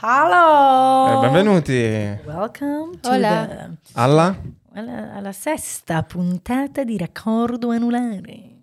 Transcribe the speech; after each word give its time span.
Hello. 0.00 1.12
Eh, 1.12 1.20
benvenuti 1.20 2.18
Welcome 2.24 2.98
to 3.00 3.08
Hola. 3.08 3.46
the- 3.46 3.70
alla... 3.92 4.36
alla, 4.74 5.12
alla 5.14 5.30
sesta 5.30 6.02
puntata 6.02 6.82
di 6.82 6.98
raccordo 6.98 7.70
anulare. 7.70 8.56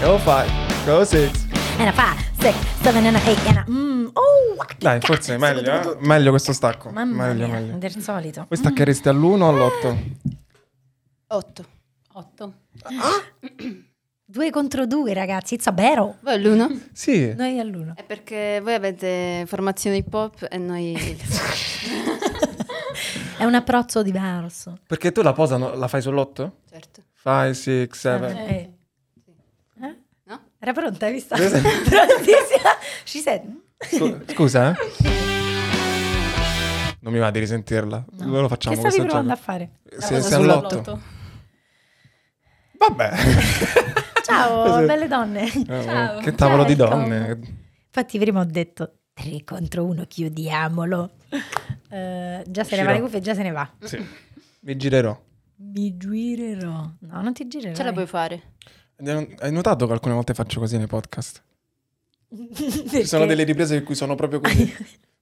Go 0.00 0.18
five, 0.18 0.50
go 0.84 1.04
six. 1.04 1.46
And 1.78 1.88
a 1.88 1.92
five, 1.92 2.18
six, 2.42 2.56
seven 2.82 3.06
and 3.06 3.14
a 3.14 3.20
eight 3.28 3.46
and 3.46 3.56
a... 3.56 3.64
Mm, 3.70 4.06
oh, 4.14 4.56
che 4.66 4.74
Dai, 4.76 4.98
cazzo, 4.98 5.12
forse 5.12 5.34
è 5.34 5.38
meglio, 5.38 5.92
eh? 5.92 5.96
Meglio 6.00 6.30
questo 6.30 6.52
stacco. 6.52 6.90
Mamma 6.90 7.28
meglio, 7.28 7.46
mia, 7.46 7.54
meglio. 7.60 7.78
del 7.78 8.02
solito. 8.02 8.46
Voi 8.48 8.58
stacchereste 8.58 9.08
all'1 9.08 9.40
o 9.40 9.48
all'8? 9.48 9.96
8. 11.28 11.64
8. 12.14 12.54
Due 14.24 14.50
contro 14.50 14.86
due, 14.86 15.14
ragazzi. 15.14 15.54
It's 15.54 15.68
a 15.68 15.72
battle. 15.72 16.16
Voi 16.20 16.34
all'uno? 16.34 16.80
Sì. 16.92 17.32
Noi 17.32 17.60
all'uno. 17.60 17.92
È 17.94 18.02
perché 18.02 18.58
voi 18.60 18.74
avete 18.74 19.44
formazione 19.46 19.98
hip 19.98 20.12
hop 20.12 20.48
e 20.50 20.58
noi... 20.58 20.96
È 23.38 23.44
un 23.44 23.54
approccio 23.54 24.02
diverso. 24.02 24.78
Perché 24.84 25.12
tu 25.12 25.22
la 25.22 25.32
posa 25.32 25.56
no- 25.58 25.74
la 25.74 25.86
fai 25.86 26.00
sull'8? 26.00 26.50
certo. 26.68 27.02
5, 27.22 27.54
6, 27.54 27.88
7. 27.92 28.71
Eh. 30.62 30.66
Eh? 30.66 30.68
Era 30.68 30.72
pronta, 30.72 31.06
hai 31.06 31.12
visto? 31.12 31.36
Sì, 31.36 31.48
sì. 31.48 31.60
Prontissima. 31.60 32.70
She 33.04 33.18
said... 33.18 33.42
Scusa, 34.32 34.70
eh? 34.70 34.74
Non 37.00 37.12
mi 37.12 37.18
va 37.18 37.32
di 37.32 37.40
risentirla. 37.40 38.04
No. 38.10 38.24
Dove 38.26 38.40
lo 38.42 38.48
facciamo 38.48 38.80
Che 38.80 38.90
stavi 38.90 39.08
provando 39.08 39.32
a 39.32 39.34
gioco? 39.34 39.44
fare? 39.44 39.70
Se, 39.98 40.20
se 40.20 40.20
cosa 40.20 40.36
all'8. 40.38 40.66
sull'8. 40.68 40.98
Vabbè. 42.78 43.10
Ciao, 44.22 44.86
belle 44.86 45.08
donne. 45.08 45.50
Ciao. 45.50 46.20
Che 46.20 46.32
tavolo 46.34 46.62
di 46.64 46.74
Welcome. 46.74 47.08
donne. 47.08 47.40
Infatti 47.86 48.18
prima 48.18 48.40
ho 48.40 48.44
detto 48.44 48.98
3 49.14 49.42
contro 49.42 49.84
1, 49.84 50.04
chiudiamolo. 50.06 51.10
Eh, 51.88 52.44
già 52.46 52.62
se 52.64 52.76
ne 52.76 52.82
va 52.84 52.92
le 52.92 53.00
cuffie, 53.00 53.20
già 53.20 53.34
se 53.34 53.42
ne 53.42 53.50
va. 53.50 53.68
Sì. 53.80 54.06
Mi 54.60 54.76
girerò. 54.76 55.20
Mi 55.56 55.96
girerò. 55.96 56.88
No, 57.00 57.20
non 57.20 57.32
ti 57.32 57.48
girerò. 57.48 57.74
Ce 57.74 57.82
la 57.82 57.92
puoi 57.92 58.06
fare. 58.06 58.52
Hai 59.04 59.50
notato 59.50 59.86
che 59.86 59.92
alcune 59.92 60.14
volte 60.14 60.32
faccio 60.34 60.60
così 60.60 60.76
nei 60.76 60.86
podcast? 60.86 61.42
Ci 62.88 63.04
sono 63.06 63.26
delle 63.26 63.42
riprese 63.42 63.76
in 63.76 63.84
cui 63.84 63.94
sono 63.96 64.14
proprio 64.14 64.40
così. 64.40 64.72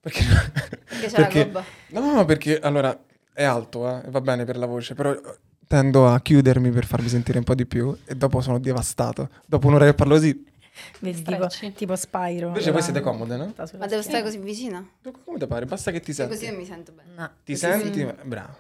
Perché... 0.00 0.22
Perché 0.24 1.06
c'è 1.06 1.14
Perché- 1.14 1.38
la 1.38 1.44
gobba. 1.44 1.64
No, 1.88 2.12
no, 2.14 2.24
perché 2.24 2.58
allora 2.58 2.98
è 3.32 3.42
alto, 3.42 3.88
eh, 3.88 4.06
e 4.06 4.10
va 4.10 4.20
bene 4.20 4.44
per 4.44 4.56
la 4.58 4.66
voce, 4.66 4.94
però 4.94 5.14
tendo 5.66 6.08
a 6.08 6.20
chiudermi 6.20 6.70
per 6.70 6.84
farmi 6.84 7.08
sentire 7.08 7.38
un 7.38 7.44
po' 7.44 7.54
di 7.54 7.64
più 7.66 7.96
e 8.04 8.14
dopo 8.16 8.40
sono 8.40 8.58
devastato. 8.58 9.30
Dopo 9.46 9.66
un'ora 9.68 9.86
che 9.86 9.94
parlo 9.94 10.14
così, 10.14 10.44
Vedi, 11.00 11.22
tipo, 11.22 11.46
tipo 11.74 11.96
Spyro. 11.96 12.48
invece 12.48 12.70
voi 12.70 12.82
siete 12.82 13.00
comode, 13.00 13.36
no? 13.36 13.52
Ma 13.78 13.86
devo 13.86 14.02
stare 14.02 14.22
così 14.22 14.38
vicina? 14.38 14.86
Come 15.24 15.38
ti 15.38 15.46
pare? 15.46 15.64
Basta 15.66 15.90
che 15.90 16.00
ti 16.00 16.12
senti. 16.12 16.32
così 16.34 16.46
non 16.46 16.56
mi 16.56 16.64
sento 16.64 16.92
bene. 16.92 17.10
No, 17.14 17.30
Ti 17.44 17.52
così 17.52 17.64
senti? 17.64 17.98
sì. 17.98 18.14
Bravo. 18.24 18.56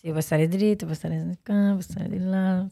Sì, 0.00 0.08
puoi 0.10 0.22
stare 0.22 0.48
dritto, 0.48 0.84
puoi 0.86 0.96
stare 0.96 1.36
qua, 1.44 1.54
puoi 1.70 1.82
stare 1.82 2.08
di 2.08 2.18
là. 2.18 2.66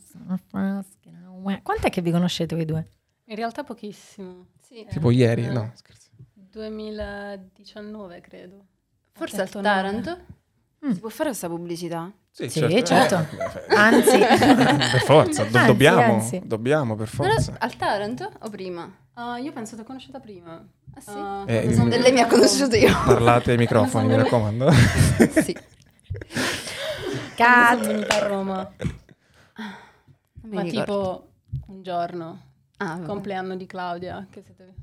Quant'è 1.62 1.90
che 1.90 2.00
vi 2.02 2.10
conoscete 2.10 2.54
voi 2.54 2.64
due? 2.64 2.86
In 3.26 3.36
realtà 3.36 3.62
pochissimo. 3.64 4.46
Sì. 4.60 4.86
Tipo 4.88 5.10
ieri, 5.10 5.44
Eh. 5.44 5.50
no, 5.50 5.70
scherzo. 5.74 6.08
2019 6.34 8.20
credo. 8.20 8.64
Forse 9.12 9.40
al 9.42 9.48
Taranto? 9.50 10.18
Mm. 10.86 10.90
Si 10.92 11.00
può 11.00 11.08
fare 11.08 11.28
questa 11.30 11.48
pubblicità? 11.48 12.10
Sì, 12.30 12.48
certo. 12.50 13.26
Anzi, 13.68 14.16
per 14.18 15.02
forza, 15.04 15.42
do- 15.44 15.56
Anzi, 15.58 15.66
dobbiamo, 15.66 16.14
anzi. 16.14 16.40
dobbiamo 16.44 16.94
per 16.94 17.10
Non 17.18 17.26
è- 17.26 17.32
forza. 17.32 17.56
al 17.58 17.74
Taranto 17.76 18.30
o 18.40 18.48
prima? 18.48 18.88
Ah, 19.14 19.38
io 19.38 19.50
penso 19.52 19.72
che 19.74 19.80
l'ho 19.82 19.86
conosciuta 19.86 20.20
prima. 20.20 20.64
Ah 20.94 21.00
sì? 21.00 21.10
Ah, 21.10 21.42
Eh, 21.46 21.62
quando 21.62 21.74
sono 21.74 21.86
il- 21.88 21.94
E 21.94 21.98
lei 21.98 22.12
mi 22.12 22.20
ha 22.20 22.26
venuta- 22.26 22.34
conosciuto 22.36 22.76
io. 22.76 22.92
Parlate 23.04 23.50
ai 23.50 23.56
microfoni, 23.56 24.06
mi 24.06 24.14
raccomando. 24.16 24.70
sì. 25.42 25.56
Venuta 27.80 28.14
a 28.16 28.26
Roma. 28.26 28.72
Non 29.56 30.50
mi 30.50 30.54
Ma 30.54 30.62
ricordo. 30.62 30.80
tipo 30.84 31.27
un 31.66 31.82
giorno. 31.82 32.40
Ah, 32.78 32.94
vabbè. 32.94 33.06
Compleanno 33.06 33.56
di 33.56 33.66
Claudia. 33.66 34.26
Che 34.30 34.42
siete... 34.42 34.74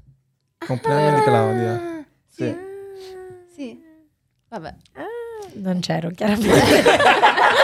Compleanno 0.58 1.18
di 1.18 1.24
Claudia. 1.24 1.74
Ah, 1.74 2.04
Sì. 2.28 2.56
Sì. 3.54 3.82
Vabbè. 4.50 4.74
Non 5.54 5.80
c'ero, 5.80 6.10
chiaramente. 6.10 6.52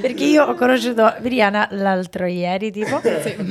Perché 0.00 0.24
io 0.24 0.44
ho 0.44 0.54
conosciuto 0.54 1.14
Briana 1.20 1.68
l'altro 1.72 2.26
ieri, 2.26 2.70
tipo, 2.70 3.00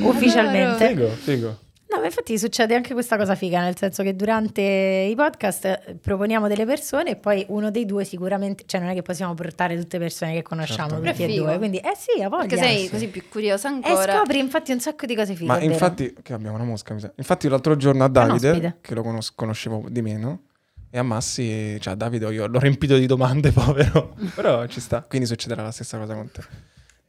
ufficialmente. 0.02 0.88
Figo, 0.88 1.08
figo. 1.08 1.58
No, 1.90 2.00
ma 2.00 2.04
infatti 2.04 2.38
succede 2.38 2.74
anche 2.74 2.92
questa 2.92 3.16
cosa 3.16 3.34
figa, 3.34 3.60
nel 3.62 3.74
senso 3.76 4.02
che 4.02 4.14
durante 4.14 4.60
i 4.60 5.14
podcast 5.14 5.64
eh, 5.64 5.96
proponiamo 6.00 6.46
delle 6.46 6.66
persone 6.66 7.10
e 7.12 7.16
poi 7.16 7.46
uno 7.48 7.70
dei 7.70 7.86
due 7.86 8.04
sicuramente, 8.04 8.64
cioè 8.66 8.78
non 8.80 8.90
è 8.90 8.94
che 8.94 9.00
possiamo 9.00 9.32
portare 9.32 9.74
tutte 9.78 9.96
le 9.96 10.04
persone 10.04 10.34
che 10.34 10.42
conosciamo, 10.42 10.90
Certo. 10.90 11.04
tutti 11.06 11.22
e 11.22 11.26
è 11.26 11.28
figo. 11.30 11.44
due, 11.44 11.56
quindi 11.56 11.78
eh 11.78 11.94
sì, 11.96 12.20
a 12.22 12.28
voglia. 12.28 12.46
Perché 12.46 12.58
sei 12.62 12.88
così 12.90 13.08
più 13.08 13.22
curiosa 13.30 13.68
E 13.70 13.72
ancora. 13.72 14.16
scopri 14.18 14.38
infatti 14.38 14.72
un 14.72 14.80
sacco 14.80 15.06
di 15.06 15.14
cose 15.16 15.34
fighe. 15.34 15.46
Ma 15.46 15.60
infatti, 15.60 16.14
che 16.22 16.34
abbiamo 16.34 16.56
una 16.56 16.64
mosca, 16.64 16.92
mi 16.92 17.00
sa. 17.00 17.10
Infatti 17.16 17.48
l'altro 17.48 17.74
giorno 17.76 18.04
a 18.04 18.08
Davide, 18.08 18.76
che 18.82 18.94
lo 18.94 19.02
conos- 19.02 19.34
conoscevo 19.34 19.86
di 19.88 20.02
meno, 20.02 20.42
e 20.90 20.98
a 20.98 21.02
Massi, 21.02 21.80
cioè 21.80 21.94
a 21.94 21.96
Davide 21.96 22.26
io 22.32 22.46
l'ho 22.46 22.58
riempito 22.58 22.98
di 22.98 23.06
domande, 23.06 23.50
povero, 23.52 24.14
però 24.34 24.66
ci 24.66 24.80
sta. 24.80 25.00
Quindi 25.08 25.26
succederà 25.26 25.62
la 25.62 25.70
stessa 25.70 25.96
cosa 25.96 26.12
con 26.14 26.30
te. 26.30 26.42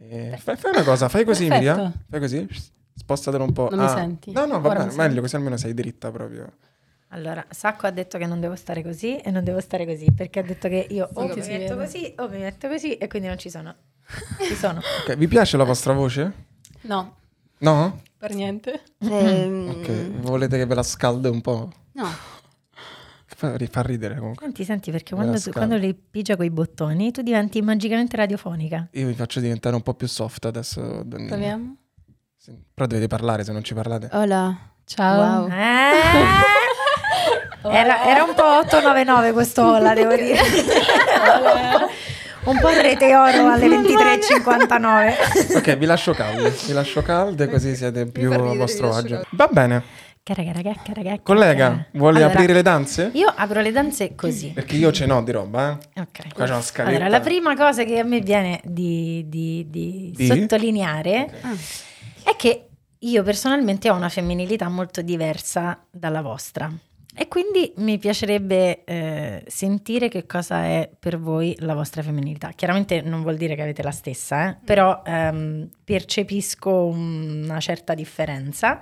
E 0.01 0.37
fai, 0.37 0.55
fai 0.55 0.71
una 0.71 0.83
cosa, 0.83 1.09
fai 1.09 1.25
così 1.25 1.47
Perfetto. 1.47 1.71
Miriam, 1.75 1.93
fai 2.09 2.19
così, 2.21 2.47
spostatelo 2.99 3.43
un 3.43 3.53
po'. 3.53 3.69
Non 3.71 3.79
mi 3.85 3.89
senti? 3.89 4.31
No, 4.31 4.45
no, 4.45 4.59
va 4.61 4.73
bene, 4.75 4.93
meglio 4.95 5.21
così 5.21 5.35
almeno 5.35 5.57
sei 5.57 5.73
dritta 5.73 6.11
proprio. 6.11 6.51
Allora, 7.11 7.43
Sacco 7.49 7.87
ha 7.87 7.91
detto 7.91 8.19
che 8.19 8.27
non 8.27 8.39
devo 8.39 8.55
stare 8.55 8.83
così 8.83 9.17
e 9.17 9.31
non 9.31 9.43
devo 9.43 9.59
stare 9.61 9.85
così, 9.85 10.11
perché 10.11 10.39
ha 10.39 10.43
detto 10.43 10.67
che 10.67 10.85
io 10.91 11.09
o 11.13 11.21
mi 11.23 11.27
metto 11.33 11.41
vede. 11.47 11.75
così 11.75 12.13
o 12.19 12.29
mi 12.29 12.37
metto 12.37 12.67
così 12.67 12.97
e 12.97 13.07
quindi 13.07 13.27
non 13.27 13.37
ci 13.39 13.49
sono. 13.49 13.73
Ci 14.39 14.53
sono. 14.55 14.79
Ok, 15.07 15.15
vi 15.15 15.27
piace 15.27 15.57
la 15.57 15.63
vostra 15.63 15.93
voce? 15.93 16.31
No, 16.81 17.15
No? 17.59 18.01
per 18.17 18.33
niente. 18.35 18.81
Ehm, 18.99 19.69
Ok, 19.79 20.09
volete 20.21 20.57
che 20.57 20.65
ve 20.67 20.75
la 20.75 20.83
scalde 20.83 21.29
un 21.29 21.41
po'? 21.41 21.71
No. 21.93 22.07
Fa, 23.25 23.55
fa 23.69 23.81
ridere 23.81 24.15
comunque. 24.17 24.43
Senti, 24.45 24.63
senti, 24.65 24.91
perché 24.91 25.15
quando, 25.15 25.39
tu, 25.39 25.51
quando 25.51 25.77
li 25.77 25.93
pigia 25.95 26.35
quei 26.35 26.49
bottoni 26.49 27.11
tu 27.11 27.21
diventi 27.21 27.61
magicamente 27.61 28.17
radiofonica. 28.17 28.87
Io 28.91 29.07
vi 29.07 29.13
faccio 29.13 29.39
diventare 29.39 29.75
un 29.75 29.81
po' 29.81 29.93
più 29.93 30.07
soft 30.07 30.45
adesso. 30.45 31.05
Proviamo. 31.07 31.75
Sì. 32.41 32.53
Però 32.73 32.87
dovete 32.87 33.07
parlare 33.07 33.43
se 33.43 33.51
non 33.51 33.65
ci 33.65 33.73
parlate. 33.73 34.07
Hola. 34.13 34.55
Ciao. 34.85 35.41
Wow. 35.41 35.49
Eh? 35.51 35.91
Era, 37.61 38.09
era 38.09 38.23
un 38.23 38.33
po' 38.35 38.45
899 38.59 39.33
questo 39.33 39.61
Ola, 39.73 39.93
devo 39.93 40.15
dire. 40.15 40.39
un 42.45 42.57
po' 42.57 42.69
rete 42.69 43.13
oro 43.13 43.47
alle 43.51 43.67
23.59. 43.67 45.57
Ok, 45.57 45.75
vi 45.77 45.85
lascio 45.85 46.13
calde. 46.13 46.55
Vi 46.65 46.71
lascio 46.71 47.01
calde 47.01 47.49
così 47.49 47.75
siete 47.75 48.05
più 48.05 48.31
a 48.31 48.37
vostro 48.55 48.95
agio. 48.95 49.21
Va 49.31 49.49
bene. 49.51 49.83
Collega, 51.21 51.85
vuole 51.91 52.19
Allora, 52.19 52.31
aprire 52.33 52.53
le 52.53 52.61
danze? 52.61 53.09
Io 53.13 53.27
apro 53.35 53.59
le 53.59 53.71
danze 53.73 54.15
così. 54.15 54.51
Perché 54.53 54.77
io 54.77 54.91
ce 54.93 55.05
n'ho 55.05 55.21
di 55.21 55.31
roba, 55.31 55.77
eh. 55.93 55.99
Ok. 55.99 56.33
Qua 56.33 56.45
c'è 56.45 56.51
una 56.51 56.61
scaletta. 56.61 56.95
Allora, 56.95 57.09
la 57.09 57.19
prima 57.19 57.55
cosa 57.57 57.83
che 57.83 57.99
a 57.99 58.03
me 58.05 58.21
viene 58.21 58.61
di, 58.63 59.25
di- 59.27 59.65
di 59.69 60.13
Di? 60.15 60.25
sottolineare 60.27 61.29
Ah. 61.41 61.53
È 62.31 62.35
che 62.35 62.69
io 62.99 63.23
personalmente 63.23 63.89
ho 63.89 63.95
una 63.95 64.09
femminilità 64.09 64.67
molto 64.67 65.01
diversa 65.01 65.85
dalla 65.89 66.21
vostra. 66.21 66.71
E 67.15 67.27
quindi 67.27 67.73
mi 67.77 67.97
piacerebbe 67.97 68.83
eh, 68.85 69.43
sentire 69.47 70.07
che 70.09 70.25
cosa 70.25 70.63
è 70.63 70.89
per 70.97 71.19
voi 71.19 71.55
la 71.59 71.73
vostra 71.73 72.01
femminilità. 72.01 72.51
Chiaramente 72.51 73.01
non 73.01 73.23
vuol 73.23 73.35
dire 73.35 73.55
che 73.55 73.61
avete 73.61 73.83
la 73.83 73.91
stessa, 73.91 74.49
eh, 74.49 74.57
però 74.63 75.01
ehm, 75.03 75.69
percepisco 75.83 76.85
una 76.85 77.59
certa 77.59 77.93
differenza, 77.93 78.79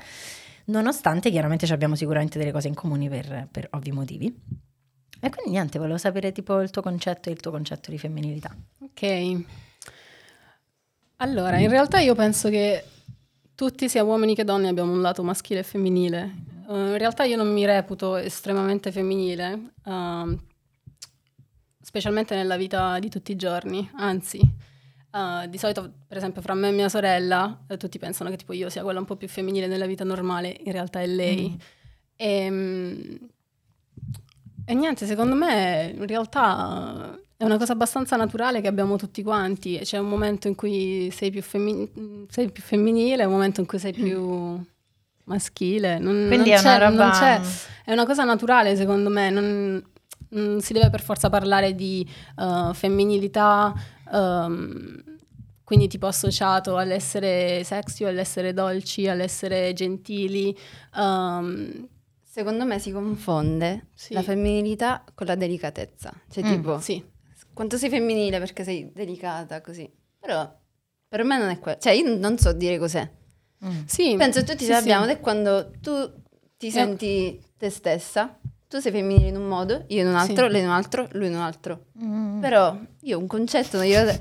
nonostante 0.65 1.31
chiaramente 1.31 1.65
ci 1.65 1.73
abbiamo 1.73 1.95
sicuramente 1.95 2.38
delle 2.38 2.51
cose 2.51 2.67
in 2.67 2.75
comune 2.75 3.09
per, 3.09 3.47
per 3.49 3.67
ovvi 3.71 3.91
motivi. 3.91 4.25
E 5.19 5.29
quindi 5.31 5.51
niente, 5.51 5.79
volevo 5.79 5.97
sapere 5.97 6.31
tipo 6.31 6.59
il 6.61 6.69
tuo 6.69 6.83
concetto 6.83 7.29
e 7.29 7.31
il 7.31 7.39
tuo 7.39 7.49
concetto 7.49 7.89
di 7.89 7.97
femminilità. 7.97 8.55
Ok. 8.81 9.44
Allora, 11.17 11.57
in 11.57 11.69
realtà 11.69 11.99
io 11.99 12.13
penso 12.13 12.49
che 12.49 12.83
tutti, 13.57 13.89
sia 13.89 14.04
uomini 14.04 14.36
che 14.36 14.44
donne, 14.44 14.68
abbiamo 14.68 14.92
un 14.92 15.01
lato 15.01 15.24
maschile 15.24 15.62
e 15.62 15.63
femminile. 15.63 16.36
Eh, 16.69 16.74
in 16.74 16.98
realtà 17.00 17.24
io 17.24 17.38
non 17.38 17.51
mi 17.51 17.65
reputo 17.65 18.15
estremamente 18.15 18.92
femminile, 18.92 19.74
ehm, 19.83 20.39
specialmente 21.81 22.36
nella 22.36 22.56
vita 22.56 23.00
di 23.00 23.09
tutti 23.09 23.31
i 23.31 23.36
giorni, 23.36 23.89
anzi, 23.95 24.39
eh, 25.12 25.50
di 25.50 25.57
solito, 25.57 25.92
per 26.07 26.18
esempio, 26.18 26.42
fra 26.44 26.54
me 26.54 26.69
e 26.69 26.71
mia 26.71 26.88
sorella, 26.88 27.63
eh, 27.68 27.77
tutti 27.77 27.98
pensano 27.98 28.30
che 28.30 28.38
tipo 28.38 28.54
io 28.54 28.69
sia 28.69 28.83
quella 28.83 29.00
un 29.00 29.06
po' 29.06 29.15
più 29.15 29.27
femminile 29.27 29.65
nella 29.65 29.88
vita 29.88 30.04
normale, 30.04 30.56
in 30.63 30.71
realtà 30.71 31.01
è 31.01 31.07
lei. 31.07 31.50
Mm. 31.50 31.59
Ehm, 32.15 33.18
E 34.69 34.74
niente, 34.74 35.06
secondo 35.06 35.33
me 35.33 35.94
in 35.95 36.06
realtà 36.06 37.18
è 37.37 37.43
una 37.43 37.57
cosa 37.57 37.73
abbastanza 37.73 38.15
naturale 38.15 38.61
che 38.61 38.67
abbiamo 38.67 38.95
tutti 38.97 39.21
quanti. 39.21 39.77
C'è 39.83 39.97
un 39.99 40.09
momento 40.09 40.47
in 40.47 40.55
cui 40.55 41.09
sei 41.11 41.29
più, 41.29 41.41
femmi- 41.43 42.25
sei 42.29 42.51
più 42.51 42.63
femminile, 42.63 43.25
un 43.25 43.31
momento 43.31 43.59
in 43.61 43.67
cui 43.67 43.77
sei 43.79 43.93
più 43.93 44.59
maschile. 45.25 45.99
Non, 45.99 46.25
Quindi 46.27 46.49
non 46.49 46.57
è 46.57 46.59
una 46.59 46.77
roba- 46.77 47.41
è 47.85 47.91
una 47.91 48.05
cosa 48.05 48.23
naturale 48.23 48.75
secondo 48.75 49.09
me. 49.09 49.29
Non, 49.29 49.83
non 50.29 50.61
si 50.61 50.73
deve 50.73 50.89
per 50.89 51.01
forza 51.03 51.29
parlare 51.29 51.75
di 51.75 52.05
uh, 52.37 52.73
femminilità, 52.73 53.73
ehm, 54.11 55.03
quindi 55.63 55.87
tipo 55.87 56.07
associato 56.07 56.77
all'essere 56.77 57.63
sexy, 57.63 58.03
all'essere 58.03 58.53
dolci, 58.53 59.07
all'essere 59.07 59.73
gentili. 59.73 60.57
ehm, 60.97 61.87
Secondo 62.23 62.65
me 62.65 62.77
si 62.77 62.91
confonde 62.91 63.87
Sì. 63.95 64.13
la 64.13 64.21
femminilità 64.21 65.03
con 65.15 65.25
la 65.25 65.33
delicatezza. 65.35 66.13
Cioè, 66.29 66.43
Mm, 66.43 66.47
tipo, 66.51 66.79
sì, 66.79 67.03
quanto 67.57 67.75
sei 67.77 67.89
femminile 67.89 68.38
perché 68.38 68.63
sei 68.63 68.92
delicata, 68.94 69.62
così. 69.62 69.92
Però 70.19 70.48
per 71.07 71.24
me 71.24 71.39
non 71.39 71.50
è 71.50 71.57
quello. 71.57 71.80
Cioè, 71.80 71.94
io 71.94 72.15
non 72.15 72.38
so 72.38 72.54
dire 72.54 72.77
cos'è. 72.77 73.09
Mm. 73.65 73.86
sì. 73.88 74.13
Penso 74.15 74.42
che 74.42 74.45
tutti 74.45 74.63
sì, 74.65 74.71
sappiamo 74.71 75.06
sì. 75.06 75.09
ed 75.09 75.18
è 75.18 75.19
quando 75.19 75.71
tu 75.81 75.92
ti 76.56 76.68
Eh. 76.68 76.71
senti 76.71 77.42
te 77.57 77.71
stessa, 77.71 78.38
tu 78.68 78.77
sei 78.77 78.92
femminile 78.92 79.30
in 79.30 79.38
un 79.38 79.48
modo, 79.48 79.86
io 79.88 80.01
in 80.01 80.07
un 80.07 80.15
altro, 80.15 80.45
Sì. 80.45 80.51
lei 80.51 80.62
in 80.62 80.68
un 80.68 80.74
altro, 80.74 81.07
lui 81.13 81.25
in 81.25 81.33
un 81.33 81.42
altro. 81.42 81.86
Mm. 82.04 82.39
Però 82.42 82.77
io 83.01 83.18
un 83.18 83.25
concetto 83.25 83.77
non 83.77 83.88
glielo... 83.88 84.12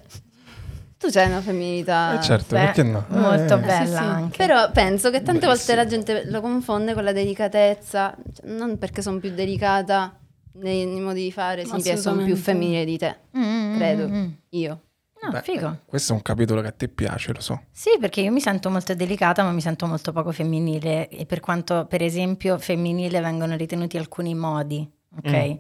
Tu 0.99 1.11
c'hai 1.11 1.27
una 1.29 1.43
femminilità... 1.43 2.19
Eh, 2.19 2.23
certo, 2.23 2.55
Beh, 2.55 2.65
perché 2.65 2.83
no? 2.83 3.05
Molto 3.09 3.55
Eh, 3.55 3.59
bella 3.59 3.85
sì, 3.85 3.93
sì. 3.93 3.99
anche. 3.99 4.37
Però 4.39 4.71
penso 4.71 5.11
che 5.11 5.21
tante 5.21 5.41
Beh, 5.41 5.47
volte 5.49 5.75
la 5.75 5.85
gente 5.85 6.25
lo 6.31 6.41
confonde 6.41 6.95
con 6.95 7.05
la 7.05 7.13
delicatezza, 7.13 8.17
cioè, 8.33 8.47
non 8.49 8.79
perché 8.79 9.03
sono 9.03 9.19
più 9.19 9.31
delicata 9.35 10.19
nei, 10.59 10.87
nei 10.87 11.01
modi 11.01 11.23
di 11.23 11.33
fare, 11.33 11.65
significa 11.65 11.97
sono 11.97 12.25
più 12.25 12.37
femminile 12.37 12.85
di 12.85 12.99
te, 12.99 13.17
Mm, 13.37 13.43
mm, 13.43 13.77
credo, 13.77 14.09
mm, 14.09 14.15
mm. 14.15 14.31
io. 14.51 14.81
No, 15.23 15.31
Beh, 15.31 15.43
figo. 15.43 15.79
Questo 15.87 16.13
è 16.13 16.17
un 16.17 16.23
capitolo 16.23 16.61
che 16.61 16.69
a 16.69 16.73
te 16.73 16.89
piace, 16.89 17.33
lo 17.33 17.41
so. 17.41 17.63
Sì, 17.73 17.91
perché 17.99 18.21
io 18.21 18.31
mi 18.31 18.41
sento 18.41 18.71
molto 18.71 18.95
delicata, 18.95 19.43
ma 19.43 19.51
mi 19.51 19.61
sento 19.63 19.87
molto 19.87 20.13
poco 20.13 20.31
femminile. 20.31 21.09
E 21.09 21.25
per 21.27 21.41
quanto, 21.41 21.87
per 21.87 22.03
esempio, 22.03 22.59
femminile 22.59 23.21
vengono 23.21 23.57
ritenuti 23.57 23.97
alcuni 23.97 24.35
modi, 24.35 24.89
ok? 25.17 25.57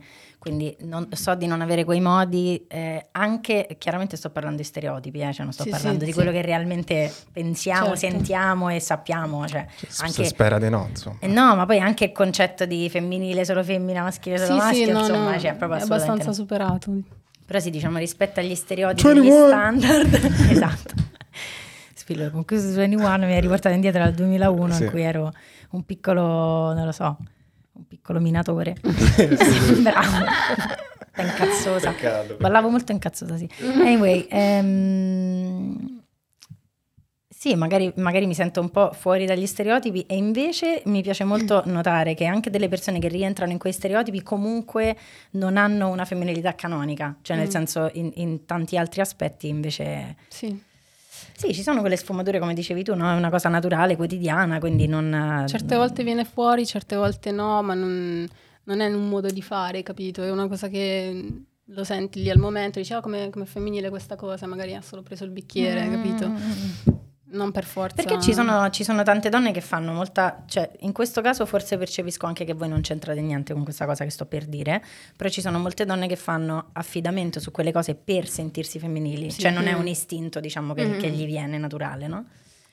Quindi 0.46 0.76
non- 0.82 1.08
so 1.10 1.34
di 1.34 1.48
non 1.48 1.60
avere 1.60 1.82
quei 1.82 2.00
modi, 2.00 2.64
eh, 2.68 3.08
anche, 3.10 3.66
chiaramente 3.78 4.16
sto 4.16 4.30
parlando 4.30 4.58
di 4.58 4.62
stereotipi, 4.62 5.18
eh, 5.18 5.32
cioè 5.32 5.42
non 5.42 5.52
sto 5.52 5.64
Sì, 5.64 5.70
parlando 5.70 5.98
sì, 5.98 6.04
di 6.04 6.10
sì. 6.12 6.16
quello 6.16 6.30
che 6.30 6.40
realmente 6.40 7.12
pensiamo, 7.32 7.96
Certo. 7.96 7.96
sentiamo 7.96 8.68
e 8.68 8.78
sappiamo. 8.78 9.44
Cioè, 9.48 9.66
Si 9.88 10.04
anche, 10.04 10.24
spera 10.26 10.60
di 10.60 10.68
no, 10.70 10.86
insomma. 10.88 11.16
eh, 11.18 11.26
no, 11.26 11.56
ma 11.56 11.66
poi 11.66 11.80
anche 11.80 12.04
il 12.04 12.12
concetto 12.12 12.64
di 12.64 12.88
femminile 12.88 13.44
solo 13.44 13.64
femmina, 13.64 14.02
maschile 14.02 14.38
solo 14.38 14.52
Sì, 14.52 14.56
maschio, 14.58 14.84
sì, 14.84 14.92
no, 14.92 14.98
insomma, 15.00 15.32
no, 15.32 15.38
cioè, 15.40 15.54
proprio 15.56 15.80
è 15.80 15.82
abbastanza 15.82 16.32
superato. 16.32 16.92
Però 17.44 17.58
sì, 17.58 17.70
diciamo, 17.70 17.98
rispetto 17.98 18.38
agli 18.38 18.54
stereotipi, 18.54 19.02
21. 19.08 19.24
gli 19.24 19.48
standard, 19.48 20.14
esatto. 20.48 20.94
Spillo, 21.92 22.30
con 22.30 22.44
questo 22.44 22.72
21 22.72 23.26
mi 23.26 23.34
ha 23.36 23.40
riportato 23.40 23.74
indietro 23.74 24.04
al 24.04 24.12
2001 24.14 24.74
Sì. 24.74 24.82
in 24.84 24.90
cui 24.90 25.02
ero 25.02 25.32
un 25.70 25.82
piccolo, 25.84 26.72
non 26.72 26.84
lo 26.84 26.92
so, 26.92 27.16
un 27.76 27.86
piccolo 27.86 28.20
minatore. 28.20 28.74
Bravo. 29.82 30.24
incazzosa. 31.18 31.90
Peccato. 31.92 32.36
Ballavo 32.38 32.68
molto 32.68 32.92
incazzosa, 32.92 33.36
sì. 33.36 33.48
Anyway, 33.60 34.26
ehm, 34.30 36.02
sì, 37.28 37.54
magari, 37.54 37.92
magari 37.96 38.26
mi 38.26 38.34
sento 38.34 38.60
un 38.60 38.70
po' 38.70 38.92
fuori 38.92 39.26
dagli 39.26 39.46
stereotipi 39.46 40.02
e 40.08 40.16
invece 40.16 40.82
mi 40.86 41.02
piace 41.02 41.24
molto 41.24 41.62
notare 41.66 42.14
che 42.14 42.24
anche 42.24 42.48
delle 42.50 42.68
persone 42.68 42.98
che 42.98 43.08
rientrano 43.08 43.52
in 43.52 43.58
quei 43.58 43.72
stereotipi 43.72 44.22
comunque 44.22 44.96
non 45.32 45.56
hanno 45.56 45.88
una 45.90 46.04
femminilità 46.04 46.54
canonica, 46.54 47.16
cioè 47.22 47.36
nel 47.36 47.46
Mm. 47.48 47.50
senso 47.50 47.90
in, 47.94 48.10
in 48.14 48.44
tanti 48.46 48.76
altri 48.78 49.00
aspetti 49.02 49.48
invece... 49.48 50.16
Sì. 50.28 50.65
Sì, 51.36 51.52
ci 51.54 51.62
sono 51.62 51.80
quelle 51.80 51.96
sfumature 51.96 52.38
come 52.38 52.54
dicevi 52.54 52.82
tu, 52.82 52.94
no? 52.94 53.10
è 53.10 53.14
una 53.14 53.30
cosa 53.30 53.48
naturale, 53.48 53.96
quotidiana, 53.96 54.58
quindi 54.58 54.86
non... 54.86 55.44
Certe 55.46 55.76
volte 55.76 56.02
viene 56.02 56.24
fuori, 56.24 56.66
certe 56.66 56.96
volte 56.96 57.30
no, 57.30 57.62
ma 57.62 57.74
non, 57.74 58.26
non 58.64 58.80
è 58.80 58.86
un 58.86 59.08
modo 59.08 59.28
di 59.28 59.42
fare, 59.42 59.82
capito? 59.82 60.22
È 60.22 60.30
una 60.30 60.48
cosa 60.48 60.68
che 60.68 61.42
lo 61.64 61.84
senti 61.84 62.22
lì 62.22 62.30
al 62.30 62.38
momento, 62.38 62.78
dici, 62.78 62.92
oh, 62.92 63.00
come, 63.00 63.30
come 63.30 63.44
femminile 63.44 63.88
questa 63.90 64.16
cosa, 64.16 64.46
magari 64.46 64.74
ha 64.74 64.80
solo 64.80 65.02
preso 65.02 65.24
il 65.24 65.30
bicchiere, 65.30 65.84
Mm, 65.86 65.92
capito? 65.92 66.95
Non 67.36 67.52
per 67.52 67.64
forza. 67.64 67.94
Perché 68.02 68.20
ci 68.20 68.32
sono, 68.32 68.70
ci 68.70 68.82
sono 68.84 69.02
tante 69.02 69.28
donne 69.28 69.52
che 69.52 69.60
fanno 69.60 69.92
molta, 69.92 70.44
cioè 70.46 70.70
in 70.80 70.92
questo 70.92 71.20
caso 71.20 71.44
forse 71.46 71.76
percepisco 71.76 72.26
anche 72.26 72.44
che 72.44 72.54
voi 72.54 72.68
non 72.68 72.80
c'entrate 72.80 73.20
niente 73.20 73.52
con 73.52 73.62
questa 73.64 73.84
cosa 73.86 74.04
che 74.04 74.10
sto 74.10 74.26
per 74.26 74.46
dire, 74.46 74.82
però 75.16 75.28
ci 75.28 75.40
sono 75.40 75.58
molte 75.58 75.84
donne 75.84 76.06
che 76.08 76.16
fanno 76.16 76.70
affidamento 76.72 77.38
su 77.40 77.50
quelle 77.50 77.72
cose 77.72 77.94
per 77.94 78.26
sentirsi 78.28 78.78
femminili, 78.78 79.30
Sì. 79.30 79.40
cioè 79.40 79.50
non 79.50 79.66
è 79.66 79.74
Mm. 79.74 79.78
un 79.80 79.86
istinto 79.88 80.40
diciamo 80.40 80.72
che, 80.74 80.84
Mm. 80.86 80.98
che 80.98 81.08
gli 81.10 81.26
viene 81.26 81.58
naturale, 81.58 82.06
no? 82.06 82.24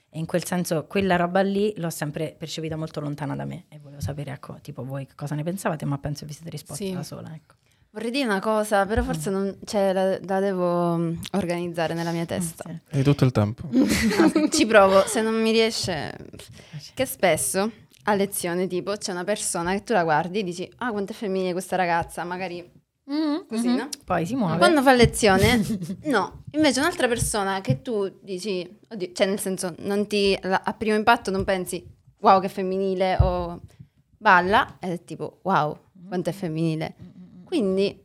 E 0.10 0.20
in 0.20 0.26
quel 0.28 0.46
senso 0.46 0.86
quella 0.86 1.16
roba 1.16 1.42
lì 1.42 1.74
l'ho 1.78 1.90
sempre 1.90 2.36
percepita 2.38 2.76
molto 2.78 3.00
lontana 3.00 3.36
da 3.36 3.46
me 3.46 3.66
e 3.70 3.80
volevo 3.80 4.00
sapere 4.02 4.32
ecco 4.32 4.60
tipo 4.62 4.84
voi 4.86 5.08
che 5.08 5.14
cosa 5.16 5.34
ne 5.36 5.44
pensavate, 5.44 5.86
ma 5.86 5.98
penso 5.98 6.26
vi 6.26 6.34
siete 6.34 6.52
risposti 6.52 6.86
Sì. 6.88 6.94
da 6.94 7.02
sola, 7.04 7.34
ecco. 7.34 7.56
Vorrei 7.94 8.10
dire 8.10 8.26
una 8.26 8.40
cosa, 8.40 8.88
però 8.88 9.04
forse 9.04 9.30
non, 9.30 9.56
cioè, 9.66 9.94
la, 9.94 10.18
la 10.20 10.40
devo 10.40 10.98
mm, 10.98 11.14
organizzare 11.34 11.94
nella 11.94 12.10
mia 12.10 12.26
testa. 12.26 12.64
Sì. 12.68 12.98
Hai 12.98 13.04
tutto 13.04 13.24
il 13.24 13.32
tempo. 13.32 13.68
Ah, 13.72 14.50
Ci 14.50 14.66
provo, 14.66 15.04
se 15.06 15.22
non 15.22 15.40
mi 15.40 15.52
riesce... 15.52 16.12
Che 16.96 17.06
spesso 17.06 17.72
a 18.06 18.16
lezione 18.16 18.66
tipo 18.68 18.94
c'è 18.98 19.12
una 19.12 19.24
persona 19.24 19.74
che 19.74 19.84
tu 19.84 19.94
la 19.94 20.04
guardi 20.04 20.40
e 20.40 20.44
dici 20.44 20.70
ah 20.78 20.92
quanto 20.92 21.12
è 21.14 21.16
femminile 21.16 21.52
questa 21.54 21.76
ragazza, 21.76 22.24
magari 22.24 22.68
così, 23.48 23.68
Mhm. 23.68 23.76
no? 23.76 23.90
Poi 24.06 24.26
si 24.26 24.36
muove. 24.36 24.58
Quando 24.58 24.82
fa 24.82 24.94
lezione, 24.94 25.64
no. 26.06 26.44
Invece 26.52 26.80
un'altra 26.80 27.08
persona 27.08 27.62
che 27.62 27.82
tu 27.84 28.12
dici, 28.22 28.68
oddio, 28.90 29.12
cioè 29.14 29.28
nel 29.28 29.40
senso, 29.40 29.76
non 29.80 30.08
ti, 30.08 30.36
a 30.42 30.74
primo 30.74 30.96
impatto 30.96 31.30
non 31.30 31.44
pensi, 31.44 31.84
wow 32.22 32.42
che 32.42 32.50
femminile 32.50 33.18
o 33.22 33.62
balla, 34.18 34.78
ed 34.80 34.92
è 34.92 35.04
tipo, 35.04 35.40
wow, 35.44 35.78
quanto 36.08 36.30
è 36.32 36.34
femminile. 36.34 36.96
Quindi... 37.58 38.02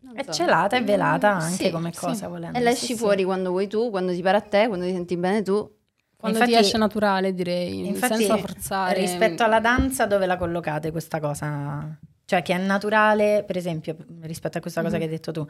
non 0.00 0.16
È 0.16 0.22
so. 0.24 0.32
celata 0.32 0.76
e 0.76 0.82
velata 0.82 1.28
anche 1.36 1.64
Sì, 1.66 1.70
come 1.70 1.92
sì. 1.92 1.98
cosa 2.00 2.26
volendo. 2.28 2.58
E 2.58 2.60
la 2.62 2.70
sì, 2.70 2.76
esci 2.76 2.86
sì. 2.94 2.96
fuori 2.96 3.22
quando 3.24 3.50
vuoi 3.50 3.68
tu, 3.68 3.90
quando 3.90 4.12
ti 4.12 4.22
pare 4.22 4.36
a 4.38 4.40
te, 4.40 4.66
quando 4.66 4.84
ti 4.86 4.92
senti 4.92 5.16
bene 5.16 5.42
tu. 5.42 5.78
Quando 6.16 6.38
Infatti- 6.38 6.56
ti 6.56 6.64
esce 6.64 6.76
naturale, 6.78 7.32
direi, 7.32 7.86
Infatti, 7.86 8.16
senza 8.24 8.36
forzare. 8.36 8.98
rispetto 9.00 9.42
alla 9.42 9.60
danza, 9.60 10.06
dove 10.06 10.26
la 10.26 10.36
collocate 10.36 10.90
questa 10.90 11.18
cosa? 11.20 11.98
Cioè, 12.26 12.42
che 12.42 12.54
è 12.54 12.58
naturale, 12.58 13.42
per 13.46 13.56
esempio, 13.56 13.96
rispetto 14.20 14.58
a 14.58 14.60
questa 14.60 14.82
cosa 14.82 14.94
Mhm. 14.96 15.00
che 15.00 15.06
hai 15.06 15.10
detto 15.12 15.32
tu, 15.32 15.46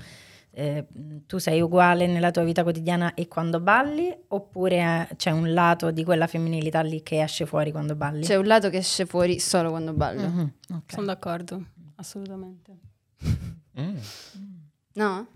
eh, 0.53 0.87
tu 1.27 1.39
sei 1.39 1.61
uguale 1.61 2.07
nella 2.07 2.31
tua 2.31 2.43
vita 2.45 2.63
quotidiana 2.63 3.15
e 3.15 3.27
quando 3.29 3.61
balli, 3.61 4.17
oppure 4.29 5.09
c'è 5.17 5.31
un 5.31 5.53
lato 5.53 5.91
di 5.91 6.05
quella 6.05 6.27
femminilità 6.27 6.81
lì 6.83 7.03
che 7.03 7.21
esce 7.23 7.47
fuori 7.47 7.71
quando 7.73 7.95
balli? 7.97 8.23
C'è 8.25 8.37
un 8.37 8.47
lato 8.47 8.71
che 8.71 8.79
esce 8.79 9.07
fuori 9.07 9.39
solo 9.41 9.71
quando 9.71 9.93
ballo. 9.93 10.29
Mhm, 10.29 10.53
ok. 10.75 10.93
Sono 10.93 11.07
d'accordo, 11.07 11.63
assolutamente. 11.97 12.79
Mm. 13.81 13.97
No? 14.95 15.27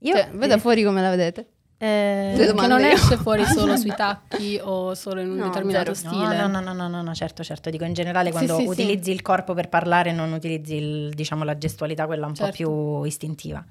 Io, 0.00 0.14
Cioè, 0.14 0.30
voi 0.34 0.48
da 0.48 0.58
fuori 0.58 0.82
come 0.84 1.00
la 1.02 1.10
vedete? 1.10 1.48
eh, 1.78 2.34
Che 2.54 2.66
non 2.66 2.82
esce 2.84 3.16
fuori 3.16 3.44
solo 3.46 3.76
sui 3.76 3.94
tacchi 3.94 4.58
o 4.62 4.94
solo 4.94 5.20
in 5.20 5.30
un 5.30 5.36
No, 5.36 5.44
determinato 5.46 5.94
zero. 5.94 6.14
stile. 6.14 6.36
No, 6.36 6.46
no, 6.46 6.60
no, 6.60 6.72
no, 6.72 6.88
no, 6.88 7.02
no, 7.02 7.14
certo, 7.14 7.42
certo. 7.42 7.68
Dico 7.70 7.84
in 7.84 7.92
generale 7.94 8.26
Sì, 8.26 8.32
quando 8.32 8.56
sì, 8.56 8.62
sì. 8.62 8.68
utilizzi 8.68 9.10
il 9.10 9.22
corpo 9.22 9.52
per 9.54 9.68
parlare, 9.68 10.12
non 10.12 10.32
utilizzi 10.32 10.74
il- 10.74 11.10
diciamo, 11.14 11.44
la 11.44 11.58
gestualità, 11.58 12.06
quella 12.06 12.26
un 12.26 12.32
po' 12.32 12.44
Certo. 12.50 12.54
più 12.56 13.02
istintiva. 13.04 13.64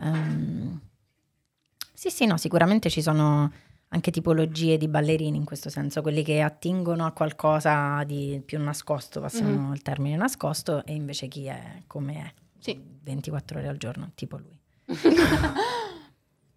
Ehm, 0.00 0.80
sì, 1.94 2.10
sì, 2.10 2.26
no, 2.26 2.36
sicuramente 2.36 2.90
ci 2.90 3.00
sono 3.02 3.50
anche 3.88 4.10
tipologie 4.10 4.78
di 4.78 4.88
ballerini 4.88 5.36
in 5.36 5.44
questo 5.44 5.68
senso, 5.68 6.00
quelli 6.02 6.22
che 6.24 6.40
attingono 6.40 7.04
a 7.04 7.12
qualcosa 7.12 8.02
di 8.04 8.42
più 8.44 8.58
nascosto, 8.60 9.20
passiamo 9.20 9.68
Mhm. 9.68 9.72
il 9.74 9.82
termine 9.82 10.16
nascosto, 10.16 10.84
e 10.86 10.94
invece 10.94 11.28
chi 11.28 11.44
è 11.46 11.82
come 11.86 12.14
è, 12.14 12.32
Sì. 12.62 12.80
24 13.02 13.58
ore 13.58 13.68
al 13.68 13.76
giorno, 13.76 14.12
tipo 14.14 14.36
lui. 14.38 14.58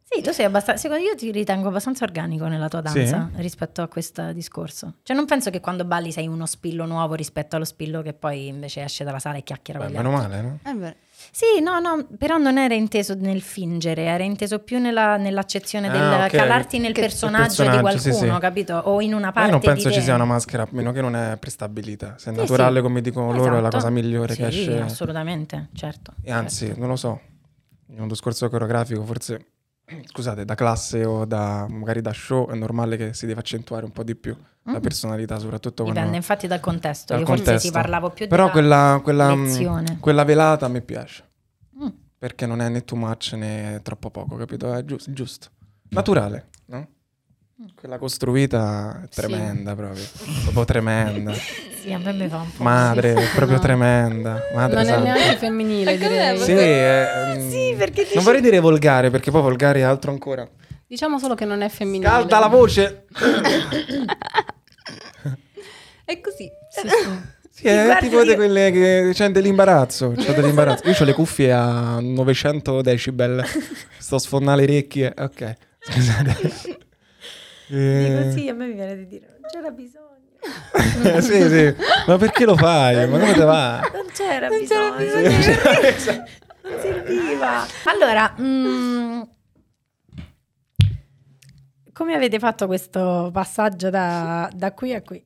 Sì, 0.08 0.22
tu 0.22 0.32
sei 0.32 0.46
abbastanza, 0.46 0.80
secondo 0.80 1.04
io 1.04 1.16
ti 1.16 1.32
ritengo 1.32 1.68
abbastanza 1.68 2.06
organico 2.06 2.46
nella 2.48 2.70
tua 2.70 2.82
Sì? 2.86 3.00
danza 3.00 3.32
rispetto 3.38 3.82
a 3.82 3.88
questo 3.88 4.32
discorso. 4.34 4.98
Cioè 5.02 5.16
non 5.16 5.26
penso 5.26 5.50
che 5.50 5.60
quando 5.60 5.84
balli 5.84 6.12
sei 6.12 6.28
uno 6.28 6.46
spillo 6.46 6.86
nuovo 6.86 7.16
rispetto 7.16 7.56
allo 7.56 7.66
spillo 7.66 8.02
che 8.04 8.14
poi 8.14 8.48
invece 8.48 8.84
esce 8.84 9.04
dalla 9.04 9.18
sala 9.20 9.38
e 9.38 9.44
chiacchiera 9.44 9.80
Beh, 9.80 9.86
con 9.86 9.94
gli 9.94 9.98
meno 9.98 10.16
altri. 10.16 10.30
male, 10.30 10.42
no? 10.42 10.60
È 10.62 10.74
vero. 10.76 10.96
Sì, 11.32 11.62
no, 11.62 11.80
no, 11.80 12.08
però 12.18 12.38
non 12.38 12.58
era 12.58 12.74
inteso 12.74 13.14
nel 13.16 13.42
fingere, 13.42 14.04
era 14.04 14.24
inteso 14.24 14.60
più 14.60 14.80
nella- 14.80 15.18
nell'accezione 15.18 15.90
del 15.90 16.02
Ah, 16.02 16.26
ok. 16.26 16.32
calarti 16.32 16.80
nel 16.80 16.94
personaggio, 16.94 17.64
il 17.64 17.70
di 17.70 17.76
personaggio, 17.76 17.98
sì, 18.00 18.10
qualcuno, 18.10 18.34
sì. 18.36 18.40
capito? 18.42 18.74
O 18.76 19.02
in 19.02 19.14
una 19.14 19.32
parte 19.32 19.46
Io 19.50 19.52
non 19.52 19.60
penso 19.62 19.92
ci 19.92 20.02
sia 20.02 20.16
una 20.16 20.26
maschera, 20.26 20.64
a 20.64 20.68
meno 20.72 20.92
che 20.92 21.02
non 21.02 21.16
è 21.16 21.38
prestabilita. 21.38 22.16
Se 22.18 22.30
è 22.30 22.34
Sì, 22.34 22.40
naturale, 22.40 22.82
come 22.82 23.02
dicono 23.02 23.32
loro, 23.32 23.50
è 23.58 23.62
la 23.62 23.68
Esatto. 23.68 23.76
cosa 23.78 23.90
migliore 23.90 24.36
che 24.36 24.48
esce. 24.48 24.80
assolutamente, 24.82 25.70
certo. 25.74 26.14
E 26.22 26.32
anzi, 26.32 26.66
certo. 26.68 26.80
non 26.80 26.90
lo 26.90 26.96
so, 26.96 27.20
in 27.88 28.02
un 28.02 28.08
discorso 28.08 28.50
coreografico 28.50 29.04
forse 29.04 29.46
scusate, 30.06 30.46
da 30.46 30.56
classe 30.56 31.06
o 31.06 31.26
da 31.26 31.68
magari 31.70 32.02
da 32.02 32.12
show, 32.14 32.50
è 32.50 32.56
normale 32.56 32.98
che 32.98 33.14
si 33.14 33.26
deve 33.26 33.40
accentuare 33.40 33.86
un 33.86 33.92
po' 33.92 34.04
di 34.04 34.16
più 34.16 34.36
la 34.64 34.80
Mm. 34.80 34.82
personalità, 34.82 35.38
soprattutto 35.38 35.84
Dipende 35.84 36.00
quando... 36.02 36.16
infatti 36.18 36.48
dal 36.48 36.60
contesto. 36.60 37.14
dal 37.14 37.22
Io 37.22 37.28
forse 37.28 37.44
contesto. 37.44 37.68
si 37.68 37.74
parlavo 37.74 38.10
più 38.10 38.28
Però 38.28 38.50
quella, 38.50 39.00
quella, 39.04 39.36
mm, 39.36 40.00
quella 40.00 40.24
velata 40.24 40.68
me 40.68 40.82
piace, 40.82 41.24
Mm. 41.80 41.88
perché 42.18 42.46
non 42.48 42.62
è 42.62 42.70
né 42.70 42.84
too 42.84 42.98
much 42.98 43.34
né 43.34 43.80
troppo 43.84 44.10
poco, 44.10 44.36
capito? 44.38 44.74
È 44.74 44.84
giusto, 44.84 45.12
giusto. 45.14 45.48
naturale, 45.90 46.48
no? 46.66 46.88
Mm. 47.62 47.68
Quella 47.80 47.98
costruita 47.98 49.02
è 49.04 49.08
Sì. 49.10 49.22
tremenda 49.22 49.76
proprio, 49.76 50.04
proprio 50.44 50.66
tremenda. 50.66 51.34
Sì, 51.86 51.94
a 51.94 52.00
me 52.00 52.14
mi 52.14 52.28
fa 52.28 52.38
un 52.38 52.52
po'. 52.52 52.64
Madre, 52.64 53.16
Sì, 53.16 53.36
proprio 53.36 53.58
no. 53.58 53.62
tremenda. 53.62 54.42
Madre 54.56 54.74
Non 54.76 54.84
è 54.84 54.88
santa. 54.88 55.14
neanche 55.14 55.36
femminile, 55.38 55.98
direi. 56.00 56.38
Sì, 56.40 56.52
è, 56.52 57.36
mm, 57.38 57.50
Sì, 57.52 57.76
perché 57.78 58.02
dici- 58.02 58.16
Non 58.16 58.24
vorrei 58.24 58.42
dire 58.42 58.60
volgare, 58.60 59.12
perché 59.12 59.30
poi 59.30 59.42
volgare 59.44 59.80
è 59.80 59.84
altro 59.84 60.10
ancora. 60.12 60.50
Diciamo 60.88 61.20
solo 61.20 61.36
che 61.36 61.46
non 61.46 61.62
è 61.62 61.70
femminile. 61.70 62.10
Calda 62.10 62.40
la 62.40 62.48
voce! 62.48 63.06
È 66.06 66.20
così. 66.22 66.50
Sì, 66.70 66.88
sì. 66.90 67.34
Sì, 67.56 67.68
è 67.68 67.98
tipo 68.02 68.22
di 68.26 68.36
quelle 68.36 68.70
che 68.70 69.12
c'è 69.14 69.30
dell'imbarazzo. 69.30 70.12
C'ho 70.14 70.34
dell'imbarazzo. 70.34 70.90
Io 70.90 70.96
ho 71.00 71.04
le 71.06 71.14
cuffie 71.14 71.54
a 71.54 72.00
900 72.02 72.82
decibel. 72.82 73.46
Sto 73.98 74.16
a 74.16 74.20
sfondare 74.20 74.58
le 74.66 74.74
orecchie. 74.74 75.14
Ok, 75.18 75.56
scusate. 75.80 76.84
Eh, 77.70 78.24
Dico 78.28 78.38
sì, 78.38 78.50
a 78.50 78.54
me 78.54 78.68
mi 78.68 78.74
viene 78.74 78.96
di 78.96 79.08
dire, 79.08 79.38
non 79.42 79.50
c'era 79.52 79.72
bisogno. 79.72 80.04
eh, 81.18 81.22
sì, 81.24 81.42
sì. 81.50 81.76
Ma 82.08 82.18
perché 82.18 82.46
lo 82.46 82.56
fai? 82.56 83.08
Ma 83.08 83.20
come 83.20 83.34
te 83.34 83.44
va? 83.44 83.80
Non 83.94 84.06
c'era 84.14 84.48
Non 84.48 84.66
c'era 84.66 84.96
bisogno. 84.96 85.38
bisogno. 85.88 86.24
Non 86.66 86.80
serviva. 86.82 87.64
Allora, 87.84 88.34
mm, 88.42 89.22
come 91.94 92.14
avete 92.16 92.40
fatto 92.40 92.66
questo 92.66 93.30
passaggio 93.32 93.90
da, 93.92 94.50
da 94.54 94.74
qui 94.74 94.94
a 94.94 95.02
qui? 95.02 95.24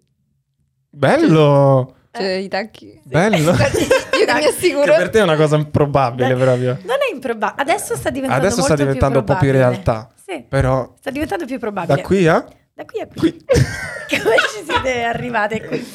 Bello! 0.89 1.96
Cioè, 2.12 2.25
i 2.25 2.48
tacchi. 2.48 3.00
Bello! 3.05 3.51
Io 3.55 4.25
che 4.25 4.34
mi 4.34 4.41
Che 4.41 4.48
assicuro. 4.48 4.96
per 4.96 5.10
te 5.10 5.19
è 5.19 5.24
una 5.24 5.36
cosa 5.38 5.55
improbabile 5.55 6.34
Beh, 6.36 6.41
proprio. 6.43 6.77
Non 6.84 6.98
è 7.09 7.09
improbabile. 7.20 7.62
Adesso 7.62 7.96
sta 7.96 8.10
diventando 8.10 8.46
Adesso 8.46 8.62
sta 8.62 8.70
molto 8.70 8.84
diventando 8.84 9.20
un 9.20 9.26
po' 9.26 9.38
più 9.38 9.48
probabile. 9.50 9.70
realtà. 9.72 10.14
Sì, 10.26 10.46
Però 10.48 10.94
sta 10.98 11.10
diventando 11.12 11.46
più 11.46 11.60
probabile. 11.60 11.96
da 11.96 12.02
qui 12.02 12.28
a... 12.28 12.46
Da 12.74 12.86
qui 12.86 13.00
a 13.02 13.08
qui. 13.08 13.32
Qui. 13.46 13.46
Come 14.24 14.36
ci 14.56 14.64
siete 14.66 15.04
arrivate 15.04 15.66
qui? 15.66 15.86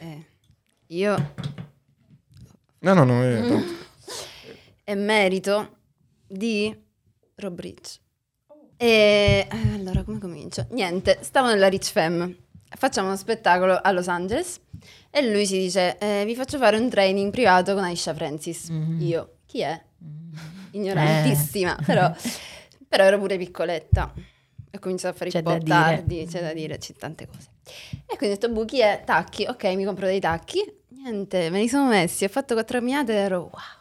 Eh, 0.00 0.24
io 0.88 1.32
No, 2.80 2.94
no, 2.94 3.04
no. 3.04 3.22
eh, 3.22 3.62
è 4.84 4.94
merito 4.94 5.76
di 6.26 6.74
Rob 7.36 7.58
Rich. 7.60 7.98
E 8.76 9.46
eh, 9.50 9.74
allora 9.74 10.02
come 10.04 10.18
comincio? 10.18 10.66
Niente, 10.70 11.18
stavo 11.20 11.48
nella 11.48 11.68
Rich 11.68 11.90
Fam. 11.92 12.34
Facciamo 12.78 13.08
uno 13.08 13.16
spettacolo 13.16 13.78
a 13.82 13.90
Los 13.92 14.08
Angeles 14.08 14.60
e 15.10 15.30
lui 15.30 15.44
si 15.44 15.58
dice: 15.58 15.98
eh, 15.98 16.22
Vi 16.24 16.34
faccio 16.34 16.56
fare 16.56 16.78
un 16.78 16.88
training 16.88 17.30
privato 17.30 17.74
con 17.74 17.82
Aisha 17.84 18.14
Francis. 18.14 18.68
Mhm. 18.68 19.00
Io, 19.02 19.36
chi 19.44 19.60
è? 19.60 19.78
Ignorantissima, 20.72 21.76
però, 21.84 22.12
però 22.88 23.04
ero 23.04 23.18
pure 23.18 23.36
piccoletta. 23.36 24.12
E 24.72 24.76
ho 24.76 24.78
cominciato 24.80 25.14
a 25.14 25.18
fare 25.18 25.30
C'è 25.30 25.38
un 25.38 25.44
po' 25.44 25.52
dire. 25.54 25.64
tardi, 25.66 26.26
c'è 26.30 26.40
da 26.40 26.52
dire, 26.52 26.78
c'è 26.78 26.92
tante 26.94 27.26
cose. 27.26 27.48
E 28.06 28.16
quindi 28.16 28.36
ho 28.36 28.38
detto, 28.38 28.48
Bu, 28.52 28.64
chi 28.64 28.80
è? 28.80 29.02
Tacchi, 29.04 29.44
ok, 29.48 29.64
mi 29.74 29.84
compro 29.84 30.06
dei 30.06 30.20
tacchi. 30.20 30.62
Niente, 30.90 31.50
me 31.50 31.60
li 31.60 31.68
sono 31.68 31.88
messi, 31.88 32.24
ho 32.24 32.28
fatto 32.28 32.54
quattro 32.54 32.78
camminate 32.78 33.12
ed 33.12 33.18
ero 33.18 33.38
wow. 33.40 33.78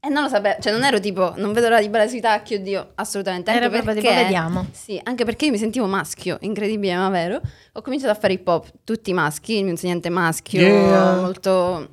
E 0.00 0.08
non 0.08 0.24
lo 0.24 0.28
sapevo, 0.28 0.60
cioè 0.60 0.72
non 0.72 0.84
ero 0.84 1.00
tipo, 1.00 1.32
non 1.36 1.52
vedo 1.52 1.68
l'ora 1.68 1.80
di 1.80 1.88
ballare 1.88 2.10
sui 2.10 2.20
tacchi, 2.20 2.54
oddio, 2.54 2.92
assolutamente. 2.96 3.50
Era 3.50 3.68
proprio 3.70 3.82
perché, 3.94 4.00
tipo, 4.08 4.14
vediamo. 4.22 4.66
Sì, 4.70 5.00
anche 5.02 5.24
perché 5.24 5.46
io 5.46 5.52
mi 5.52 5.58
sentivo 5.58 5.86
maschio, 5.86 6.36
incredibile 6.42 6.94
ma 6.96 7.08
vero. 7.08 7.40
Ho 7.72 7.80
cominciato 7.82 8.12
a 8.12 8.14
fare 8.14 8.34
hip 8.34 8.46
hop, 8.46 8.70
tutti 8.84 9.12
maschi, 9.12 9.56
il 9.56 9.62
mio 9.62 9.72
insegnante 9.72 10.08
maschio, 10.10 10.60
Yeah. 10.60 11.14
molto, 11.16 11.88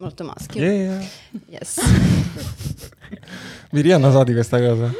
molto 0.00 0.24
maschio. 0.24 0.60
Yeah. 0.62 1.02
Yes. 1.46 1.78
Miriam 3.70 4.10
sa 4.10 4.24
di 4.24 4.32
questa 4.32 4.58
cosa. 4.58 4.90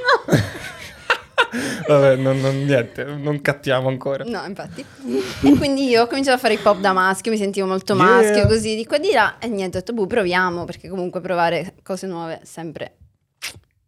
Vabbè, 1.88 2.14
non, 2.16 2.38
non- 2.38 2.64
niente, 2.64 3.04
non 3.04 3.40
cattiamo 3.40 3.88
ancora. 3.88 4.22
No, 4.24 4.44
infatti. 4.44 4.84
E 5.42 5.56
quindi 5.56 5.88
io 5.88 6.02
ho 6.02 6.06
cominciato 6.06 6.36
a 6.36 6.38
fare 6.38 6.54
hip 6.54 6.64
hop 6.64 6.78
da 6.78 6.92
maschio, 6.92 7.32
mi 7.32 7.38
sentivo 7.38 7.66
molto 7.66 7.94
Yeah. 7.94 8.04
maschio, 8.04 8.46
così 8.46 8.76
di 8.76 8.86
qua 8.86 8.98
e 8.98 9.00
di 9.00 9.10
là. 9.12 9.38
E 9.40 9.48
niente, 9.48 9.78
ho 9.78 9.80
detto, 9.80 9.92
boh, 9.92 10.06
proviamo, 10.06 10.64
perché 10.64 10.88
comunque 10.88 11.20
provare 11.20 11.74
cose 11.82 12.06
nuove 12.06 12.40
è 12.40 12.44
sempre 12.44 12.96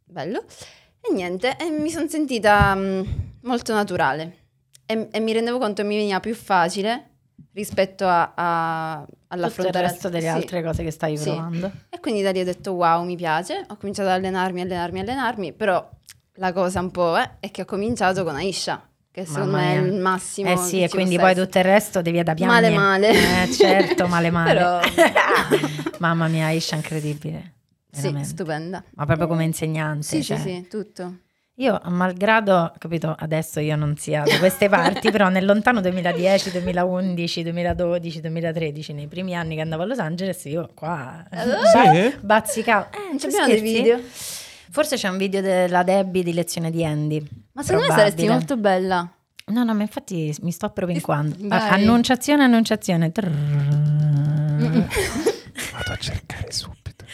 bello. 0.05 0.43
E 1.01 1.13
niente, 1.13 1.57
e 1.61 1.71
mi 1.71 1.91
sono 1.91 2.09
sentita 2.09 2.75
mm, 2.75 3.03
molto 3.43 3.73
naturale. 3.73 4.39
E, 4.87 5.09
e 5.13 5.21
mi 5.21 5.33
rendevo 5.33 5.59
conto 5.59 5.83
che 5.83 5.89
mi 5.89 5.97
veniva 5.97 6.19
più 6.19 6.35
facile 6.35 7.11
rispetto 7.55 8.07
a, 8.07 8.33
a, 8.35 9.05
Tutto 9.05 9.13
il 9.13 9.27
all'affrontare... 9.29 9.87
resto 9.87 10.09
delle 10.09 10.23
sì. 10.23 10.29
altre 10.29 10.63
cose 10.63 10.83
che 10.83 10.91
stavi 10.91 11.17
Sì. 11.17 11.25
provando. 11.25 11.71
E 11.91 12.01
quindi 12.01 12.23
da 12.23 12.31
lì 12.31 12.41
ho 12.41 12.45
detto 12.45 12.73
wow, 12.73 13.05
mi 13.05 13.17
piace. 13.17 13.65
Ho 13.69 13.77
cominciato 13.77 14.09
ad 14.09 14.15
allenarmi, 14.17 14.61
allenarmi, 14.63 15.01
allenarmi, 15.01 15.53
però 15.53 15.89
la 16.37 16.53
cosa 16.53 16.81
un 16.81 16.91
po' 16.91 17.17
eh, 17.19 17.31
è 17.41 17.51
che 17.51 17.63
ho 17.63 17.65
cominciato 17.67 18.25
con 18.25 18.35
Aisha, 18.37 18.83
che 19.11 19.27
secondo 19.27 19.57
me 19.57 19.75
è 19.75 19.79
il 19.81 19.93
massimo. 20.01 20.51
Eh 20.51 20.57
sì, 20.57 20.83
e 20.83 20.89
quindi 20.89 21.19
poi 21.19 21.35
tutto 21.35 21.59
il 21.59 21.65
resto 21.65 22.01
devi 22.01 22.23
da 22.23 22.33
piangere. 22.35 22.75
Male, 22.75 23.09
male. 23.11 23.43
Eh, 23.45 23.53
certo, 23.53 24.07
male 24.07 24.31
male. 24.33 24.53
Però- 24.55 24.81
Mamma 25.99 26.29
mia, 26.29 26.47
Aisha, 26.47 26.75
incredibile. 26.77 27.53
Sì, 27.91 28.01
Veramente. 28.03 28.29
stupenda. 28.29 28.83
Ma 28.95 29.05
proprio 29.05 29.27
come 29.27 29.45
insegnante. 29.45 30.03
Sì, 30.07 30.23
cioè. 30.25 30.39
sì, 30.39 30.43
sì, 30.43 30.67
tutto. 30.69 31.17
Io, 31.63 31.81
malgrado, 31.91 32.73
capito, 32.77 33.15
adesso 33.17 33.61
io 33.61 33.77
non 33.77 33.97
sia 33.97 34.23
da 34.25 34.37
queste 34.39 34.69
parti, 34.69 35.13
però 35.13 35.29
nel 35.29 35.45
lontano 35.45 35.81
2010, 35.81 36.51
2011, 36.51 37.43
2012, 37.45 38.21
2013, 38.21 38.93
nei 38.93 39.07
primi 39.07 39.37
anni 39.37 39.55
che 39.55 39.61
andavo 39.61 39.83
a 39.83 39.87
Los 39.87 40.01
Angeles, 40.01 40.45
io 40.47 40.69
qua 40.75 41.25
Sì? 41.31 42.17
bazzicavo. 42.21 42.87
Eh, 42.91 42.99
Non 43.11 43.19
ci 43.21 43.27
abbiamo 43.27 43.47
dei 43.47 43.59
scherzi? 43.59 43.75
video? 43.77 44.01
Forse 44.71 44.97
c'è 44.97 45.07
un 45.09 45.19
video 45.19 45.41
della 45.41 45.85
Debbie 45.85 46.25
di 46.25 46.33
lezione 46.35 46.73
di 46.73 46.85
Andy. 46.85 47.25
Ma 47.53 47.63
secondo 47.63 47.87
me 47.87 47.95
saresti 47.95 48.27
molto 48.27 48.57
bella. 48.57 49.09
No, 49.47 49.63
no, 49.63 49.73
ma 49.75 49.83
infatti 49.83 50.35
mi 50.41 50.51
sto 50.51 50.69
proprio 50.71 50.97
inquando. 50.97 51.37
Dai. 51.39 51.59
A- 51.61 51.69
Annunciazione, 51.75 52.43
annunciazione. 52.43 53.13
Vado 53.15 54.87
a 55.93 55.97
cercare 55.97 56.51
subito. 56.51 57.05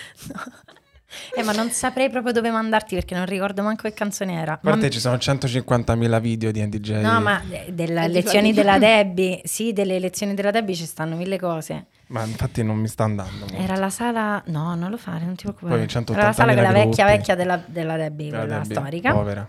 Eh, 1.40 1.44
ma 1.44 1.52
non 1.52 1.70
saprei 1.70 2.10
proprio 2.10 2.32
dove 2.32 2.50
mandarti 2.50 2.94
perché 2.94 3.14
non 3.14 3.26
ricordo 3.26 3.62
manco 3.62 3.82
che 3.82 3.94
canzone 3.94 4.40
era. 4.40 4.54
A 4.54 4.58
parte 4.58 4.80
Ma- 4.86 4.88
ci 4.90 4.98
sono 5.00 5.16
150.000 5.16 6.20
video 6.20 6.50
di 6.50 6.60
NDJ. 6.64 6.90
No, 7.00 7.20
ma 7.20 7.40
eh, 7.50 7.72
delle 7.72 8.08
lezioni 8.08 8.52
della 8.52 8.78
Debbie, 8.80 9.40
sì, 9.44 9.72
delle 9.72 9.98
lezioni 9.98 10.34
della 10.34 10.50
Debbie 10.50 10.74
ci 10.74 10.84
stanno 10.86 11.16
mille 11.16 11.38
cose. 11.38 11.86
Ma 12.08 12.24
infatti 12.24 12.62
non 12.62 12.76
mi 12.78 12.88
sta 12.88 13.04
andando. 13.04 13.46
molto. 13.46 13.56
Era 13.56 13.76
la 13.76 13.90
sala, 13.90 14.42
no, 14.46 14.74
non 14.74 14.90
lo 14.90 14.96
fare, 14.96 15.24
non 15.24 15.34
ti 15.36 15.42
preoccupare. 15.44 15.76
Poi 15.76 15.86
180.000 15.86 16.12
Era 16.14 16.24
la 16.26 16.32
sala 16.32 16.52
quella 16.52 16.72
vecchia, 16.72 17.04
gruppi. 17.04 17.16
vecchia 17.18 17.34
della, 17.34 17.62
della 17.66 17.96
Debbie, 17.96 18.30
La 18.30 18.38
quella 18.38 18.58
Debbie, 18.58 18.74
storica. 18.74 19.12
Povera. 19.12 19.48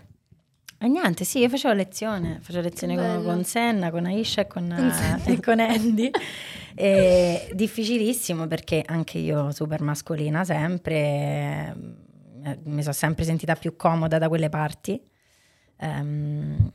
E 0.82 0.88
niente, 0.88 1.26
sì, 1.26 1.40
io 1.40 1.50
facevo 1.50 1.74
lezione, 1.74 2.40
facevo 2.42 2.64
lezione 2.64 2.96
con, 2.96 3.24
con 3.24 3.44
Senna, 3.44 3.92
con 3.92 4.06
Aisha 4.06 4.42
e 4.42 4.48
con, 4.48 4.74
Con 4.74 4.86
eh, 5.26 5.34
e 5.34 5.40
con 5.42 5.60
Andy. 5.60 6.10
E 6.82 7.50
difficilissimo 7.56 8.48
perché 8.48 8.82
anche 8.86 9.18
io 9.18 9.52
super 9.52 9.82
mascolina 9.82 10.46
sempre, 10.46 11.76
eh, 12.44 12.60
mi 12.64 12.82
sono 12.82 12.94
sempre 12.94 13.26
sentita 13.26 13.56
più 13.56 13.76
comoda 13.76 14.18
da 14.18 14.30
quelle 14.30 14.48
parti. 14.48 15.02
Ehm, 15.76 16.72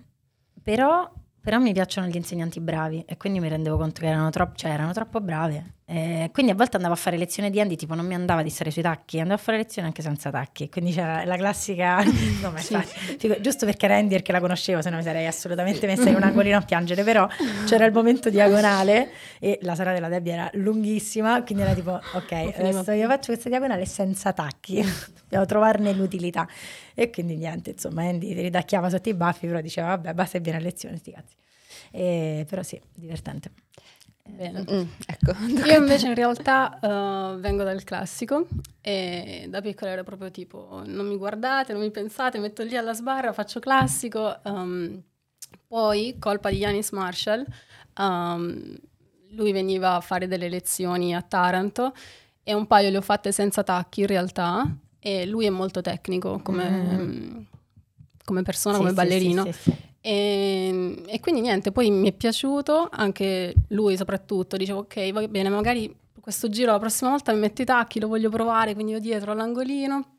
però, 0.62 1.10
però 1.40 1.58
mi 1.58 1.72
piacciono 1.72 2.06
gli 2.08 2.16
insegnanti 2.16 2.60
bravi 2.60 3.02
e 3.06 3.16
quindi 3.16 3.40
mi 3.40 3.48
rendevo 3.48 3.78
conto 3.78 4.02
che 4.02 4.08
erano, 4.08 4.28
troppo, 4.28 4.54
cioè, 4.56 4.72
erano 4.72 4.92
troppo 4.92 5.22
brave. 5.22 5.76
E 5.86 6.30
quindi 6.32 6.50
a 6.50 6.54
volte 6.54 6.76
andavo 6.76 6.94
a 6.94 6.96
fare 6.96 7.18
lezione 7.18 7.50
di 7.50 7.60
Andy, 7.60 7.76
tipo 7.76 7.94
non 7.94 8.06
mi 8.06 8.14
andava 8.14 8.42
di 8.42 8.48
stare 8.48 8.70
sui 8.70 8.80
tacchi, 8.80 9.18
andavo 9.18 9.38
a 9.38 9.42
fare 9.42 9.58
lezione 9.58 9.86
anche 9.88 10.00
senza 10.00 10.30
tacchi. 10.30 10.70
Quindi 10.70 10.92
c'era 10.92 11.24
la 11.24 11.36
classica... 11.36 12.02
no, 12.40 12.50
ma 12.50 12.58
infatti, 12.58 13.16
figo- 13.18 13.38
giusto 13.40 13.66
perché 13.66 13.84
era 13.84 13.96
Andy 13.96 14.14
perché 14.14 14.32
la 14.32 14.40
conoscevo, 14.40 14.80
se 14.80 14.88
no 14.88 14.96
mi 14.96 15.02
sarei 15.02 15.26
assolutamente 15.26 15.86
messa 15.86 16.08
in 16.08 16.14
un 16.14 16.22
angolino 16.24 16.56
a 16.56 16.62
piangere, 16.62 17.04
però 17.04 17.28
c'era 17.66 17.84
il 17.84 17.92
momento 17.92 18.30
diagonale 18.30 19.10
e 19.38 19.58
la 19.60 19.74
sala 19.74 19.92
della 19.92 20.08
Debbie 20.08 20.32
era 20.32 20.50
lunghissima, 20.54 21.42
quindi 21.42 21.64
era 21.64 21.74
tipo, 21.74 21.92
ok, 22.14 22.32
adesso 22.32 22.92
io 22.92 23.06
faccio 23.06 23.32
questa 23.32 23.50
diagonale 23.50 23.84
senza 23.84 24.32
tacchi, 24.32 24.82
dobbiamo 25.22 25.44
trovarne 25.44 25.92
l'utilità. 25.92 26.48
E 26.94 27.10
quindi 27.10 27.36
niente, 27.36 27.70
insomma, 27.70 28.04
Andy 28.04 28.32
ridacchiava 28.32 28.88
sotto 28.88 29.10
i 29.10 29.14
baffi, 29.14 29.46
però 29.46 29.60
diceva, 29.60 29.88
vabbè, 29.88 30.14
basta 30.14 30.38
e 30.38 30.40
viene 30.40 30.58
a 30.58 30.60
lezione, 30.62 30.96
sti 30.96 31.10
cazzi. 31.10 31.34
E, 31.90 32.46
però 32.48 32.62
sì, 32.62 32.80
divertente. 32.94 33.50
Bene. 34.26 34.64
Mm, 34.70 34.84
ecco. 35.06 35.32
Io 35.64 35.76
invece 35.76 36.08
in 36.08 36.14
realtà 36.14 36.78
eh, 36.80 37.36
vengo 37.38 37.62
dal 37.62 37.84
classico 37.84 38.46
e 38.80 39.46
da 39.48 39.60
piccola 39.60 39.90
ero 39.92 40.02
proprio 40.02 40.30
tipo 40.30 40.82
non 40.86 41.06
mi 41.06 41.16
guardate, 41.16 41.72
non 41.72 41.82
mi 41.82 41.90
pensate, 41.90 42.38
metto 42.38 42.62
lì 42.62 42.76
alla 42.76 42.94
sbarra, 42.94 43.32
faccio 43.32 43.60
classico. 43.60 44.42
ehm, 44.42 45.02
poi, 45.68 46.16
colpa 46.18 46.50
di 46.50 46.56
Yanis 46.56 46.90
Marshall, 46.90 47.44
ehm, 47.98 48.76
lui 49.30 49.52
veniva 49.52 49.94
a 49.96 50.00
fare 50.00 50.26
delle 50.26 50.48
lezioni 50.48 51.14
a 51.14 51.22
Taranto 51.22 51.92
e 52.42 52.54
un 52.54 52.66
paio 52.66 52.90
le 52.90 52.96
ho 52.98 53.02
fatte 53.02 53.30
senza 53.32 53.62
tacchi 53.62 54.00
in 54.00 54.06
realtà 54.06 54.66
e 54.98 55.26
lui 55.26 55.44
è 55.46 55.50
molto 55.50 55.80
tecnico 55.80 56.40
come... 56.42 56.68
Mm. 56.70 57.42
come 58.24 58.42
persona, 58.42 58.76
Sì, 58.76 58.80
come 58.80 58.94
ballerino. 58.94 59.44
sì, 59.44 59.52
sì. 59.52 59.74
E, 60.06 61.02
e 61.06 61.20
quindi 61.20 61.40
niente, 61.40 61.72
poi 61.72 61.90
mi 61.90 62.10
è 62.10 62.12
piaciuto, 62.12 62.88
anche 62.90 63.54
lui 63.68 63.96
soprattutto, 63.96 64.58
dicevo 64.58 64.80
ok, 64.80 65.12
va 65.12 65.26
bene, 65.28 65.48
magari 65.48 65.96
questo 66.20 66.50
giro 66.50 66.72
la 66.72 66.78
prossima 66.78 67.08
volta 67.08 67.32
mi 67.32 67.38
metto 67.38 67.62
i 67.62 67.64
tacchi, 67.64 68.00
lo 68.00 68.08
voglio 68.08 68.28
provare, 68.28 68.74
quindi 68.74 68.92
io 68.92 68.98
dietro 68.98 69.32
all'angolino. 69.32 70.18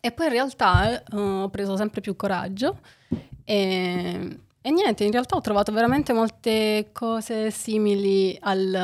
E 0.00 0.12
poi 0.12 0.26
in 0.26 0.32
realtà 0.32 1.02
eh, 1.02 1.16
ho 1.16 1.48
preso 1.48 1.78
sempre 1.78 2.02
più 2.02 2.14
coraggio 2.14 2.80
e, 3.44 4.38
e 4.60 4.70
niente, 4.70 5.04
in 5.04 5.12
realtà 5.12 5.36
ho 5.36 5.40
trovato 5.40 5.72
veramente 5.72 6.12
molte 6.12 6.90
cose 6.92 7.50
simili 7.50 8.36
al, 8.38 8.74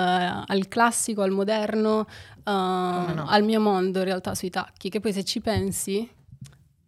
al 0.46 0.68
classico, 0.68 1.20
al 1.20 1.30
moderno, 1.30 2.06
eh, 2.38 2.42
no? 2.42 3.26
al 3.28 3.44
mio 3.44 3.60
mondo 3.60 3.98
in 3.98 4.04
realtà 4.06 4.34
sui 4.34 4.48
tacchi, 4.48 4.88
che 4.88 5.00
poi 5.00 5.12
se 5.12 5.24
ci 5.24 5.42
pensi, 5.42 6.08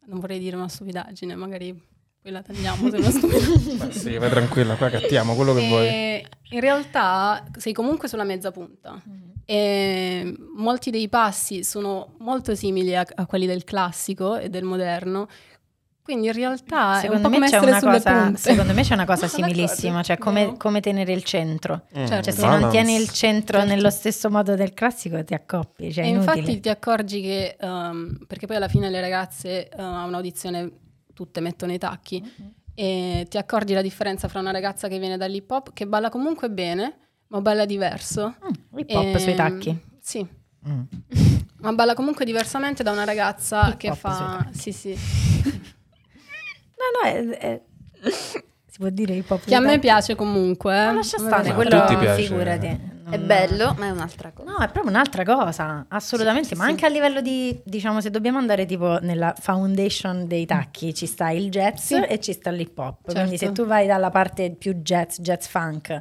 non 0.06 0.18
vorrei 0.18 0.38
dire 0.38 0.56
una 0.56 0.68
stupidaggine, 0.68 1.34
magari 1.34 1.88
poi 2.22 2.32
la 2.32 2.42
tagliamo 2.42 2.90
se 2.90 3.10
stupidaggine. 3.10 3.74
Ma 3.84 3.90
sì, 3.90 4.16
vai 4.18 4.28
tranquilla, 4.30 4.74
qua 4.76 4.90
cattiamo 4.90 5.34
quello 5.34 5.54
che 5.54 5.66
vuoi. 5.68 5.86
E 5.86 6.26
in 6.50 6.60
realtà 6.60 7.44
sei 7.56 7.72
comunque 7.72 8.08
sulla 8.08 8.24
mezza 8.24 8.50
punta. 8.50 9.00
E 9.44 10.34
molti 10.56 10.90
dei 10.90 11.08
passi 11.08 11.64
sono 11.64 12.14
molto 12.18 12.54
simili 12.54 12.94
a, 12.94 13.04
a 13.14 13.26
quelli 13.26 13.46
del 13.46 13.64
classico 13.64 14.36
e 14.36 14.48
del 14.48 14.64
moderno. 14.64 15.26
Quindi 16.02 16.26
in 16.28 16.32
realtà 16.32 16.98
Secondo 16.98 17.22
è 17.22 17.26
un 17.26 17.32
po' 17.32 17.38
me, 17.38 17.48
c'è 17.48 17.58
una 17.58 17.80
cosa, 17.80 18.34
secondo 18.34 18.72
me 18.74 18.82
c'è 18.82 18.94
una 18.94 19.04
cosa 19.06 19.28
similissima, 19.28 20.02
cioè 20.02 20.18
come, 20.18 20.46
No. 20.46 20.56
come 20.56 20.80
tenere 20.80 21.12
il 21.12 21.22
centro. 21.22 21.82
Mm, 21.96 22.06
certo. 22.06 22.24
Cioè 22.24 22.32
se 22.32 22.40
balance. 22.40 22.60
non 22.62 22.70
tieni 22.70 22.94
il 22.96 23.10
centro 23.10 23.58
Certo. 23.58 23.74
nello 23.74 23.90
stesso 23.90 24.28
modo 24.30 24.56
del 24.56 24.72
classico 24.74 25.22
ti 25.22 25.34
accoppi, 25.34 25.92
cioè 25.92 26.04
e 26.04 26.08
infatti 26.08 26.58
ti 26.58 26.68
accorgi 26.68 27.20
che, 27.20 27.56
ehm, 27.60 28.24
perché 28.26 28.46
poi 28.46 28.56
alla 28.56 28.66
fine 28.68 28.90
le 28.90 29.00
ragazze 29.00 29.68
eh, 29.68 29.80
a 29.80 30.04
un'audizione 30.04 30.70
tutte 31.24 31.40
mettono 31.40 31.70
i 31.72 31.76
tacchi, 31.78 32.22
e 32.74 33.26
ti 33.28 33.36
accorgi 33.36 33.74
la 33.74 33.82
differenza 33.82 34.26
fra 34.26 34.40
una 34.40 34.52
ragazza 34.52 34.88
che 34.88 34.98
viene 34.98 35.18
dall'hip 35.18 35.50
hop, 35.50 35.72
che 35.74 35.86
balla 35.86 36.08
comunque 36.08 36.48
bene, 36.48 36.96
ma 37.26 37.42
balla 37.42 37.66
diverso. 37.66 38.36
Mm, 38.42 38.78
hip 38.78 38.90
hop 38.94 39.16
sui 39.18 39.30
Ehm, 39.32 39.36
tacchi. 39.36 39.78
Sì, 40.00 40.26
Mm. 40.66 40.82
ma 41.60 41.72
balla 41.72 41.92
comunque 41.94 42.24
diversamente 42.24 42.82
da 42.82 42.90
una 42.92 43.04
ragazza 43.04 43.68
Hip 43.68 43.76
che 43.76 43.94
fa... 43.94 44.46
Sì, 44.52 44.72
sì. 44.72 44.96
No, 46.80 47.02
no, 47.02 47.08
è- 47.08 47.28
è- 47.38 47.62
si 48.66 48.78
può 48.78 48.88
dire 48.88 49.14
hip 49.14 49.30
hop 49.30 49.44
Che 49.44 49.54
a 49.54 49.58
sui 49.58 49.66
me 49.66 49.78
piace 49.78 50.14
comunque. 50.14 50.72
eh. 50.74 50.84
Ma 50.86 50.92
lascia 50.92 51.18
stare, 51.18 51.52
quello 51.52 51.86
figurati. 52.14 52.80
È 53.10 53.16
Non- 53.16 53.26
bello, 53.26 53.74
ma 53.78 53.86
è 53.86 53.90
un'altra 53.90 54.30
cosa. 54.32 54.50
No, 54.50 54.56
è 54.58 54.68
proprio 54.68 54.90
un'altra 54.92 55.24
cosa, 55.24 55.84
assolutamente, 55.88 56.48
Sì, 56.48 56.54
ma 56.54 56.64
sì. 56.64 56.70
anche 56.70 56.86
a 56.86 56.88
livello 56.88 57.20
di, 57.20 57.60
diciamo, 57.64 58.00
se 58.00 58.10
dobbiamo 58.10 58.38
andare 58.38 58.66
tipo 58.66 58.98
nella 59.00 59.34
foundation 59.38 60.26
dei 60.26 60.46
tacchi, 60.46 60.94
ci 60.94 61.06
sta 61.06 61.30
il 61.30 61.50
jazz 61.50 61.78
Sì. 61.86 62.00
e 62.02 62.18
ci 62.20 62.32
sta 62.32 62.50
l'hip 62.50 62.76
hop, 62.78 62.98
Certo. 63.06 63.12
quindi 63.20 63.36
se 63.38 63.52
tu 63.52 63.66
vai 63.66 63.86
dalla 63.86 64.10
parte 64.10 64.50
più 64.52 64.74
jazz, 64.74 65.18
jazz 65.18 65.46
funk, 65.46 65.98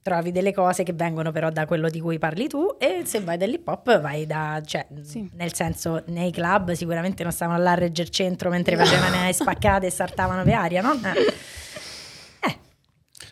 trovi 0.00 0.32
delle 0.32 0.54
cose 0.54 0.84
che 0.84 0.94
vengono 0.94 1.32
però 1.32 1.50
da 1.50 1.66
quello 1.66 1.90
di 1.90 2.00
cui 2.00 2.18
parli 2.18 2.48
tu 2.48 2.76
e 2.78 3.02
se 3.04 3.20
vai 3.20 3.36
dall'hip 3.36 3.66
hop 3.68 4.00
vai 4.00 4.24
da, 4.26 4.58
cioè, 4.64 4.86
Sì. 5.02 5.28
nel 5.34 5.52
senso, 5.52 6.02
nei 6.06 6.30
club 6.30 6.72
sicuramente 6.72 7.22
non 7.22 7.32
stavano 7.32 7.62
là 7.62 7.72
a 7.72 7.74
regger 7.74 8.08
centro 8.08 8.48
mentre 8.48 8.74
facevano 8.76 9.22
le 9.26 9.32
spaccate 9.34 9.86
e 9.86 9.90
saltavano 9.90 10.42
per 10.44 10.54
aria, 10.54 10.80
no? 10.80 10.94
Eh, 10.94 12.56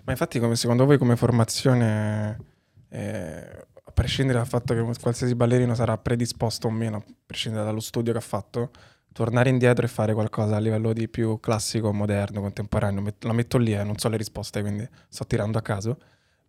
Ma 0.05 0.13
infatti, 0.13 0.39
come 0.39 0.55
secondo 0.55 0.85
voi, 0.85 0.99
come 0.99 1.17
formazione, 1.17 2.39
eh, 2.97 3.67
a 3.85 3.91
prescindere 3.93 4.39
dal 4.39 4.47
fatto 4.47 4.75
che 4.75 4.83
qualsiasi 5.01 5.35
ballerino 5.35 5.75
sarà 5.75 5.99
predisposto 5.99 6.67
o 6.69 6.71
meno, 6.71 6.97
a 6.97 7.05
prescindere 7.27 7.65
dallo 7.65 7.81
studio 7.81 8.13
che 8.13 8.19
ha 8.19 8.23
fatto, 8.23 8.71
tornare 9.13 9.51
indietro 9.51 9.85
e 9.85 9.89
fare 9.89 10.15
qualcosa 10.15 10.57
a 10.57 10.59
livello 10.59 10.93
di 10.93 11.09
più 11.09 11.39
classico, 11.39 11.93
moderno, 11.93 12.41
contemporaneo, 12.41 13.03
met- 13.03 13.25
la 13.25 13.33
metto 13.33 13.59
lì 13.59 13.75
e 13.75 13.85
non 13.85 13.99
so 13.99 14.09
le 14.09 14.17
risposte, 14.17 14.61
quindi 14.63 14.89
sto 15.09 15.27
tirando 15.27 15.59
a 15.59 15.63
caso, 15.63 15.99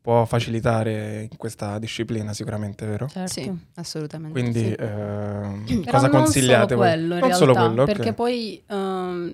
può 0.01 0.23
facilitare 0.25 1.27
in 1.29 1.37
questa 1.37 1.77
disciplina 1.79 2.33
sicuramente, 2.33 2.85
vero? 2.85 3.07
Certo. 3.07 3.31
Sì, 3.31 3.51
assolutamente. 3.75 4.39
Quindi, 4.39 4.61
sì. 4.61 4.75
ehm, 4.77 5.63
Però 5.83 5.91
cosa 5.91 6.07
non 6.07 6.21
consigliate 6.23 6.75
solo 6.75 6.81
voi? 6.81 6.87
quello, 6.87 7.03
in 7.03 7.09
non 7.09 7.19
realtà, 7.19 7.35
solo 7.37 7.53
quello, 7.53 7.81
ok. 7.83 7.91
perché 7.91 8.13
poi 8.13 8.63
ehm, 8.67 9.33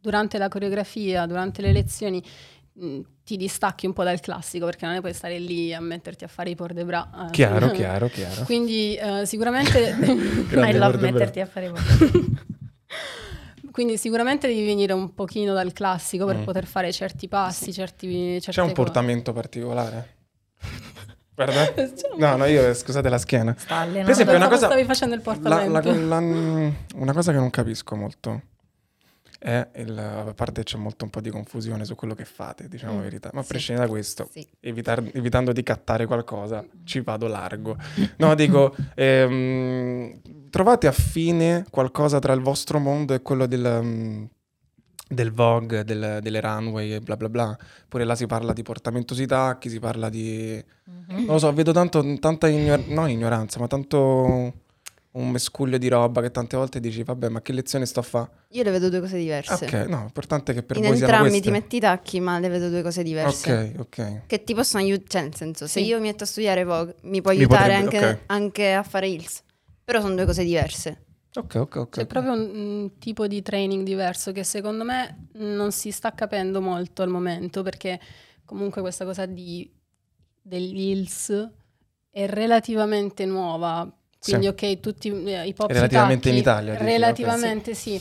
durante 0.00 0.38
la 0.38 0.48
coreografia, 0.48 1.26
durante 1.26 1.62
le 1.62 1.72
lezioni 1.72 2.22
ti 3.24 3.36
distacchi 3.36 3.86
un 3.86 3.92
po' 3.94 4.04
dal 4.04 4.20
classico 4.20 4.66
perché 4.66 4.84
non 4.86 4.94
è 4.96 5.00
puoi 5.00 5.14
stare 5.14 5.38
lì 5.38 5.72
a 5.72 5.80
metterti 5.80 6.24
a 6.24 6.28
fare 6.28 6.50
i 6.50 6.54
port 6.54 6.74
de 6.74 6.84
bras. 6.84 7.06
eh, 7.28 7.30
Chiaro, 7.30 7.70
chiaro, 7.70 8.08
chiaro. 8.08 8.42
Quindi 8.44 8.94
eh, 8.96 9.24
sicuramente 9.24 9.78
I 10.52 10.72
love 10.76 10.98
metterti 10.98 11.40
a 11.40 11.46
fare 11.46 11.70
voi. 11.70 11.80
quindi 13.70 13.96
sicuramente 13.98 14.46
devi 14.46 14.64
venire 14.64 14.92
un 14.92 15.12
pochino 15.14 15.52
dal 15.52 15.72
classico 15.72 16.24
per 16.26 16.36
Mm. 16.38 16.42
poter 16.44 16.66
fare 16.66 16.92
certi 16.92 17.28
passi, 17.28 17.72
certi 17.72 18.40
certe 18.40 18.50
C'è 18.52 18.60
un 18.60 18.68
cose. 18.68 18.82
portamento 18.82 19.32
particolare? 19.32 20.14
Guarda. 21.34 21.74
No, 22.16 22.36
no, 22.36 22.44
io 22.46 22.72
scusate 22.72 23.10
la 23.10 23.18
schiena. 23.18 23.54
Sta 23.58 23.76
allenando. 23.76 24.04
Per 24.04 24.10
esempio, 24.12 24.36
una 24.36 24.48
cosa, 24.48 24.66
stavi 24.66 24.84
facendo 24.84 25.14
il 25.14 25.20
la- 25.24 25.32
portamento. 25.32 25.90
la- 25.92 26.20
la- 26.20 26.72
una 26.94 27.12
cosa 27.12 27.32
che 27.32 27.38
non 27.38 27.50
capisco 27.50 27.94
molto 27.96 28.42
è 29.38 29.68
il, 29.76 29.98
a 29.98 30.32
parte 30.34 30.62
c'è 30.62 30.76
molto 30.78 31.04
un 31.04 31.10
po' 31.10 31.20
di 31.20 31.30
confusione 31.30 31.84
su 31.84 31.94
quello 31.94 32.14
che 32.14 32.24
fate, 32.24 32.68
diciamo 32.68 32.94
la 32.94 32.98
Mm, 33.00 33.02
verità, 33.02 33.30
ma 33.32 33.40
a 33.40 33.42
sì. 33.42 33.48
prescindere 33.48 33.86
da 33.86 33.92
questo, 33.92 34.28
Sì. 34.30 34.46
evitar- 34.60 35.10
evitando 35.14 35.52
di 35.52 35.62
cattare 35.62 36.06
qualcosa, 36.06 36.64
ci 36.84 37.00
vado 37.00 37.26
largo. 37.26 37.76
No, 38.16 38.34
dico, 38.34 38.74
ehm, 38.94 40.20
trovate 40.50 40.86
affine 40.86 41.64
qualcosa 41.70 42.18
tra 42.18 42.32
il 42.32 42.40
vostro 42.40 42.78
mondo 42.78 43.14
e 43.14 43.22
quello 43.22 43.46
del, 43.46 43.80
mm, 43.82 44.24
del 45.08 45.30
Vogue, 45.32 45.84
del- 45.84 46.18
delle 46.22 46.40
runway 46.40 46.92
e 46.94 47.00
bla 47.00 47.16
bla 47.16 47.28
bla. 47.28 47.56
Pure 47.88 48.04
là 48.04 48.14
si 48.14 48.26
parla 48.26 48.52
di 48.52 48.62
portamento 48.62 49.14
sui 49.14 49.26
tacchi, 49.26 49.68
si 49.68 49.78
parla 49.78 50.08
di... 50.08 50.62
Mhm. 50.84 51.16
Non 51.16 51.26
lo 51.34 51.38
so, 51.38 51.52
vedo 51.52 51.72
tanto, 51.72 52.18
tanta 52.18 52.48
ignor- 52.48 52.86
non 52.88 53.08
ignoranza, 53.10 53.60
ma 53.60 53.66
tanto 53.68 54.52
un 55.18 55.30
mescuglio 55.30 55.78
di 55.78 55.88
roba 55.88 56.20
che 56.20 56.30
tante 56.30 56.56
volte 56.56 56.78
dici, 56.80 57.02
vabbè, 57.02 57.28
ma 57.28 57.40
che 57.42 57.52
lezione 57.52 57.86
sto 57.86 58.00
a 58.00 58.02
fare? 58.02 58.30
Io 58.50 58.62
le 58.62 58.70
vedo 58.70 58.88
due 58.88 59.00
cose 59.00 59.16
diverse. 59.16 59.64
Ok, 59.64 59.72
no, 59.88 60.00
l'importante 60.00 60.52
è 60.52 60.54
che 60.54 60.62
per 60.62 60.76
In 60.76 60.82
voi 60.84 60.96
siano 60.96 61.12
entrambi 61.12 61.30
queste. 61.40 61.48
ti 61.50 61.56
metti 61.58 61.76
i 61.76 61.80
tacchi, 61.80 62.20
ma 62.20 62.38
le 62.38 62.48
vedo 62.48 62.68
due 62.68 62.82
cose 62.82 63.02
diverse. 63.02 63.52
Ok, 63.74 63.80
ok. 63.80 64.26
Che 64.26 64.44
ti 64.44 64.54
possono 64.54 64.82
aiutare, 64.82 65.08
cioè 65.08 65.22
nel 65.22 65.34
senso, 65.36 65.66
se 65.66 65.80
Sì. 65.80 65.86
io 65.86 65.96
mi 66.00 66.06
metto 66.08 66.24
a 66.24 66.26
studiare 66.26 66.64
Vogue, 66.64 66.96
mi 67.02 67.20
può 67.22 67.30
Mi 67.32 67.38
aiutare 67.38 67.74
potrebbe- 67.80 67.96
anche, 67.98 68.08
ok. 68.10 68.22
anche 68.26 68.72
a 68.72 68.82
fare 68.82 69.08
Hills. 69.08 69.42
Però 69.84 70.00
sono 70.00 70.14
due 70.14 70.24
cose 70.26 70.44
diverse. 70.44 71.04
Ok, 71.36 71.54
ok, 71.54 71.76
ok. 71.76 71.88
C'è 71.90 72.06
proprio 72.06 72.32
un, 72.32 72.40
un 72.54 72.98
tipo 72.98 73.26
di 73.26 73.42
training 73.42 73.84
diverso 73.84 74.32
che 74.32 74.42
secondo 74.42 74.84
me 74.84 75.28
non 75.34 75.70
si 75.70 75.90
sta 75.90 76.12
capendo 76.12 76.60
molto 76.60 77.02
al 77.02 77.08
momento 77.10 77.62
perché 77.62 78.00
comunque 78.44 78.80
questa 78.80 79.04
cosa 79.04 79.26
di, 79.26 79.70
degli 80.42 80.88
hills 80.90 81.50
è 82.10 82.26
relativamente 82.26 83.24
nuova. 83.26 83.90
Quindi 84.30 84.46
Sì. 84.46 84.66
ok, 84.68 84.80
tutti 84.80 85.24
eh, 85.24 85.46
i 85.46 85.54
pop 85.54 85.70
Relativamente 85.70 86.28
in 86.28 86.42
tacchi, 86.42 86.48
Italia, 86.48 86.72
dici, 86.72 86.84
Relativamente 86.84 87.74
sì. 87.74 88.00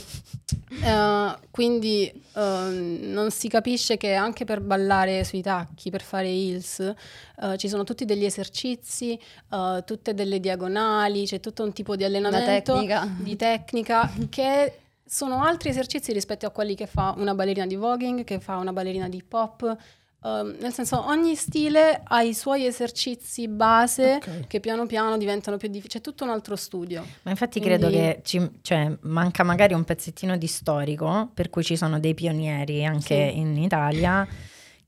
Eh, 0.83 1.35
quindi 1.51 2.11
ehm, 2.35 2.99
non 3.11 3.31
si 3.31 3.47
capisce 3.47 3.97
che 3.97 4.13
anche 4.13 4.45
per 4.45 4.61
ballare 4.61 5.23
sui 5.23 5.41
tacchi, 5.41 5.89
per 5.89 6.01
fare 6.01 6.27
hills, 6.27 6.79
eh, 6.79 7.57
ci 7.57 7.69
sono 7.69 7.83
tutti 7.83 8.05
degli 8.05 8.25
esercizi, 8.25 9.17
eh, 9.51 9.83
tutte 9.85 10.13
delle 10.13 10.39
diagonali, 10.39 11.25
c'è 11.25 11.39
tutto 11.39 11.63
un 11.63 11.73
tipo 11.73 11.95
di 11.95 12.03
allenamento 12.03 12.73
tecnica. 12.73 13.07
di 13.17 13.35
tecnica 13.35 14.11
che 14.29 14.79
sono 15.05 15.43
altri 15.43 15.69
esercizi 15.69 16.11
rispetto 16.11 16.45
a 16.45 16.49
quelli 16.49 16.75
che 16.75 16.87
fa 16.87 17.13
una 17.17 17.35
ballerina 17.35 17.67
di 17.67 17.75
voguing, 17.75 18.23
che 18.23 18.39
fa 18.39 18.57
una 18.57 18.73
ballerina 18.73 19.07
di 19.07 19.17
hip 19.17 19.31
hop. 19.33 19.77
Um, 20.25 20.55
nel 20.59 20.73
senso, 20.73 21.05
ogni 21.07 21.35
stile 21.35 22.01
ha 22.03 22.23
i 22.23 22.33
suoi 22.33 22.65
esercizi 22.65 23.47
base 23.47 24.15
Ok. 24.15 24.47
che 24.47 24.59
piano 24.59 24.87
piano 24.87 25.17
diventano 25.17 25.57
più 25.57 25.67
difficili. 25.67 25.99
C'è 25.99 26.01
tutto 26.01 26.23
un 26.23 26.31
altro 26.31 26.55
studio. 26.55 27.05
Ma 27.21 27.29
infatti 27.29 27.59
Quindi- 27.59 27.79
credo 27.79 27.95
che 27.95 28.21
ci, 28.23 28.49
cioè, 28.63 28.91
manca 29.01 29.43
magari 29.43 29.75
un 29.75 29.83
pezzettino 29.83 30.35
di 30.35 30.47
storico, 30.47 31.29
per 31.31 31.51
cui 31.51 31.63
ci 31.63 31.75
sono 31.77 31.99
dei 31.99 32.15
pionieri 32.15 32.83
anche 32.83 33.29
Sì. 33.29 33.37
in 33.37 33.55
Italia 33.57 34.27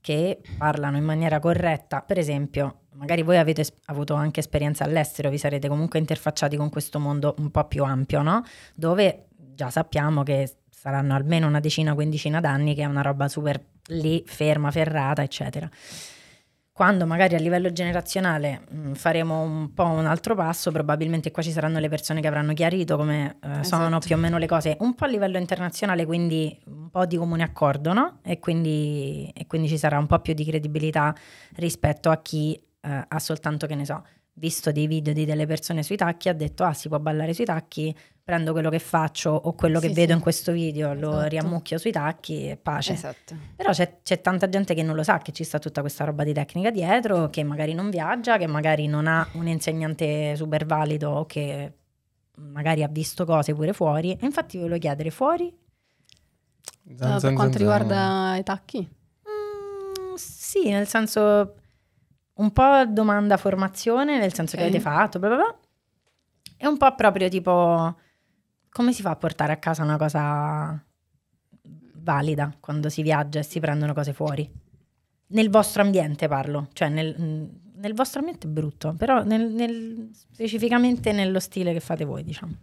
che 0.02 0.42
parlano 0.58 0.98
in 0.98 1.04
maniera 1.04 1.40
corretta. 1.40 2.02
Per 2.02 2.18
esempio, 2.18 2.86
magari 2.94 3.22
voi 3.22 3.38
avete 3.38 3.62
es- 3.62 3.74
avuto 3.86 4.16
anche 4.16 4.40
esperienza 4.40 4.86
all'estero, 4.86 5.30
vi 5.30 5.38
sarete 5.38 5.68
comunque 5.68 6.00
interfacciati 6.00 6.56
con 6.58 6.70
questo 6.70 6.98
mondo 7.00 7.36
un 7.38 7.52
po' 7.52 7.66
più 7.66 7.84
ampio, 7.84 8.24
no? 8.24 8.44
Dove 8.74 9.28
già 9.54 9.70
sappiamo 9.70 10.24
che 10.24 10.52
saranno 10.80 11.16
almeno 11.16 11.48
una 11.48 11.60
decina, 11.60 11.96
quindicina 11.96 12.40
d'anni 12.40 12.76
che 12.76 12.84
è 12.84 12.86
una 12.86 13.02
roba 13.02 13.28
super 13.28 13.60
lì, 13.88 14.24
ferma, 14.28 14.70
ferrata, 14.70 15.24
eccetera. 15.24 15.68
Quando 16.72 17.08
magari 17.08 17.34
a 17.34 17.40
livello 17.40 17.72
generazionale 17.72 18.62
mh, 18.70 18.92
faremo 18.94 19.42
un 19.42 19.74
po' 19.74 19.86
un 19.88 20.06
altro 20.06 20.36
passo, 20.36 20.72
probabilmente 20.72 21.32
qua 21.32 21.42
ci 21.42 21.50
saranno 21.50 21.80
le 21.80 21.90
persone 21.90 22.22
che 22.22 22.28
avranno 22.28 22.54
chiarito 22.54 22.96
come 22.96 23.38
eh, 23.42 23.64
sono 23.64 23.88
Esatto. 23.88 24.06
più 24.06 24.16
o 24.16 24.20
meno 24.20 24.38
le 24.38 24.46
cose, 24.46 24.78
un 24.82 24.94
po' 24.94 25.06
a 25.06 25.08
livello 25.08 25.40
internazionale, 25.40 26.06
quindi 26.06 26.56
un 26.66 26.92
po' 26.92 27.08
di 27.08 27.18
comune 27.18 27.42
accordo, 27.42 27.94
no? 27.94 28.20
E 28.24 28.38
quindi, 28.38 29.32
e 29.36 29.48
quindi 29.48 29.68
ci 29.70 29.80
sarà 29.80 29.98
un 29.98 30.06
po' 30.06 30.20
più 30.20 30.36
di 30.36 30.46
credibilità 30.46 31.16
rispetto 31.56 32.12
a 32.12 32.22
chi 32.22 32.54
eh, 32.82 33.06
ha 33.08 33.20
soltanto, 33.20 33.66
che 33.66 33.74
ne 33.74 33.84
so, 33.84 34.06
visto 34.34 34.72
dei 34.72 34.86
video 34.86 35.14
di 35.14 35.26
delle 35.26 35.48
persone 35.48 35.82
sui 35.82 35.96
tacchi, 35.96 36.30
ha 36.30 36.34
detto 36.34 36.64
ah 36.64 36.74
si 36.74 36.88
può 36.88 37.00
ballare 37.00 37.34
sui 37.34 37.46
tacchi, 37.46 37.96
prendo 38.28 38.52
quello 38.52 38.70
che 38.70 38.80
faccio 38.80 39.30
o 39.30 39.54
quello 39.54 39.80
che 39.80 39.88
Sì, 39.88 39.94
vedo 39.94 40.10
sì. 40.12 40.18
in 40.18 40.20
questo 40.22 40.52
video, 40.52 40.94
lo 40.94 41.12
Esatto. 41.12 41.28
riammucchio 41.30 41.78
sui 41.78 41.92
tacchi 41.94 42.50
e 42.50 42.58
pace. 42.58 42.92
Esatto. 42.92 43.38
Però 43.56 43.72
c'è, 43.72 44.00
c'è 44.04 44.20
tanta 44.20 44.50
gente 44.50 44.74
che 44.74 44.84
non 44.84 44.98
lo 44.98 45.04
sa, 45.04 45.20
che 45.20 45.32
ci 45.32 45.46
sta 45.46 45.60
tutta 45.60 45.80
questa 45.80 46.04
roba 46.04 46.26
di 46.26 46.34
tecnica 46.34 46.70
dietro, 46.70 47.30
che 47.30 47.44
magari 47.44 47.74
non 47.74 47.90
viaggia, 47.90 48.38
che 48.38 48.46
magari 48.46 48.88
non 48.88 49.08
ha 49.08 49.26
un 49.36 49.48
insegnante 49.48 50.36
super 50.36 50.66
valido 50.66 51.10
o 51.12 51.26
che 51.26 51.72
magari 52.40 52.84
ha 52.84 52.90
visto 52.90 53.24
cose 53.24 53.54
pure 53.54 53.72
fuori. 53.72 54.12
E 54.12 54.26
infatti 54.26 54.58
volevo 54.58 54.78
chiedere 54.78 55.10
fuori? 55.10 55.58
Zan, 56.98 56.98
zan, 56.98 57.20
per 57.22 57.34
quanto 57.34 57.58
zan, 57.60 57.62
riguarda 57.62 58.36
i 58.36 58.44
tacchi? 58.44 58.80
Mm, 58.80 60.16
sì, 60.16 60.70
nel 60.70 60.86
senso 60.88 61.56
un 62.34 62.52
po' 62.52 62.84
domanda 62.90 63.38
formazione, 63.38 64.20
nel 64.20 64.34
senso 64.34 64.56
Ok. 64.58 64.62
che 64.62 64.68
avete 64.68 64.82
fatto, 64.82 65.18
bla 65.18 65.30
bla 65.30 65.38
bla, 65.38 65.58
e 66.58 66.68
un 66.68 66.76
po' 66.76 66.94
proprio 66.94 67.30
tipo 67.30 67.96
come 68.78 68.94
si 68.94 69.02
fa 69.02 69.10
a 69.10 69.16
portare 69.16 69.52
a 69.54 69.58
casa 69.58 69.82
una 69.82 69.98
cosa 69.98 70.80
valida 71.96 72.56
quando 72.60 72.90
si 72.90 73.02
viaggia 73.02 73.40
e 73.40 73.44
si 73.44 73.60
prendono 73.60 73.96
cose 73.96 74.14
fuori? 74.14 74.48
Nel 75.30 75.50
vostro 75.50 75.82
ambiente 75.82 76.28
parlo, 76.28 76.68
cioè 76.74 76.88
nel, 76.88 77.50
nel 77.74 77.94
vostro 77.96 78.20
ambiente 78.20 78.46
è 78.46 78.50
brutto, 78.52 78.94
però 78.94 79.24
nel- 79.24 79.50
nel- 79.50 80.12
specificamente 80.14 81.12
nello 81.12 81.40
stile 81.40 81.74
che 81.74 81.80
fate 81.80 82.06
voi, 82.06 82.24
diciamo. 82.24 82.56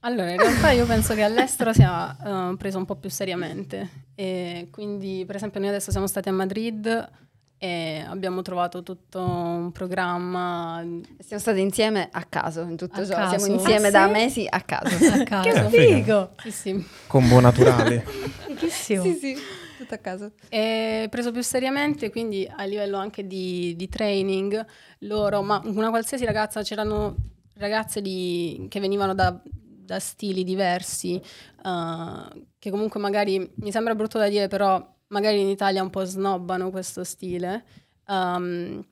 Allora, 0.00 0.30
in 0.30 0.36
realtà 0.36 0.72
io 0.72 0.84
penso 0.84 1.14
che 1.14 1.22
all'estero 1.22 1.72
sia 1.72 2.50
eh, 2.52 2.56
preso 2.58 2.76
un 2.76 2.84
po' 2.84 2.96
più 2.96 3.08
seriamente. 3.08 4.08
E 4.14 4.68
quindi, 4.70 5.24
per 5.26 5.36
esempio, 5.36 5.58
noi 5.58 5.70
adesso 5.70 5.90
siamo 5.90 6.06
stati 6.06 6.28
a 6.28 6.32
Madrid 6.32 7.10
e 7.58 8.04
abbiamo 8.06 8.42
trovato 8.42 8.82
tutto 8.82 9.20
un 9.22 9.72
programma 9.72 10.84
Siamo 11.18 11.40
state 11.42 11.60
insieme 11.60 12.08
a 12.12 12.24
caso 12.24 12.60
in 12.62 12.76
tutto 12.76 13.00
A 13.00 13.06
ciò. 13.06 13.14
caso. 13.14 13.38
Siamo 13.38 13.54
insieme 13.54 13.88
Ah, 13.88 13.90
da 13.90 14.04
sì? 14.06 14.10
mesi 14.12 14.46
a 14.48 14.60
caso. 14.60 14.94
a 15.12 15.22
caso. 15.24 15.68
Che 15.68 15.86
figo. 15.86 16.30
Sì, 16.42 16.50
sì. 16.50 16.86
Combo 17.06 17.40
naturale. 17.40 18.00
Fighissimo. 18.46 19.02
sì, 19.04 19.36
tutto 19.78 19.94
a 19.94 19.98
caso. 19.98 20.32
E 20.48 21.06
preso 21.10 21.30
più 21.32 21.42
seriamente, 21.42 22.10
quindi 22.10 22.46
a 22.54 22.64
livello 22.64 22.98
anche 22.98 23.26
di, 23.26 23.74
di 23.76 23.88
training, 23.88 24.64
loro, 25.00 25.42
ma 25.42 25.60
una 25.64 25.90
qualsiasi 25.90 26.24
ragazza, 26.24 26.62
c'erano 26.62 27.16
ragazze 27.56 28.02
di- 28.02 28.66
che 28.68 28.80
venivano 28.80 29.14
da, 29.14 29.40
da 29.44 29.98
stili 30.00 30.44
diversi, 30.44 31.14
eh, 31.16 32.42
che 32.58 32.70
comunque 32.70 33.00
magari, 33.00 33.50
mi 33.56 33.70
sembra 33.72 33.94
brutto 33.94 34.18
da 34.18 34.28
dire, 34.28 34.48
però 34.48 34.92
magari 35.08 35.40
in 35.40 35.48
Italia 35.48 35.82
un 35.82 35.90
po' 35.90 36.04
snobbano 36.04 36.70
questo 36.70 37.04
stile, 37.04 37.64
ehm, 38.08 38.84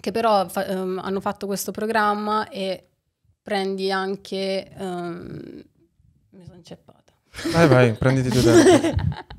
che 0.00 0.10
però 0.10 0.48
fa- 0.48 0.66
ehm, 0.66 1.00
hanno 1.02 1.20
fatto 1.20 1.46
questo 1.46 1.70
programma 1.70 2.48
e 2.48 2.88
prendi 3.42 3.90
anche... 3.90 4.70
ehm, 4.76 5.62
mi 6.30 6.44
sono 6.44 6.56
inceppata. 6.56 7.12
Vai, 7.52 7.68
vai, 7.68 7.92
prenditi 7.94 8.28
due 8.28 8.42
tempi. 8.42 9.02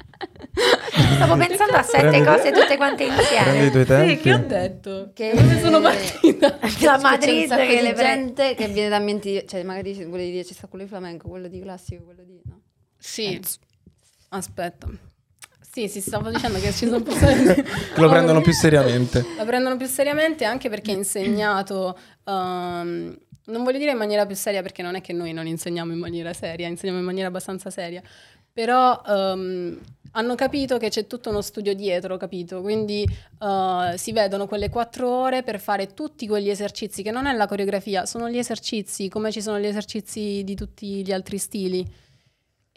Stavo 1.16 1.36
pensando 1.38 1.74
a 1.78 1.82
sette 1.82 2.08
Prendi- 2.08 2.26
cose 2.26 2.52
tutte 2.52 2.78
quante 2.78 3.04
insieme. 3.04 3.44
Prendi 3.44 3.66
i 3.68 3.72
tuoi 3.72 3.84
Sì, 3.84 3.88
tempi. 3.90 4.22
che 4.22 4.34
ho 4.34 4.38
detto? 4.40 5.12
Che- 5.14 5.34
Dove 5.36 5.60
sono 5.60 5.82
partita? 5.82 6.58
La 6.82 7.00
Madrid 7.00 7.54
che 7.56 7.68
di 7.78 7.82
le 7.82 7.94
pre- 7.94 8.04
gente 8.04 8.56
che 8.56 8.68
viene 8.68 8.90
da 8.90 8.96
ambienti, 8.98 9.44
cioè 9.48 9.64
magari 9.64 9.94
volevi 10.06 10.32
dire 10.32 10.44
c'è 10.44 10.54
sta 10.54 10.68
quello 10.68 10.84
di 10.86 10.90
flamenco, 10.90 11.28
quello 11.28 11.48
di 11.48 11.60
classico, 11.62 12.04
quello 12.04 12.24
di 12.24 12.40
no. 12.46 12.62
Sì. 12.98 13.42
Aspetta. 14.30 14.88
Sì, 15.76 15.90
sì, 15.90 16.00
stavo 16.00 16.30
dicendo 16.30 16.58
che 16.58 16.72
ci 16.72 16.86
sono 16.86 17.02
persone 17.04 17.54
Che 17.54 18.00
lo 18.00 18.08
prendono 18.08 18.40
più 18.40 18.54
seriamente. 18.54 19.26
La 19.36 19.44
prendono 19.44 19.76
più 19.76 19.88
seriamente 19.88 20.46
anche 20.46 20.70
perché 20.70 20.94
è 20.94 20.96
insegnato, 20.96 22.00
ehm, 22.24 23.18
non 23.48 23.64
voglio 23.66 23.78
dire 23.78 23.92
in 23.92 23.98
maniera 23.98 24.26
più 24.26 24.38
seria 24.38 24.62
perché 24.62 24.82
non 24.82 24.96
è 24.96 25.02
che 25.02 25.12
noi 25.12 25.34
non 25.34 25.48
insegniamo 25.48 25.92
in 25.92 26.00
maniera 26.00 26.32
seria, 26.32 26.70
insegniamo 26.70 27.00
in 27.00 27.06
maniera 27.06 27.28
abbastanza 27.28 27.70
seria, 27.70 28.02
però 28.54 29.02
ehm, 29.06 29.78
hanno 30.12 30.36
capito 30.36 30.78
che 30.78 30.88
c'è 30.88 31.08
tutto 31.08 31.30
uno 31.30 31.42
studio 31.42 31.76
dietro, 31.76 32.16
capito? 32.16 32.62
Quindi 32.62 33.04
eh, 33.04 33.98
si 33.98 34.14
vedono 34.14 34.48
quelle 34.48 34.70
quattro 34.70 35.10
ore 35.10 35.44
per 35.44 35.60
fare 35.60 35.94
tutti 35.94 36.26
quegli 36.26 36.50
esercizi, 36.50 37.04
che 37.04 37.12
non 37.12 37.26
è 37.26 37.34
la 37.34 37.48
coreografia, 37.48 38.06
sono 38.06 38.30
gli 38.30 38.38
esercizi, 38.38 39.10
come 39.10 39.30
ci 39.30 39.42
sono 39.42 39.60
gli 39.60 39.66
esercizi 39.66 40.42
di 40.46 40.56
tutti 40.56 41.04
gli 41.04 41.12
altri 41.12 41.38
stili. 41.38 42.04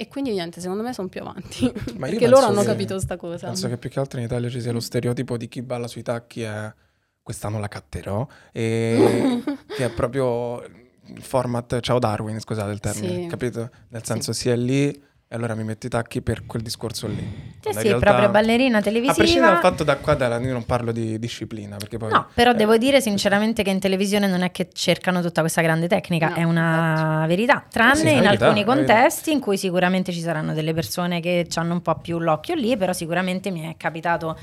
E 0.00 0.06
quindi 0.06 0.30
niente, 0.30 0.61
secondo 0.61 0.84
me 0.84 0.92
sono 0.92 1.08
più 1.08 1.20
avanti, 1.22 1.64
Ma 1.98 2.06
perché 2.06 2.28
loro 2.28 2.46
hanno 2.46 2.61
che- 2.61 2.66
capito 2.66 3.00
sta 3.00 3.16
cosa. 3.16 3.48
Penso 3.48 3.66
che 3.66 3.78
più 3.78 3.90
che 3.90 3.98
altro 3.98 4.20
in 4.20 4.26
Italia 4.26 4.48
ci 4.48 4.61
sia 4.61 4.70
lo 4.70 4.78
stereotipo 4.78 5.37
di 5.37 5.48
chi 5.48 5.61
balla 5.61 5.88
sui 5.88 6.02
tacchi 6.02 6.42
è 6.42 6.72
quest'anno 7.20 7.58
la 7.58 7.66
catterò 7.66 8.24
e 8.52 9.42
che 9.66 9.84
è 9.87 9.90
proprio 9.90 10.62
il 10.62 11.20
format 11.22 11.80
ciao 11.80 11.98
Darwin, 11.98 12.38
scusate 12.38 12.70
il 12.70 12.78
termine, 12.78 13.22
Sì. 13.22 13.26
capito? 13.26 13.70
Nel 13.88 14.04
senso 14.04 14.32
si 14.32 14.48
è 14.48 14.54
lì 14.54 15.02
e 15.30 15.36
allora 15.36 15.54
mi 15.54 15.62
metto 15.62 15.84
i 15.84 15.90
tacchi 15.90 16.22
per 16.22 16.46
quel 16.46 16.62
discorso 16.62 17.06
lì. 17.06 17.16
Sì, 17.60 17.70
sì, 17.74 17.82
realtà- 17.88 17.98
proprio 18.06 18.30
ballerina 18.30 18.78
A 18.78 18.80
prescindere 18.80 19.02
televisiva. 19.02 19.46
dal 19.48 19.60
fatto 19.60 19.84
da 19.84 19.96
qua, 19.98 20.14
da, 20.14 20.38
io 20.38 20.52
non 20.54 20.64
parlo 20.64 20.90
di 20.90 21.18
disciplina, 21.18 21.76
perché 21.76 21.98
poi... 21.98 22.12
No, 22.12 22.28
però 22.32 22.52
eh, 22.52 22.54
devo 22.54 22.78
dire 22.78 23.02
sinceramente 23.02 23.62
che 23.62 23.68
in 23.68 23.78
televisione 23.78 24.26
non 24.26 24.40
è 24.40 24.50
che 24.50 24.70
cercano 24.72 25.20
tutta 25.20 25.42
questa 25.42 25.60
grande 25.60 25.86
tecnica, 25.86 26.28
No, 26.30 26.34
è 26.34 26.42
una 26.44 27.26
verità, 27.26 27.62
tranne 27.70 27.96
Sì, 27.96 28.14
in 28.14 28.20
verità, 28.22 28.46
alcuni 28.46 28.64
contesti 28.64 29.30
in 29.30 29.40
cui 29.40 29.58
sicuramente 29.58 30.12
ci 30.12 30.20
saranno 30.20 30.54
delle 30.54 30.72
persone 30.72 31.20
che 31.20 31.46
hanno 31.56 31.74
un 31.74 31.82
po' 31.82 31.96
più 31.96 32.18
l'occhio 32.18 32.54
lì, 32.54 32.78
però 32.78 32.94
sicuramente 32.94 33.50
mi 33.50 33.70
è 33.70 33.76
capitato 33.76 34.34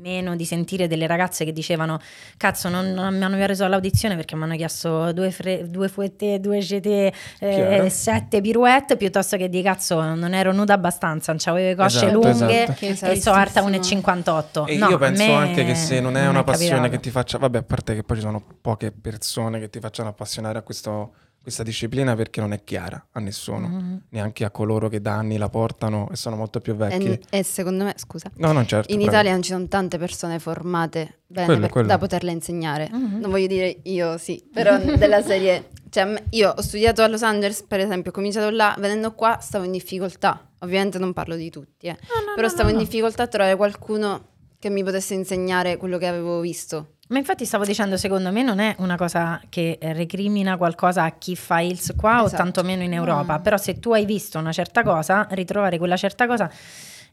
meno 0.00 0.36
di 0.36 0.44
sentire 0.44 0.86
delle 0.88 1.06
ragazze 1.06 1.44
che 1.44 1.52
dicevano 1.52 1.98
cazzo 2.36 2.68
non, 2.68 2.92
non 2.92 3.16
mi 3.16 3.22
hanno 3.24 3.36
preso 3.36 3.64
all'audizione 3.64 4.16
perché 4.16 4.34
mi 4.36 4.44
hanno 4.44 4.56
chiesto 4.56 5.12
due, 5.12 5.30
fre- 5.30 5.66
due 5.68 5.88
fouetté, 5.88 6.40
due 6.40 6.58
jeté, 6.58 7.12
eh, 7.40 7.88
sette 7.90 8.40
pirouette 8.40 8.96
piuttosto 8.96 9.36
che 9.36 9.48
di 9.48 9.62
cazzo 9.62 10.00
non 10.02 10.34
ero 10.34 10.52
nuda 10.52 10.74
abbastanza, 10.74 11.32
non 11.32 11.40
avevo 11.44 11.68
le 11.68 11.74
cosce 11.74 12.06
Esatto, 12.06 12.12
lunghe 12.20 12.62
esatto. 12.62 12.78
Che 12.78 12.88
e 12.88 13.20
so 13.20 13.32
alta 13.32 13.62
tristissimo. 13.62 14.00
1,58 14.02 14.64
E 14.66 14.76
No, 14.76 14.88
io 14.88 14.98
penso 14.98 15.24
me 15.24 15.34
anche 15.34 15.64
che 15.64 15.74
se 15.74 16.00
non 16.00 16.16
è 16.16 16.26
una 16.26 16.42
passione 16.44 16.70
capitato. 16.70 16.90
che 16.96 17.00
ti 17.00 17.10
faccia, 17.10 17.38
vabbè, 17.38 17.58
a 17.58 17.62
parte 17.62 17.94
che 17.94 18.02
poi 18.02 18.16
ci 18.16 18.22
sono 18.22 18.42
poche 18.60 18.90
persone 18.92 19.60
che 19.60 19.68
ti 19.70 19.78
facciano 19.80 20.08
appassionare 20.08 20.58
a 20.58 20.62
questo- 20.62 21.12
questa 21.42 21.62
disciplina 21.62 22.14
perché 22.14 22.40
non 22.40 22.52
è 22.52 22.62
chiara 22.64 23.04
a 23.12 23.20
nessuno, 23.20 23.66
Mhm. 23.68 24.02
neanche 24.10 24.44
a 24.44 24.50
coloro 24.50 24.88
che 24.88 25.00
da 25.00 25.14
anni 25.14 25.36
la 25.36 25.48
portano 25.48 26.08
e 26.10 26.16
sono 26.16 26.36
molto 26.36 26.60
più 26.60 26.74
vecchi. 26.74 27.06
E, 27.08 27.20
e 27.30 27.42
secondo 27.42 27.84
me, 27.84 27.94
scusa, 27.96 28.30
no, 28.36 28.52
non 28.52 28.66
certo. 28.66 28.90
in 28.92 28.98
prego. 28.98 29.12
Italia 29.12 29.32
non 29.32 29.42
ci 29.42 29.50
sono 29.50 29.66
tante 29.68 29.98
persone 29.98 30.38
formate 30.38 31.20
bene 31.26 31.46
Quello, 31.46 31.60
per- 31.62 31.70
quello. 31.70 31.86
da 31.88 31.98
poterle 31.98 32.30
insegnare. 32.30 32.88
Mhm. 32.92 33.18
Non 33.20 33.30
voglio 33.30 33.46
dire 33.48 33.80
io 33.84 34.16
sì, 34.18 34.42
però 34.52 34.78
della 34.78 35.20
serie... 35.22 35.68
Cioè, 35.92 36.22
io 36.30 36.54
ho 36.56 36.60
studiato 36.62 37.02
a 37.02 37.06
Los 37.06 37.22
Angeles, 37.22 37.64
per 37.68 37.78
esempio, 37.80 38.12
ho 38.12 38.14
cominciato 38.14 38.48
là, 38.48 38.74
venendo 38.78 39.12
qua 39.12 39.38
stavo 39.42 39.64
in 39.64 39.72
difficoltà. 39.72 40.48
Ovviamente 40.60 40.98
non 40.98 41.12
parlo 41.12 41.36
di 41.36 41.50
tutti, 41.50 41.86
eh. 41.88 41.90
No, 42.00 42.24
no, 42.28 42.34
però 42.34 42.46
no, 42.46 42.52
stavo 42.52 42.68
no, 42.68 42.70
in 42.70 42.76
no. 42.76 42.82
difficoltà 42.84 43.24
a 43.24 43.26
trovare 43.26 43.56
qualcuno 43.56 44.28
che 44.58 44.70
mi 44.70 44.82
potesse 44.84 45.12
insegnare 45.12 45.76
quello 45.76 45.98
che 45.98 46.06
avevo 46.06 46.40
visto. 46.40 46.94
Ma 47.12 47.18
infatti 47.18 47.44
stavo 47.44 47.64
dicendo, 47.66 47.98
secondo 47.98 48.32
me 48.32 48.42
non 48.42 48.58
è 48.58 48.74
una 48.78 48.96
cosa 48.96 49.38
che 49.50 49.78
recrimina 49.80 50.56
qualcosa 50.56 51.04
a 51.04 51.10
chi 51.12 51.36
fa 51.36 51.60
ILS 51.60 51.92
qua 51.94 52.22
o 52.22 52.24
Esatto. 52.26 52.42
tantomeno 52.42 52.82
in 52.82 52.94
Europa, 52.94 53.34
No. 53.36 53.40
però 53.42 53.58
se 53.58 53.78
tu 53.78 53.92
hai 53.92 54.06
visto 54.06 54.38
una 54.38 54.50
certa 54.52 54.82
cosa, 54.82 55.26
ritrovare 55.32 55.76
quella 55.76 55.96
certa 55.98 56.26
cosa 56.26 56.50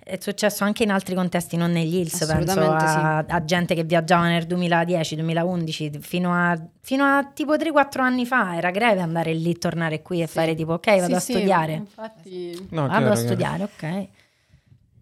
è 0.02 0.18
successo 0.22 0.64
anche 0.64 0.84
in 0.84 0.92
altri 0.92 1.14
contesti, 1.16 1.58
non 1.58 1.72
negli 1.72 1.98
ILS, 1.98 2.26
penso 2.26 2.62
a, 2.72 3.18
a 3.18 3.44
gente 3.44 3.76
che 3.76 3.84
viaggiava 3.84 4.28
nel 4.30 4.46
2010-2011, 4.48 6.00
fino 6.00 6.34
a, 6.34 6.58
fino 6.82 7.04
a 7.04 7.30
tipo 7.34 7.56
3-4 7.58 8.00
anni 8.02 8.26
fa, 8.26 8.56
era 8.56 8.72
greve 8.72 9.02
andare 9.02 9.34
lì, 9.34 9.58
tornare 9.58 10.02
qui 10.02 10.22
e 10.22 10.28
Sì. 10.28 10.34
fare 10.34 10.56
tipo 10.56 10.74
ok, 10.74 10.86
vado 10.86 11.06
Sì, 11.08 11.14
a 11.14 11.20
sì, 11.20 11.32
studiare. 11.34 11.74
Infatti, 11.74 12.68
No, 12.72 12.88
Vado 12.88 12.94
chiaro, 12.94 13.06
a 13.12 13.12
chiaro. 13.12 13.16
studiare, 13.28 13.64
ok. 13.64 14.08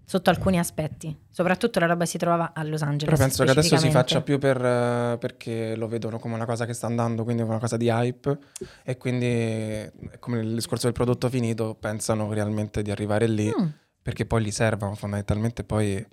Sotto 0.10 0.30
alcuni 0.30 0.58
aspetti, 0.58 1.14
soprattutto 1.30 1.80
la 1.82 1.86
roba 1.86 2.06
si 2.06 2.18
trova 2.18 2.54
a 2.54 2.64
Los 2.64 2.82
Angeles. 2.82 3.14
Però 3.14 3.18
penso 3.28 3.44
che 3.44 3.50
adesso 3.52 3.76
si 3.76 3.92
faccia 3.92 4.22
più 4.22 4.40
per, 4.40 4.56
eh, 4.56 5.18
perché 5.20 5.76
lo 5.76 5.90
vedono 5.90 6.18
come 6.18 6.34
una 6.34 6.46
cosa 6.46 6.66
che 6.66 6.72
sta 6.72 6.88
andando, 6.88 7.26
quindi 7.26 7.42
come 7.42 7.56
una 7.56 7.62
cosa 7.62 7.76
di 7.76 7.90
hype 7.90 8.38
e 8.84 8.96
quindi 8.96 9.26
è 9.26 9.92
come 10.20 10.40
il 10.40 10.54
discorso 10.54 10.86
del 10.86 10.94
prodotto 10.94 11.28
finito, 11.28 11.76
pensano 11.78 12.32
realmente 12.32 12.82
di 12.84 12.90
arrivare 12.90 13.28
lì 13.28 13.48
Mm. 13.54 13.68
perché 14.02 14.26
poi 14.26 14.46
gli 14.46 14.52
servono 14.52 14.96
fondamentalmente 14.96 15.66
poi, 15.66 16.06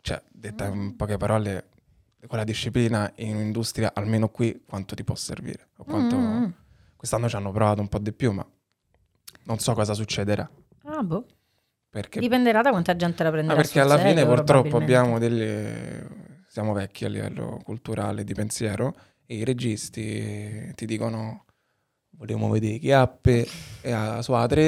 cioè, 0.00 0.20
detta 0.28 0.66
in 0.66 0.96
poche 0.96 1.16
parole, 1.16 1.68
quella 2.26 2.42
disciplina 2.42 3.08
in 3.18 3.36
un'industria, 3.36 3.92
almeno 3.94 4.30
qui, 4.30 4.64
quanto 4.66 4.96
ti 4.96 5.04
può 5.04 5.14
servire. 5.14 5.68
O 5.76 5.84
quanto... 5.84 6.16
Mm. 6.16 6.44
Quest'anno 6.96 7.28
ci 7.28 7.36
hanno 7.36 7.52
provato 7.52 7.80
un 7.80 7.88
po' 7.88 7.98
di 8.00 8.12
più, 8.12 8.32
ma 8.32 8.44
non 9.44 9.58
so 9.60 9.74
cosa 9.74 9.94
succederà. 9.94 10.50
Ah, 10.86 11.02
boh. 11.04 11.24
Perché 11.92 12.20
Dipenderà 12.20 12.62
da 12.62 12.70
quanta 12.70 12.96
gente 12.96 13.22
la 13.22 13.28
Ah, 13.28 13.32
prenderà 13.32 13.56
perché 13.56 13.72
sul 13.72 13.80
alla 13.82 13.98
fine 13.98 14.08
serio, 14.20 14.26
purtroppo 14.26 14.68
probabilmente. 14.68 14.96
abbiamo 14.96 15.18
delle... 15.18 16.08
Siamo 16.48 16.72
vecchi 16.72 17.04
a 17.04 17.08
livello 17.10 17.60
culturale 17.62 18.24
di 18.24 18.32
pensiero 18.32 18.94
e 19.26 19.36
i 19.36 19.44
registi 19.44 20.72
ti 20.74 20.86
dicono 20.86 21.44
vogliamo 22.16 22.48
vedere 22.48 22.78
chi 22.78 22.92
appe 22.92 23.46
e 23.82 23.92
a 23.92 24.22
sua 24.22 24.46
3 24.46 24.62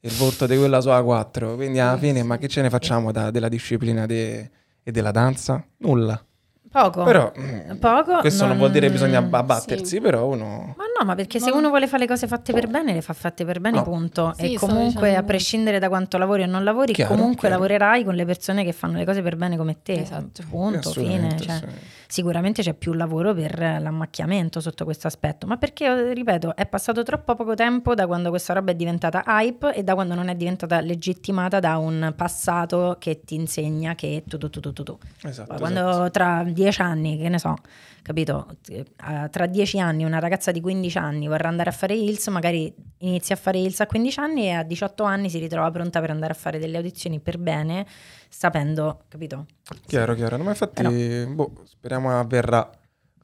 e 0.00 0.08
il 0.08 0.12
volto 0.14 0.46
di 0.46 0.56
quella 0.58 0.80
sua 0.82 1.02
4. 1.02 1.54
Quindi 1.54 1.78
alla 1.78 1.96
fine 1.98 2.22
ma 2.22 2.36
che 2.36 2.48
ce 2.48 2.60
ne 2.60 2.68
facciamo 2.70 3.12
da- 3.12 3.30
della 3.30 3.48
disciplina 3.48 4.04
de- 4.04 4.50
e 4.82 4.90
della 4.90 5.10
danza? 5.10 5.66
Nulla. 5.78 6.22
Poco. 6.70 7.02
Però 7.04 7.32
mm, 7.38 7.76
Poco, 7.78 8.18
questo 8.18 8.40
non 8.40 8.50
non- 8.50 8.58
vuol 8.58 8.70
dire 8.70 8.86
che 8.86 8.92
bisogna 8.92 9.18
ab- 9.18 9.32
abbattersi, 9.34 9.84
Sì. 9.86 10.00
però 10.00 10.26
uno... 10.26 10.74
Ma 10.76 10.84
no, 10.98 11.04
ma 11.04 11.14
perché 11.14 11.38
se 11.40 11.48
Non- 11.50 11.58
uno 11.58 11.68
vuole 11.70 11.86
fare 11.86 12.02
le 12.02 12.08
cose 12.08 12.26
fatte 12.26 12.52
per 12.52 12.68
bene, 12.68 12.92
le 12.92 13.00
fa 13.02 13.12
fatte 13.14 13.44
per 13.44 13.60
bene, 13.60 13.76
No. 13.78 13.82
punto. 13.84 14.32
Sì, 14.36 14.52
e 14.54 14.58
comunque, 14.58 15.16
a 15.16 15.22
prescindere 15.22 15.78
da 15.78 15.88
quanto 15.88 16.18
lavori 16.18 16.42
o 16.42 16.46
non 16.46 16.64
lavori, 16.64 16.92
Chiaro, 16.92 17.14
comunque 17.14 17.40
chiaro. 17.48 17.54
lavorerai 17.54 18.04
con 18.04 18.14
le 18.14 18.24
persone 18.24 18.64
che 18.64 18.72
fanno 18.72 18.98
le 18.98 19.04
cose 19.04 19.22
per 19.22 19.36
bene 19.36 19.56
come 19.56 19.78
te. 19.82 20.00
Esatto. 20.00 20.42
Punto, 20.48 20.90
fine. 20.90 21.36
Cioè, 21.38 21.50
assolutamente. 21.52 21.96
sicuramente 22.06 22.62
c'è 22.62 22.74
più 22.74 22.92
lavoro 22.92 23.34
per 23.34 23.58
l'ammacchiamento 23.58 24.60
sotto 24.60 24.84
questo 24.84 25.06
aspetto, 25.06 25.46
ma 25.46 25.56
perché, 25.56 25.86
eh, 25.86 26.12
ripeto, 26.14 26.54
è 26.56 26.66
passato 26.66 27.02
troppo 27.02 27.34
poco 27.34 27.54
tempo 27.54 27.94
da 27.94 28.06
quando 28.06 28.30
questa 28.30 28.52
roba 28.54 28.70
è 28.70 28.74
diventata 28.74 29.24
hype 29.26 29.74
e 29.74 29.82
da 29.82 29.94
quando 29.94 30.14
non 30.14 30.28
è 30.28 30.34
diventata 30.34 30.80
legittimata 30.80 31.60
da 31.60 31.76
un 31.78 32.12
passato 32.16 32.96
che 32.98 33.20
ti 33.24 33.34
insegna 33.34 33.94
che 33.94 34.22
tu 34.26 34.38
tu 34.38 34.48
tu 34.50 34.60
tu 34.60 34.72
tu 34.72 34.82
tu. 34.82 34.98
Esatto, 35.24 35.54
quando 35.56 35.88
esatto. 35.88 36.10
tra 36.10 36.42
dieci 36.58 36.80
anni, 36.82 37.16
che 37.18 37.28
ne 37.28 37.38
so, 37.38 37.54
capito, 38.02 38.46
eh, 38.68 38.84
tra 39.30 39.46
dieci 39.46 39.78
anni 39.78 40.04
una 40.04 40.18
ragazza 40.18 40.50
di 40.50 40.60
15 40.60 40.98
anni 40.98 41.28
vorrà 41.28 41.48
andare 41.48 41.70
a 41.70 41.72
fare 41.72 41.94
Hills, 41.94 42.26
magari 42.28 42.72
inizia 42.98 43.34
a 43.34 43.38
fare 43.38 43.58
Hills 43.58 43.80
a 43.80 43.86
15 43.86 44.18
anni 44.20 44.42
e 44.46 44.50
a 44.52 44.62
18 44.62 45.04
anni 45.04 45.30
si 45.30 45.38
ritrova 45.38 45.70
pronta 45.70 46.00
per 46.00 46.10
andare 46.10 46.32
a 46.32 46.36
fare 46.36 46.58
delle 46.58 46.76
audizioni 46.78 47.20
per 47.20 47.38
bene, 47.38 47.86
sapendo, 48.28 49.02
capito? 49.08 49.46
Chiaro, 49.86 50.14
chiaro. 50.14 50.36
No, 50.36 50.44
ma 50.44 50.50
infatti, 50.50 51.26
boh, 51.28 51.52
speriamo 51.64 52.18
avverrà 52.18 52.68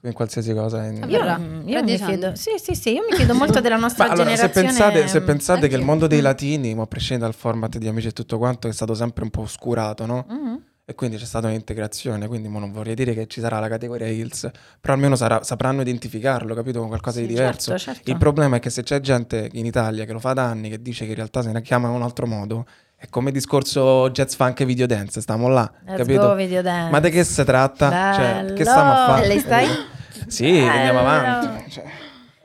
in 0.03 0.13
qualsiasi 0.13 0.53
cosa. 0.53 0.85
in- 0.85 0.97
Io, 1.09 1.23
mm, 1.39 1.67
io 1.69 1.83
mi 1.83 1.95
anni. 1.95 2.37
sì, 2.37 2.51
sì, 2.59 2.75
sì, 2.75 2.93
io 2.93 3.03
mi 3.09 3.17
fido 3.17 3.33
molto 3.35 3.61
della 3.61 3.77
nostra 3.77 4.05
Ma 4.07 4.13
allora, 4.13 4.29
se 4.37 4.51
generazione. 4.51 4.67
pensate, 4.69 5.09
se 5.09 5.21
pensate 5.23 5.69
che 5.69 5.77
il 5.77 5.83
mondo 5.83 6.07
dei 6.07 6.21
Mm. 6.21 6.23
latini, 6.25 6.75
ma 6.75 6.83
a 6.83 6.87
prescindere 6.87 7.31
dal 7.31 7.39
format 7.41 7.79
di 7.79 7.89
Amici 7.89 8.09
e 8.09 8.13
tutto 8.13 8.37
quanto, 8.37 8.69
è 8.69 8.73
stato 8.73 8.93
sempre 8.95 9.25
un 9.25 9.31
po' 9.31 9.41
oscurato, 9.41 10.05
no? 10.05 10.27
Mhm. 10.29 10.44
E 10.87 10.95
quindi 10.95 11.17
c'è 11.17 11.25
stata 11.25 11.47
un'integrazione, 11.47 12.27
quindi 12.29 12.47
mo 12.49 12.59
non 12.59 12.71
vorrei 12.71 12.95
dire 12.95 13.15
che 13.15 13.27
ci 13.27 13.41
sarà 13.41 13.59
la 13.59 13.69
categoria 13.69 14.07
Hills, 14.07 14.51
però 14.83 14.93
almeno 14.93 15.17
sarà- 15.17 15.43
sapranno 15.43 15.81
identificarlo, 15.81 16.55
capito? 16.55 16.81
Con 16.81 16.89
qualcosa 16.89 17.21
di 17.21 17.27
Sì, 17.27 17.33
diverso. 17.33 17.71
certo, 17.79 17.95
certo. 17.95 18.11
Il 18.11 18.19
problema 18.19 18.57
è 18.57 18.59
che 18.59 18.69
se 18.69 18.83
c'è 18.83 19.01
gente 19.01 19.49
in 19.53 19.65
Italia 19.65 20.05
che 20.05 20.13
lo 20.13 20.19
fa 20.19 20.35
da 20.35 20.45
anni, 20.45 20.69
che 20.69 20.83
dice 20.83 21.05
che 21.05 21.11
in 21.13 21.17
realtà 21.17 21.41
se 21.41 21.53
ne 21.53 21.63
chiama 21.63 21.89
in 21.89 21.95
un 21.95 22.03
altro 22.03 22.27
modo, 22.27 22.67
è 22.97 23.09
come 23.09 23.31
discorso 23.33 24.11
jazz 24.11 24.35
funk 24.35 24.61
e 24.61 24.67
video 24.67 24.85
dance, 24.85 25.23
stiamo 25.23 25.49
là, 25.49 25.73
Let's 25.87 25.97
capito? 25.97 26.21
go, 26.21 26.35
video 26.35 26.61
dance. 26.61 26.91
Ma 26.91 27.01
di 27.01 27.09
che 27.09 27.25
si 27.25 27.45
tratta? 27.45 28.13
Cioè, 28.15 28.53
che 28.53 28.65
stiamo 28.67 28.93
a 28.93 29.07
fare? 29.07 29.25
E 29.25 29.29
lei 29.29 29.39
stai? 29.39 29.67
Sì, 30.27 30.47
andiamo 30.59 30.99
Bello. 31.03 31.09
avanti. 31.11 31.71
Cioè, 31.71 31.85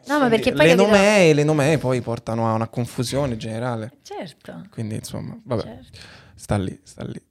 No, 0.08 0.18
ma 0.20 0.28
perché 0.30 0.52
poi 0.54 0.66
le 0.66 0.76
capito- 0.76 0.86
nomee, 0.90 1.34
le 1.34 1.44
nomee 1.44 1.78
poi 1.78 2.02
portano 2.02 2.50
a 2.50 2.54
una 2.54 2.68
confusione 2.68 3.36
generale. 3.38 3.92
Certo. 4.02 4.64
Quindi, 4.72 4.96
insomma, 4.96 5.38
vabbè, 5.44 5.62
certo. 5.62 6.00
sta 6.36 6.58
lì, 6.58 6.78
sta 6.84 7.04
lì. 7.04 7.22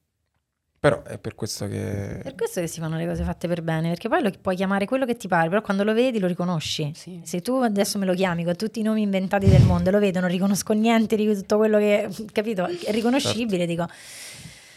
Però 0.81 1.03
è 1.03 1.19
per 1.19 1.35
questo 1.35 1.67
che... 1.67 2.21
Per 2.23 2.37
questo 2.37 2.61
che 2.61 2.69
si 2.69 2.79
fanno 2.79 2.97
le 2.97 3.05
cose 3.05 3.25
fatte 3.25 3.49
per 3.49 3.63
bene, 3.63 3.89
perché 3.89 4.09
poi 4.09 4.23
lo 4.23 4.31
puoi 4.41 4.55
chiamare 4.55 4.87
quello 4.87 5.07
che 5.07 5.17
ti 5.17 5.27
pare, 5.27 5.49
però 5.49 5.61
quando 5.61 5.83
lo 5.83 5.93
vedi 5.93 6.21
lo 6.21 6.29
riconosci. 6.29 6.93
Sì. 6.95 7.21
Se 7.25 7.41
tu 7.41 7.55
adesso 7.55 7.99
me 7.99 8.07
lo 8.07 8.15
chiami 8.15 8.45
con 8.45 8.55
tutti 8.55 8.79
i 8.79 8.83
nomi 8.83 9.03
inventati 9.03 9.49
del 9.49 9.63
mondo, 9.63 9.91
lo 9.91 9.99
vedo, 9.99 10.21
non 10.21 10.29
riconosco 10.29 10.73
niente 10.75 11.17
di 11.17 11.35
tutto 11.35 11.57
quello 11.57 11.79
che, 11.79 12.09
capito? 12.31 12.67
È 12.67 12.93
riconoscibile, 12.93 13.67
dico. 13.67 13.89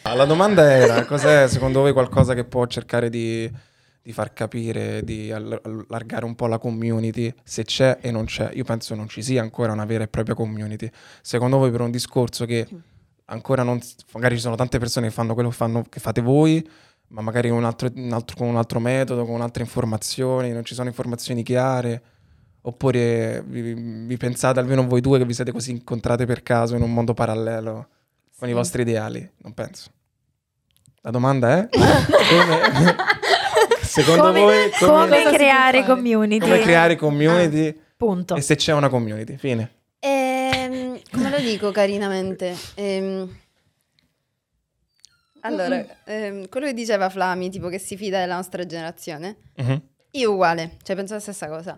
Ah, 0.04 0.16
La 0.16 0.26
domanda 0.26 0.64
era, 0.72 1.06
cos'è 1.06 1.48
secondo 1.48 1.82
voi 1.82 1.94
qualcosa 1.94 2.34
che 2.34 2.46
può 2.46 2.66
cercare 2.66 3.12
di, 3.12 3.48
di 4.02 4.12
far 4.12 4.34
capire, 4.34 5.04
di 5.04 5.32
all- 5.32 5.62
allargare 5.88 6.26
un 6.26 6.34
po' 6.34 6.48
la 6.48 6.58
community, 6.58 7.32
se 7.44 7.64
c'è 7.64 8.00
e 8.02 8.10
non 8.10 8.26
c'è? 8.26 8.50
Io 8.54 8.64
penso 8.64 8.96
non 8.96 9.08
ci 9.08 9.22
sia 9.22 9.44
ancora 9.44 9.72
una 9.72 9.86
vera 9.86 10.04
e 10.04 10.08
propria 10.08 10.34
community. 10.34 10.90
Secondo 11.22 11.58
voi 11.58 11.70
per 11.70 11.82
un 11.82 11.92
discorso 11.92 12.46
che 12.46 12.68
ancora 13.32 13.64
non... 13.64 13.80
magari 14.14 14.36
ci 14.36 14.42
sono 14.42 14.56
tante 14.56 14.78
persone 14.78 15.08
che 15.08 15.14
fanno 15.14 15.34
quello 15.34 15.50
che, 15.50 15.56
fanno, 15.56 15.84
che 15.90 16.00
fate 16.00 16.22
voi, 16.22 16.68
ma 17.08 17.22
magari 17.22 17.50
un 17.50 17.64
altro- 17.66 17.90
un 17.94 18.12
altro- 18.14 18.36
con 18.38 18.48
un 18.48 18.58
altro 18.58 18.80
metodo, 18.80 19.26
con 19.26 19.42
altre 19.42 19.64
informazioni, 19.64 20.52
non 20.52 20.64
ci 20.64 20.74
sono 20.76 20.88
informazioni 20.90 21.44
chiare? 21.44 22.02
Oppure 22.64 23.44
vi, 23.48 23.74
vi 23.74 24.18
pensate, 24.18 24.60
almeno 24.60 24.86
voi 24.88 25.02
due, 25.02 25.18
che 25.18 25.26
vi 25.26 25.34
siete 25.34 25.52
così 25.52 25.72
incontrate 25.72 26.26
per 26.26 26.44
caso 26.44 26.76
in 26.76 26.84
un 26.84 26.94
mondo 26.94 27.14
parallelo 27.14 27.88
con 28.38 28.48
i 28.48 28.52
Sì. 28.52 28.58
vostri 28.58 28.82
ideali? 28.84 29.28
Non 29.38 29.54
penso. 29.54 29.90
La 31.02 31.10
domanda 31.10 31.58
è? 31.58 31.70
come, 31.72 32.96
secondo 33.82 34.22
come, 34.24 34.40
voi 34.40 34.70
come, 34.80 35.08
come 35.24 35.32
creare 35.32 35.84
community? 35.84 36.40
come 36.40 36.60
creare 36.60 36.96
community 36.96 37.76
Punto. 37.98 38.36
e 38.36 38.42
se 38.42 38.56
c'è 38.56 38.74
una 38.74 38.90
community? 38.90 39.38
Fine. 39.38 39.72
Come 41.12 41.30
lo 41.30 41.40
dico 41.40 41.72
carinamente? 41.72 42.56
Ehm, 42.76 43.30
allora, 45.42 45.84
ehm, 46.06 46.48
quello 46.50 46.68
che 46.68 46.74
diceva 46.74 47.10
Flami, 47.10 47.50
tipo 47.50 47.68
che 47.68 47.80
si 47.80 47.98
fida 47.98 48.20
della 48.20 48.36
nostra 48.36 48.66
generazione, 48.66 49.36
Mhm. 49.58 49.82
io 50.12 50.32
uguale, 50.32 50.78
cioè 50.84 50.96
penso 50.96 51.14
la 51.16 51.20
stessa 51.20 51.48
cosa. 51.48 51.78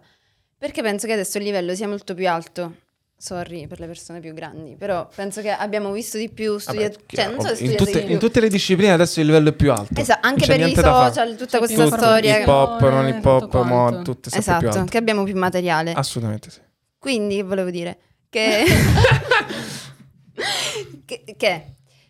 Perché 0.58 0.82
penso 0.82 1.08
che 1.08 1.14
adesso 1.14 1.38
il 1.38 1.44
livello 1.46 1.74
sia 1.76 1.88
molto 1.88 2.14
più 2.14 2.28
alto. 2.30 2.76
Sorry 3.16 3.68
per 3.68 3.80
le 3.80 3.86
persone 3.88 4.20
più 4.20 4.34
grandi, 4.34 4.76
però 4.76 5.08
penso 5.16 5.40
che 5.42 5.50
abbiamo 5.50 5.94
visto 5.94 6.18
di 6.18 6.30
più, 6.30 6.58
studiato, 6.58 7.00
Vabbè, 7.00 7.16
cioè 7.16 7.28
non 7.34 7.40
so 7.40 7.56
se 7.56 7.64
in, 7.64 7.76
tutte, 7.78 7.92
di 8.00 8.06
più. 8.06 8.14
in 8.16 8.20
tutte 8.20 8.40
le 8.42 8.50
discipline 8.50 8.92
adesso 8.92 9.22
il 9.22 9.28
livello 9.28 9.50
è 9.50 9.54
più 9.54 9.72
alto. 9.72 9.98
Esatto, 10.02 10.28
anche 10.28 10.46
per 10.46 10.60
i 10.60 10.76
social, 10.76 11.36
tutta 11.38 11.58
questa 11.60 11.84
Tutto, 11.86 11.96
storia. 11.96 12.40
hip 12.40 12.48
hop, 12.48 12.82
non 12.82 13.08
hip 13.08 13.24
hop, 13.26 13.48
quanto. 13.50 14.02
tutte 14.12 14.30
Esatto, 14.38 14.84
che 14.84 14.98
abbiamo 14.98 15.24
più 15.24 15.38
materiale. 15.38 15.94
Assolutamente 15.94 16.50
sì. 16.50 16.60
Quindi 16.98 17.36
che 17.38 17.44
volevo 17.44 17.70
dire? 17.70 17.98
Che, 18.34 18.66
che, 21.06 21.24
che 21.38 21.66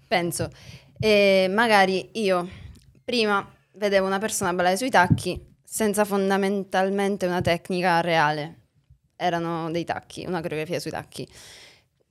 penso, 0.07 0.49
eh, 0.97 1.47
magari 1.49 2.12
io 2.13 2.47
prima 3.03 3.45
vedevo 3.73 4.07
una 4.07 4.19
persona 4.19 4.53
ballare 4.53 4.77
sui 4.77 4.89
tacchi 4.89 5.38
senza 5.62 6.05
fondamentalmente 6.05 7.25
una 7.25 7.41
tecnica 7.41 7.99
reale. 7.99 8.59
Erano 9.17 9.69
dei 9.69 9.83
tacchi, 9.83 10.23
una 10.25 10.39
coreografia 10.39 10.79
sui 10.79 10.91
tacchi. 10.91 11.27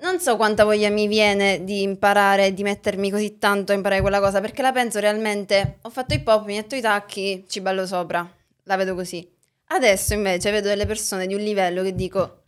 Non 0.01 0.21
so 0.21 0.37
quanta 0.37 0.65
voglia 0.65 0.91
mi 0.91 1.07
viene 1.07 1.65
di 1.65 1.81
imparare, 1.81 2.53
di 2.53 2.63
mettermi 2.63 3.11
così 3.11 3.39
tanto 3.39 3.73
a 3.73 3.77
imparare 3.77 4.03
quella 4.03 4.21
cosa, 4.21 4.43
perché 4.43 4.61
la 4.61 4.73
penso 4.73 5.01
realmente, 5.01 5.79
ho 5.81 5.89
fatto 5.89 6.13
hip 6.13 6.29
hop, 6.29 6.45
mi 6.45 6.57
metto 6.57 6.75
i 6.75 6.83
tacchi, 6.83 7.47
ci 7.49 7.63
ballo 7.63 7.87
sopra, 7.87 8.31
la 8.65 8.77
vedo 8.77 8.95
così. 8.95 9.27
Adesso 9.69 10.13
invece 10.13 10.51
vedo 10.51 10.69
delle 10.69 10.85
persone 10.85 11.27
di 11.27 11.33
un 11.33 11.41
livello 11.41 11.83
che 11.83 11.95
dico, 11.95 12.42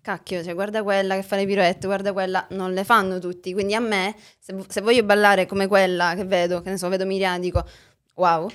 cacchio, 0.00 0.42
cioè 0.42 0.54
guarda 0.54 0.82
quella 0.82 1.14
che 1.14 1.22
fa 1.22 1.36
le 1.36 1.46
piroette, 1.46 1.86
guarda 1.86 2.12
quella, 2.12 2.46
non 2.50 2.72
le 2.72 2.84
fanno 2.84 3.18
tutti. 3.18 3.52
Quindi 3.52 3.74
a 3.74 3.80
me, 3.80 4.14
se, 4.38 4.56
se 4.68 4.80
voglio 4.80 5.02
ballare 5.02 5.46
come 5.46 5.66
quella 5.66 6.14
che 6.14 6.24
vedo, 6.24 6.60
che 6.62 6.70
ne 6.70 6.78
so, 6.78 6.88
vedo 6.88 7.06
Miriam, 7.06 7.40
dico, 7.40 7.64
wow, 8.14 8.50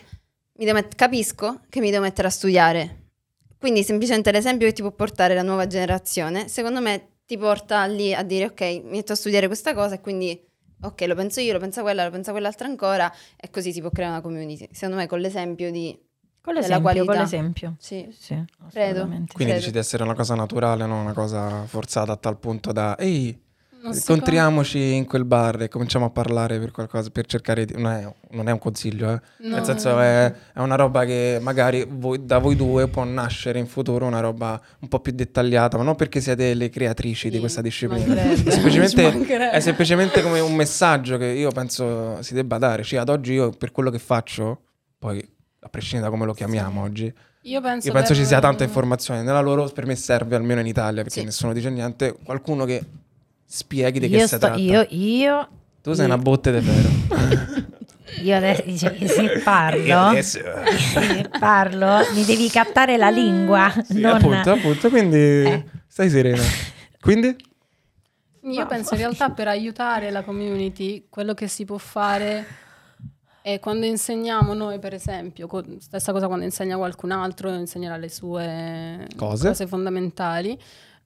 met- 0.54 0.96
capisco 0.96 1.62
che 1.70 1.80
mi 1.80 1.92
devo 1.92 2.04
mettere 2.04 2.28
a 2.28 2.32
studiare. 2.32 3.04
Quindi 3.58 3.84
semplicemente 3.84 4.32
l'esempio 4.32 4.68
che 4.68 4.74
ti 4.74 4.82
può 4.82 4.92
portare 4.92 5.34
la 5.34 5.42
nuova 5.42 5.66
generazione, 5.66 6.48
secondo 6.48 6.82
me 6.82 7.10
ti 7.26 7.38
porta 7.38 7.86
lì 7.86 8.14
a 8.14 8.22
dire, 8.22 8.46
ok, 8.46 8.62
mi 8.62 8.90
metto 8.92 9.14
a 9.14 9.16
studiare 9.16 9.48
questa 9.48 9.74
cosa 9.74 9.96
e 9.96 10.02
quindi, 10.02 10.40
ok, 10.82 11.02
lo 11.08 11.16
penso 11.16 11.40
io, 11.40 11.54
lo 11.54 11.60
pensa 11.60 11.82
quella, 11.82 12.04
lo 12.04 12.12
pensa 12.12 12.32
quell'altra 12.32 12.68
ancora, 12.68 13.12
e 13.36 13.50
così 13.50 13.74
si 13.74 13.82
può 13.82 13.90
creare 13.90 14.14
una 14.14 14.22
community. 14.22 14.70
Secondo 14.72 14.98
me 14.98 15.08
con 15.08 15.20
l'esempio 15.20 15.72
di... 15.72 15.98
Con 16.46 16.54
l'esempio, 16.54 17.06
con 17.06 17.16
l'esempio. 17.16 17.76
Sì, 17.80 18.08
Sì, 18.18 18.40
Credo. 18.72 19.02
Quindi 19.08 19.26
Credo. 19.34 19.54
dici 19.56 19.72
di 19.72 19.80
essere 19.80 20.04
una 20.04 20.14
cosa 20.14 20.36
naturale, 20.36 20.86
non 20.86 21.00
una 21.00 21.14
cosa 21.14 21.64
forzata 21.66 22.12
a 22.12 22.18
tal 22.18 22.38
punto 22.38 22.72
da 22.72 22.96
ehi, 23.00 23.42
Non 23.82 23.94
so 23.94 24.00
incontriamoci 24.12 24.94
in 24.94 25.06
quel 25.06 25.26
bar 25.26 25.64
e 25.64 25.70
cominciamo 25.70 26.06
a 26.06 26.10
parlare 26.12 26.60
per 26.60 26.70
qualcosa, 26.72 27.10
per 27.10 27.26
cercare 27.26 27.66
di... 27.66 27.74
Non 27.80 27.92
è, 27.92 28.14
non 28.32 28.48
è 28.48 28.52
un 28.52 28.60
consiglio, 28.60 29.12
eh. 29.12 29.20
come- 29.38 29.50
no. 29.50 29.56
Nel 29.56 29.66
senso 29.66 30.00
è, 30.00 30.34
è 30.54 30.60
una 30.60 30.76
roba 30.76 31.04
che 31.06 31.40
magari 31.42 31.86
voi- 31.90 32.24
da 32.26 32.38
voi 32.38 32.56
due 32.56 32.88
può 32.90 33.04
nascere 33.04 33.58
in 33.60 33.66
futuro 33.68 34.06
una 34.06 34.20
roba 34.20 34.60
un 34.82 34.88
po' 34.88 35.00
più 35.00 35.14
dettagliata, 35.14 35.78
ma 35.78 35.84
non 35.84 35.96
perché 35.96 36.22
siete 36.22 36.54
le 36.54 36.70
creatrici 36.70 37.28
di 37.30 37.36
Sì, 37.36 37.40
questa 37.40 37.62
disciplina. 37.62 38.14
Ci 38.36 38.52
Semplicemente, 38.52 39.50
è 39.52 39.60
semplicemente 39.60 40.22
come 40.22 40.40
un 40.40 40.54
messaggio 40.56 41.18
che 41.18 41.26
io 41.26 41.50
penso 41.52 42.22
si 42.22 42.34
debba 42.36 42.58
dare. 42.60 42.84
Cioè, 42.84 43.00
ad 43.00 43.10
oggi 43.10 43.34
io 43.34 43.50
per 43.52 43.72
quello 43.72 43.90
che 43.90 44.00
faccio, 44.00 44.62
poi 44.98 45.34
a 45.66 45.70
prescindere 45.70 46.10
da 46.12 46.16
come 46.16 46.26
lo 46.28 46.34
chiamiamo 46.34 46.82
oggi, 46.84 47.12
Io 47.42 47.60
penso, 47.62 47.88
io 47.88 47.94
penso 47.94 48.10
per- 48.14 48.18
ci 48.18 48.26
sia 48.26 48.40
tanta 48.40 48.64
informazione. 48.64 49.24
Nella 49.24 49.40
loro 49.42 49.68
per 49.70 49.86
me 49.88 49.96
serve 49.96 50.36
almeno 50.36 50.60
in 50.60 50.68
Italia, 50.68 51.02
perché 51.02 51.20
Sì. 51.22 51.26
nessuno 51.26 51.54
dice 51.54 51.70
niente, 51.72 52.16
qualcuno 52.24 52.66
che 52.66 52.84
spieghi 53.46 54.00
di 54.00 54.08
che 54.10 54.16
Io, 54.16 54.22
si 54.22 54.28
sto, 54.28 54.38
tratta. 54.38 54.58
io, 54.60 54.86
io, 54.90 55.50
Tu 55.82 55.94
sei 55.94 56.06
una 56.06 56.18
botte 56.20 56.52
di 56.52 56.62
ferro. 56.66 57.64
io 58.22 58.36
adesso 58.36 58.62
dice, 58.66 59.08
se 59.08 59.40
parlo, 59.44 59.98
adesso- 60.00 60.40
se 60.40 61.30
parlo, 61.40 61.98
mi 62.14 62.24
devi 62.26 62.48
captare 62.50 62.98
la 62.98 63.10
lingua, 63.10 63.72
Sì, 63.84 64.00
non... 64.02 64.16
appunto, 64.18 64.52
appunto, 64.52 64.90
quindi 64.90 65.18
Eh. 65.18 65.66
stai 65.88 66.10
serena. 66.10 66.44
Quindi? 67.02 67.36
Io 68.48 68.66
penso 68.68 68.94
in 68.94 69.00
realtà 69.00 69.32
per 69.32 69.48
aiutare 69.48 70.12
la 70.12 70.22
community, 70.22 71.08
quello 71.10 71.34
che 71.34 71.48
si 71.48 71.66
può 71.66 71.78
fare 71.80 72.46
è 73.46 73.60
quando 73.60 73.86
insegniamo 73.86 74.56
noi, 74.56 74.80
per 74.80 74.96
esempio, 74.96 75.46
co- 75.46 75.64
stessa 75.78 76.12
cosa 76.12 76.26
quando 76.26 76.46
insegna 76.46 76.78
qualcun 76.78 77.12
altro, 77.12 77.54
insegnerà 77.54 77.96
le 77.96 78.10
sue 78.10 79.06
Cose. 79.16 79.68
fondamentali. 79.68 80.60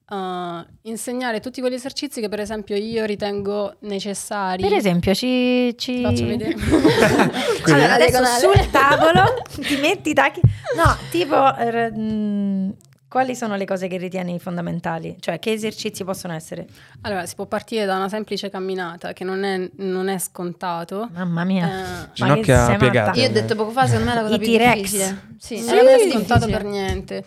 uh, 0.08 0.64
insegnare 0.82 1.40
tutti 1.40 1.60
quegli 1.60 1.74
esercizi 1.74 2.22
che 2.22 2.30
per 2.30 2.40
esempio 2.40 2.76
io 2.76 3.04
ritengo 3.04 3.74
necessari. 3.80 4.62
Per 4.62 4.72
esempio, 4.72 5.12
ci, 5.14 5.76
ci... 5.76 6.00
Faccio 6.00 6.24
vedere. 6.24 6.54
Allora, 7.66 7.94
adesso 7.94 8.24
sul 8.24 8.70
tavolo 8.70 9.22
ti 9.60 9.76
metti 9.76 10.08
i 10.08 10.14
tacchi. 10.14 10.40
No, 10.76 10.96
tipo, 11.10 11.36
r- 11.36 11.92
mh, 11.94 12.74
quali 13.10 13.34
sono 13.34 13.56
le 13.56 13.64
cose 13.64 13.88
che 13.88 13.96
ritieni 13.96 14.38
fondamentali? 14.38 15.16
Cioè, 15.18 15.40
che 15.40 15.50
esercizi 15.50 16.04
possono 16.04 16.32
essere? 16.32 16.68
Allora, 17.00 17.26
si 17.26 17.34
può 17.34 17.44
partire 17.46 17.84
da 17.84 17.96
una 17.96 18.08
semplice 18.08 18.48
camminata 18.50 19.12
che 19.12 19.24
non 19.24 19.42
è, 19.42 19.68
non 19.78 20.06
è 20.06 20.16
scontato. 20.18 21.08
Mamma 21.12 21.42
mia. 21.42 21.66
Eh, 21.66 21.70
Ma 21.70 22.10
Ginocchia 22.12 22.76
piegate. 22.76 23.18
Io 23.18 23.26
ho 23.26 23.32
detto 23.32 23.56
poco 23.56 23.72
fa, 23.72 23.86
secondo 23.88 24.04
me 24.06 24.12
è 24.12 24.14
la 24.14 24.22
cosa 24.22 24.34
I 24.36 24.38
più 24.38 24.46
T-Rex. 24.52 24.74
difficile. 24.76 25.22
Sì, 25.38 25.64
non 25.64 25.74
la 25.74 25.90
è 25.90 26.08
scontato 26.08 26.46
difficile. 26.46 26.56
per 26.56 26.64
niente. 26.64 27.24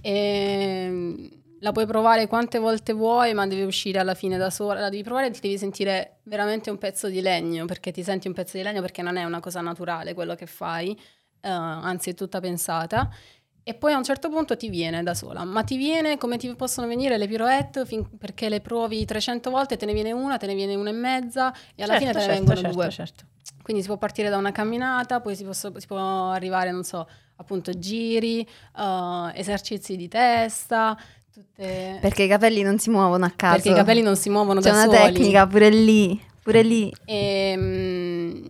E, 0.00 1.30
la 1.58 1.72
puoi 1.72 1.86
provare 1.86 2.28
quante 2.28 2.60
volte 2.60 2.92
vuoi, 2.92 3.34
ma 3.34 3.44
deve 3.48 3.64
uscire 3.64 3.98
alla 3.98 4.14
fine 4.14 4.36
da 4.38 4.50
sola. 4.50 4.78
La 4.78 4.88
devi 4.88 5.02
provare 5.02 5.26
e 5.26 5.30
ti 5.32 5.40
devi 5.40 5.58
sentire 5.58 6.18
veramente 6.24 6.70
un 6.70 6.78
pezzo 6.78 7.08
di 7.08 7.20
legno, 7.20 7.64
perché 7.64 7.90
ti 7.90 8.04
senti 8.04 8.28
un 8.28 8.34
pezzo 8.34 8.56
di 8.56 8.62
legno 8.62 8.80
perché 8.80 9.02
non 9.02 9.16
è 9.16 9.24
una 9.24 9.40
cosa 9.40 9.60
naturale 9.62 10.14
quello 10.14 10.36
che 10.36 10.46
fai, 10.46 10.96
eh, 11.40 11.48
anzi 11.48 12.10
è 12.10 12.14
tutta 12.14 12.38
pensata. 12.38 13.10
E 13.66 13.72
poi 13.72 13.94
a 13.94 13.96
un 13.96 14.04
certo 14.04 14.28
punto 14.28 14.58
ti 14.58 14.68
viene 14.68 15.02
da 15.02 15.14
sola, 15.14 15.42
ma 15.44 15.62
ti 15.62 15.78
viene 15.78 16.18
come 16.18 16.36
ti 16.36 16.54
possono 16.54 16.86
venire 16.86 17.16
le 17.16 17.26
pirouette 17.26 17.86
fin- 17.86 18.06
perché 18.18 18.50
le 18.50 18.60
provi 18.60 19.04
300 19.06 19.48
volte, 19.50 19.78
te 19.78 19.86
ne 19.86 19.94
viene 19.94 20.12
una, 20.12 20.36
te 20.36 20.46
ne 20.46 20.54
viene 20.54 20.74
una 20.74 20.90
e 20.90 20.92
mezza 20.92 21.50
e 21.74 21.82
alla 21.82 21.96
fine 21.96 22.12
te 22.12 22.18
ne 22.18 22.24
certo, 22.24 22.38
vengono 22.44 22.60
certo, 22.60 22.76
due. 22.76 22.90
certo. 22.90 23.24
Quindi 23.62 23.80
si 23.82 23.88
può 23.88 23.96
partire 23.96 24.28
da 24.28 24.36
una 24.36 24.52
camminata, 24.52 25.20
poi 25.20 25.34
si, 25.34 25.44
posso- 25.44 25.72
si 25.80 25.86
può 25.86 26.28
arrivare, 26.30 26.70
non 26.72 26.84
so, 26.84 27.08
appunto 27.36 27.72
giri, 27.78 28.40
eh, 28.42 29.30
esercizi 29.34 29.96
di 29.96 30.08
testa, 30.08 30.94
tutte... 31.32 31.96
Perché 32.02 32.24
i 32.24 32.28
capelli 32.28 32.60
non 32.60 32.78
si 32.78 32.90
muovono 32.90 33.24
a 33.24 33.32
caso. 33.34 33.54
perché 33.54 33.70
i 33.70 33.74
capelli 33.74 34.02
non 34.02 34.16
si 34.16 34.28
muovono 34.28 34.60
C'è 34.60 34.70
da 34.70 34.82
una 34.84 34.94
soli. 34.94 35.12
tecnica 35.14 35.46
pure 35.46 35.70
lì, 35.70 36.22
pure 36.42 36.62
lì. 36.62 36.92
E, 37.06 37.54
mm, 37.56 38.44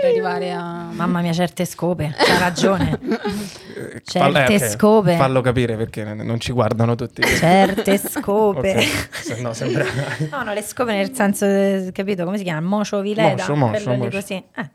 per 0.00 0.04
arrivare 0.10 0.52
a... 0.52 0.88
Mamma 0.92 1.20
mia, 1.22 1.32
certe 1.32 1.64
scope, 1.64 2.14
c'ha 2.16 2.38
ragione. 2.38 2.98
Eh, 3.76 4.00
Certe 4.02 4.18
fallo- 4.32 4.38
ok, 4.38 4.58
scope. 4.70 5.16
Fallo 5.16 5.40
capire 5.42 5.76
perché 5.76 6.02
non 6.02 6.40
ci 6.40 6.50
guardano 6.52 6.94
tutti. 6.94 7.20
Certe 7.22 7.98
scope. 7.98 8.72
Ok, 8.72 9.08
se 9.12 9.40
no 9.42 9.52
sembra... 9.52 9.84
No, 10.32 10.42
no, 10.44 10.54
le 10.54 10.62
scope 10.62 10.92
nel 10.94 11.12
senso, 11.14 11.44
eh, 11.44 11.90
capito, 11.92 12.24
come 12.24 12.38
si 12.38 12.44
chiama? 12.44 12.66
Mocio 12.66 13.00
vileda. 13.02 13.44
Quello 13.44 13.92
lì 13.92 13.96
moscio. 13.98 14.08
così. 14.18 14.34
Eh. 14.34 14.70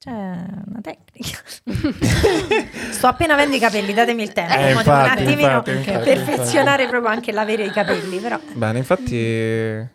C'è 0.00 0.10
una 0.12 0.80
tecnica. 0.80 1.40
Sto 2.92 3.08
appena 3.08 3.34
avendo 3.34 3.56
i 3.56 3.58
capelli, 3.58 3.92
datemi 3.92 4.22
il 4.22 4.32
tempo. 4.32 4.52
Eh, 4.54 4.56
devo 4.56 4.70
un 4.70 4.76
infatti, 4.76 5.10
attimino 5.22 5.40
infatti, 5.48 5.70
infatti, 5.72 6.04
perfezionare 6.04 6.86
proprio 6.86 7.10
anche 7.10 7.32
l'avere 7.32 7.64
i 7.64 7.70
capelli, 7.72 8.18
però. 8.18 8.38
Bene, 8.52 8.78
infatti 8.78 9.16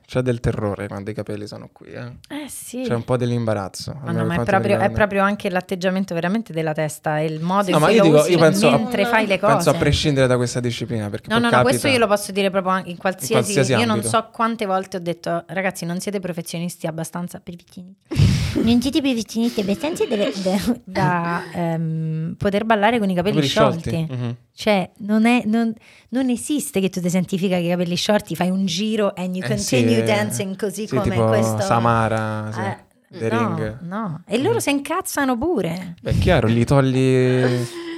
c'è 0.05 0.19
del 0.21 0.41
terrore 0.41 0.87
quando 0.89 1.09
i 1.09 1.13
capelli 1.13 1.47
sono 1.47 1.69
qui, 1.71 1.87
eh. 1.93 2.11
Eh 2.27 2.49
sì. 2.49 2.81
C'è 2.85 2.93
un 2.93 3.05
po' 3.05 3.15
dell'imbarazzo. 3.15 3.93
Ma, 3.93 3.99
almeno 4.09 4.19
no, 4.19 4.25
ma 4.27 4.33
è, 4.33 4.37
per 4.39 4.45
proprio, 4.45 4.79
è 4.79 4.89
proprio 4.89 5.21
anche 5.23 5.49
l'atteggiamento 5.49 6.13
veramente 6.13 6.51
della 6.51 6.73
testa 6.73 7.19
e 7.19 7.25
il 7.25 7.39
modo 7.39 7.71
No, 7.71 7.77
in 7.77 7.83
cui 7.85 7.93
io 7.93 8.03
lo 8.03 8.09
dico- 8.09 8.19
usi 8.23 8.31
io 8.31 8.37
penso- 8.39 8.71
mentre 8.71 9.05
fai 9.05 9.25
le 9.25 9.39
cose. 9.39 9.53
Penso 9.53 9.69
a 9.69 9.73
prescindere 9.75 10.27
da 10.27 10.35
questa 10.35 10.59
disciplina, 10.59 11.09
perché 11.09 11.29
No, 11.29 11.35
no, 11.35 11.43
no, 11.45 11.49
capita- 11.49 11.69
questo 11.69 11.87
io 11.87 11.97
lo 11.99 12.07
posso 12.07 12.33
dire 12.33 12.49
proprio 12.49 12.73
anche 12.73 12.89
in 12.89 12.97
qualsiasi, 12.97 13.31
qualsiasi 13.53 13.71
Io 13.71 13.79
non 13.85 13.89
ambito. 13.91 14.09
so 14.09 14.27
quante 14.33 14.65
volte 14.65 14.97
ho 14.97 14.99
detto, 14.99 15.45
ragazzi, 15.47 15.85
non 15.85 16.01
siete 16.01 16.19
professionisti 16.19 16.87
abbastanza 16.87 17.39
perfezionisti. 17.39 17.95
non 18.09 18.17
siete 18.17 18.32
professionisti 18.61 19.59
abbastanza 19.61 20.05
da, 20.05 20.15
da- 20.15 20.79
da, 20.83 21.43
ehm, 21.53 22.35
poter 22.37 22.65
ballare 22.65 22.99
con 22.99 23.09
i 23.09 23.15
capelli 23.15 23.35
Capelli 23.47 23.47
sciolti. 23.47 23.89
sciolti, 23.89 24.13
mhm. 24.13 24.35
Cioè, 24.55 24.91
non, 24.99 25.25
è- 25.25 25.43
non- 25.45 25.73
non 26.09 26.29
esiste 26.29 26.79
che 26.79 26.89
tu 26.89 27.01
ti 27.01 27.09
senti 27.09 27.37
figa 27.37 27.55
con 27.57 27.65
i 27.65 27.69
capelli 27.69 27.95
sciolti, 27.95 28.35
fai 28.35 28.49
un 28.49 28.65
giro 28.65 29.13
and 29.15 29.35
you 29.35 29.43
Eh, 29.43 29.47
continue 29.47 29.95
sì, 29.95 30.03
dancing 30.03 30.55
così 30.55 30.87
Sì, 30.87 30.95
come 30.95 31.15
questo. 31.25 31.61
Samara, 31.61 32.51
sì, 32.51 32.59
Eh, 32.59 32.91
The 33.19 33.29
no, 33.29 33.37
Ring. 33.37 33.79
no. 33.81 34.23
E 34.27 34.41
loro 34.41 34.59
si 34.59 34.71
incazzano 34.71 35.37
pure. 35.37 35.95
Beh, 36.01 36.11
è 36.11 36.17
chiaro, 36.17 36.47
gli 36.49 36.63
togli, 36.63 36.97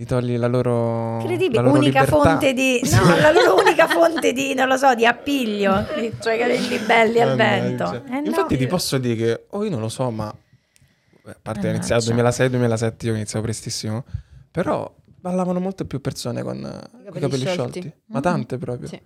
gli 0.00 0.06
togli 0.06 0.38
la 0.38 0.46
loro, 0.46 1.18
Incredibile, 1.20 1.60
la 1.60 1.68
loro 1.68 1.78
unica 1.78 2.04
libertà. 2.04 2.30
fonte 2.30 2.54
di 2.54 2.80
no, 2.90 3.16
la 3.20 3.30
loro 3.32 3.60
unica 3.60 3.86
fonte 3.86 4.32
di 4.32 4.54
non 4.54 4.66
lo 4.66 4.78
so, 4.78 4.94
di 4.94 5.04
appiglio, 5.04 5.78
i 5.96 6.16
tuoi 6.18 6.38
capelli 6.38 6.78
belli 6.78 7.20
al 7.20 7.36
vento. 7.36 7.84
Mannaggia. 7.84 8.16
Eh, 8.16 8.20
no. 8.20 8.26
Infatti 8.28 8.56
ti 8.56 8.66
posso 8.66 8.96
dire 8.96 9.14
che, 9.14 9.44
oh 9.50 9.62
io 9.62 9.68
non 9.68 9.80
lo 9.80 9.90
so, 9.90 10.10
ma 10.10 10.24
a 10.28 11.36
parte 11.42 11.66
ho 11.66 11.70
iniziato 11.70 12.14
Mannaggia. 12.14 12.46
2006-2007, 12.46 12.94
io 13.00 13.14
iniziavo 13.14 13.44
prestissimo, 13.44 14.04
però 14.50 14.90
ballavano 15.04 15.60
molte 15.60 15.84
più 15.84 16.00
persone 16.00 16.42
con 16.42 16.56
i 16.56 17.04
capelli, 17.04 17.20
capelli 17.20 17.44
sciolti, 17.44 17.80
sciolti. 17.80 17.92
ma 18.06 18.20
tante 18.20 18.56
proprio. 18.56 18.88
Sì. 18.88 18.98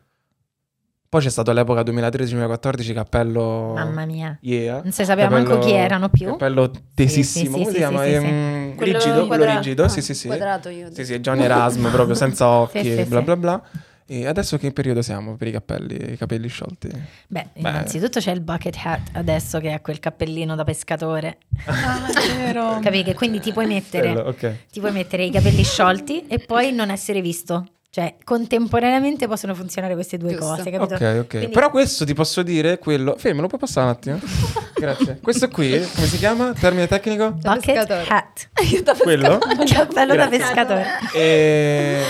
Poi 1.15 1.23
c'è 1.23 1.31
stato 1.31 1.53
l'epoca 1.53 1.83
2013-2014, 1.83 2.93
cappello 2.93 3.73
Mamma 3.73 4.05
mia. 4.05 4.37
Yeah. 4.41 4.81
Non 4.83 4.91
si 4.91 5.05
sapeva 5.05 5.29
manco 5.29 5.61
chi 5.61 5.71
erano 5.71 6.09
più. 6.09 6.27
Cappello 6.31 6.73
tesissimo, 6.93 7.45
sì, 7.45 7.53
come 7.53 7.65
sì, 7.67 7.71
si 7.71 7.77
chiama? 7.77 8.03
sì, 8.03 8.11
sì, 8.11 8.19
sì. 8.19 8.25
Ehm, 8.27 8.75
Quello 8.75 8.99
rigido, 8.99 9.27
quello 9.29 9.45
rigido, 9.45 9.85
ah, 9.85 9.89
sì 9.89 10.03
sì 10.03 10.13
sì. 10.13 10.27
Quadrato 10.27 10.71
io. 10.71 10.89
Sì, 10.93 11.05
sì, 11.05 11.21
Johnny 11.21 11.45
Erasmo 11.45 11.89
proprio 11.91 12.17
senza 12.17 12.49
occhi, 12.59 12.83
Sì, 12.83 12.97
sì, 12.97 13.05
bla 13.05 13.19
sì. 13.21 13.25
bla 13.27 13.37
bla. 13.37 13.63
E 14.07 14.27
adesso 14.27 14.59
che 14.59 14.73
periodo 14.73 15.03
siamo 15.03 15.37
per 15.37 15.47
i 15.47 15.53
capelli, 15.53 16.15
i 16.15 16.17
capelli 16.17 16.49
sciolti? 16.49 16.89
Beh, 17.29 17.47
innanzitutto 17.55 18.19
c'è 18.19 18.33
il 18.33 18.41
bucket 18.41 18.77
hat 18.83 19.11
adesso 19.13 19.61
che 19.61 19.71
ha 19.71 19.79
quel 19.79 20.01
cappellino 20.01 20.57
da 20.57 20.65
pescatore. 20.65 21.39
Ah, 21.67 22.09
è 22.09 22.37
vero. 22.39 22.81
Capi 22.83 23.05
che 23.05 23.15
quindi 23.15 23.39
ti 23.39 23.53
puoi 23.53 23.67
mettere 23.67 24.13
Bello, 24.15 24.29
ok. 24.31 24.55
ti 24.73 24.81
puoi 24.81 24.91
mettere 24.91 25.23
i 25.23 25.31
capelli 25.31 25.63
sciolti 25.63 26.27
e 26.27 26.41
poi 26.41 26.73
non 26.73 26.91
essere 26.91 27.21
visto. 27.21 27.67
Cioè, 27.95 28.17
contemporaneamente 28.25 29.29
possono 29.29 29.55
funzionare 29.55 29.95
queste 29.95 30.19
due 30.19 30.31
Giusto. 30.31 30.47
cose, 30.57 30.69
capito? 30.73 30.95
Ok, 30.95 31.01
ok. 31.21 31.27
Quindi- 31.29 31.49
Però 31.51 31.71
questo 31.71 32.05
ti 32.05 32.13
posso 32.13 32.43
dire, 32.43 32.81
quello... 32.81 33.15
Fermo, 33.17 33.41
lo 33.41 33.47
puoi 33.47 33.61
passare 33.61 33.87
un 33.87 33.93
attimo? 33.93 34.19
Grazie. 34.75 35.21
Questo 35.23 35.47
qui, 35.47 35.71
come 35.95 36.07
si 36.09 36.19
chiama? 36.19 36.53
Termine 36.55 36.89
tecnico? 36.89 37.31
bucket 37.31 37.65
pescatore. 37.65 38.05
hat. 38.09 38.49
Quello? 39.01 39.39
Cappello 39.73 40.17
da 40.17 40.27
pescatore. 40.27 40.85
E... 41.15 42.03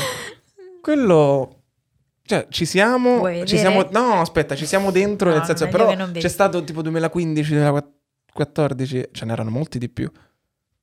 Quello... 0.81 1.57
Cioè, 2.23 2.47
ci 2.49 2.65
siamo... 2.65 3.19
Vuoi 3.19 3.47
Ci 3.47 3.59
siamo... 3.59 3.87
No, 3.91 4.23
aspetta, 4.23 4.57
ci 4.57 4.65
siamo 4.65 4.91
dentro, 4.91 5.29
No, 5.29 5.37
nel 5.37 5.45
senso... 5.45 5.69
Però 5.69 5.95
c'è 6.13 6.29
stato 6.29 6.65
tipo 6.65 6.81
2015-2014, 6.81 9.09
ce 9.13 9.25
n'erano 9.27 9.51
molti 9.51 9.77
di 9.77 9.91
più. 9.91 10.11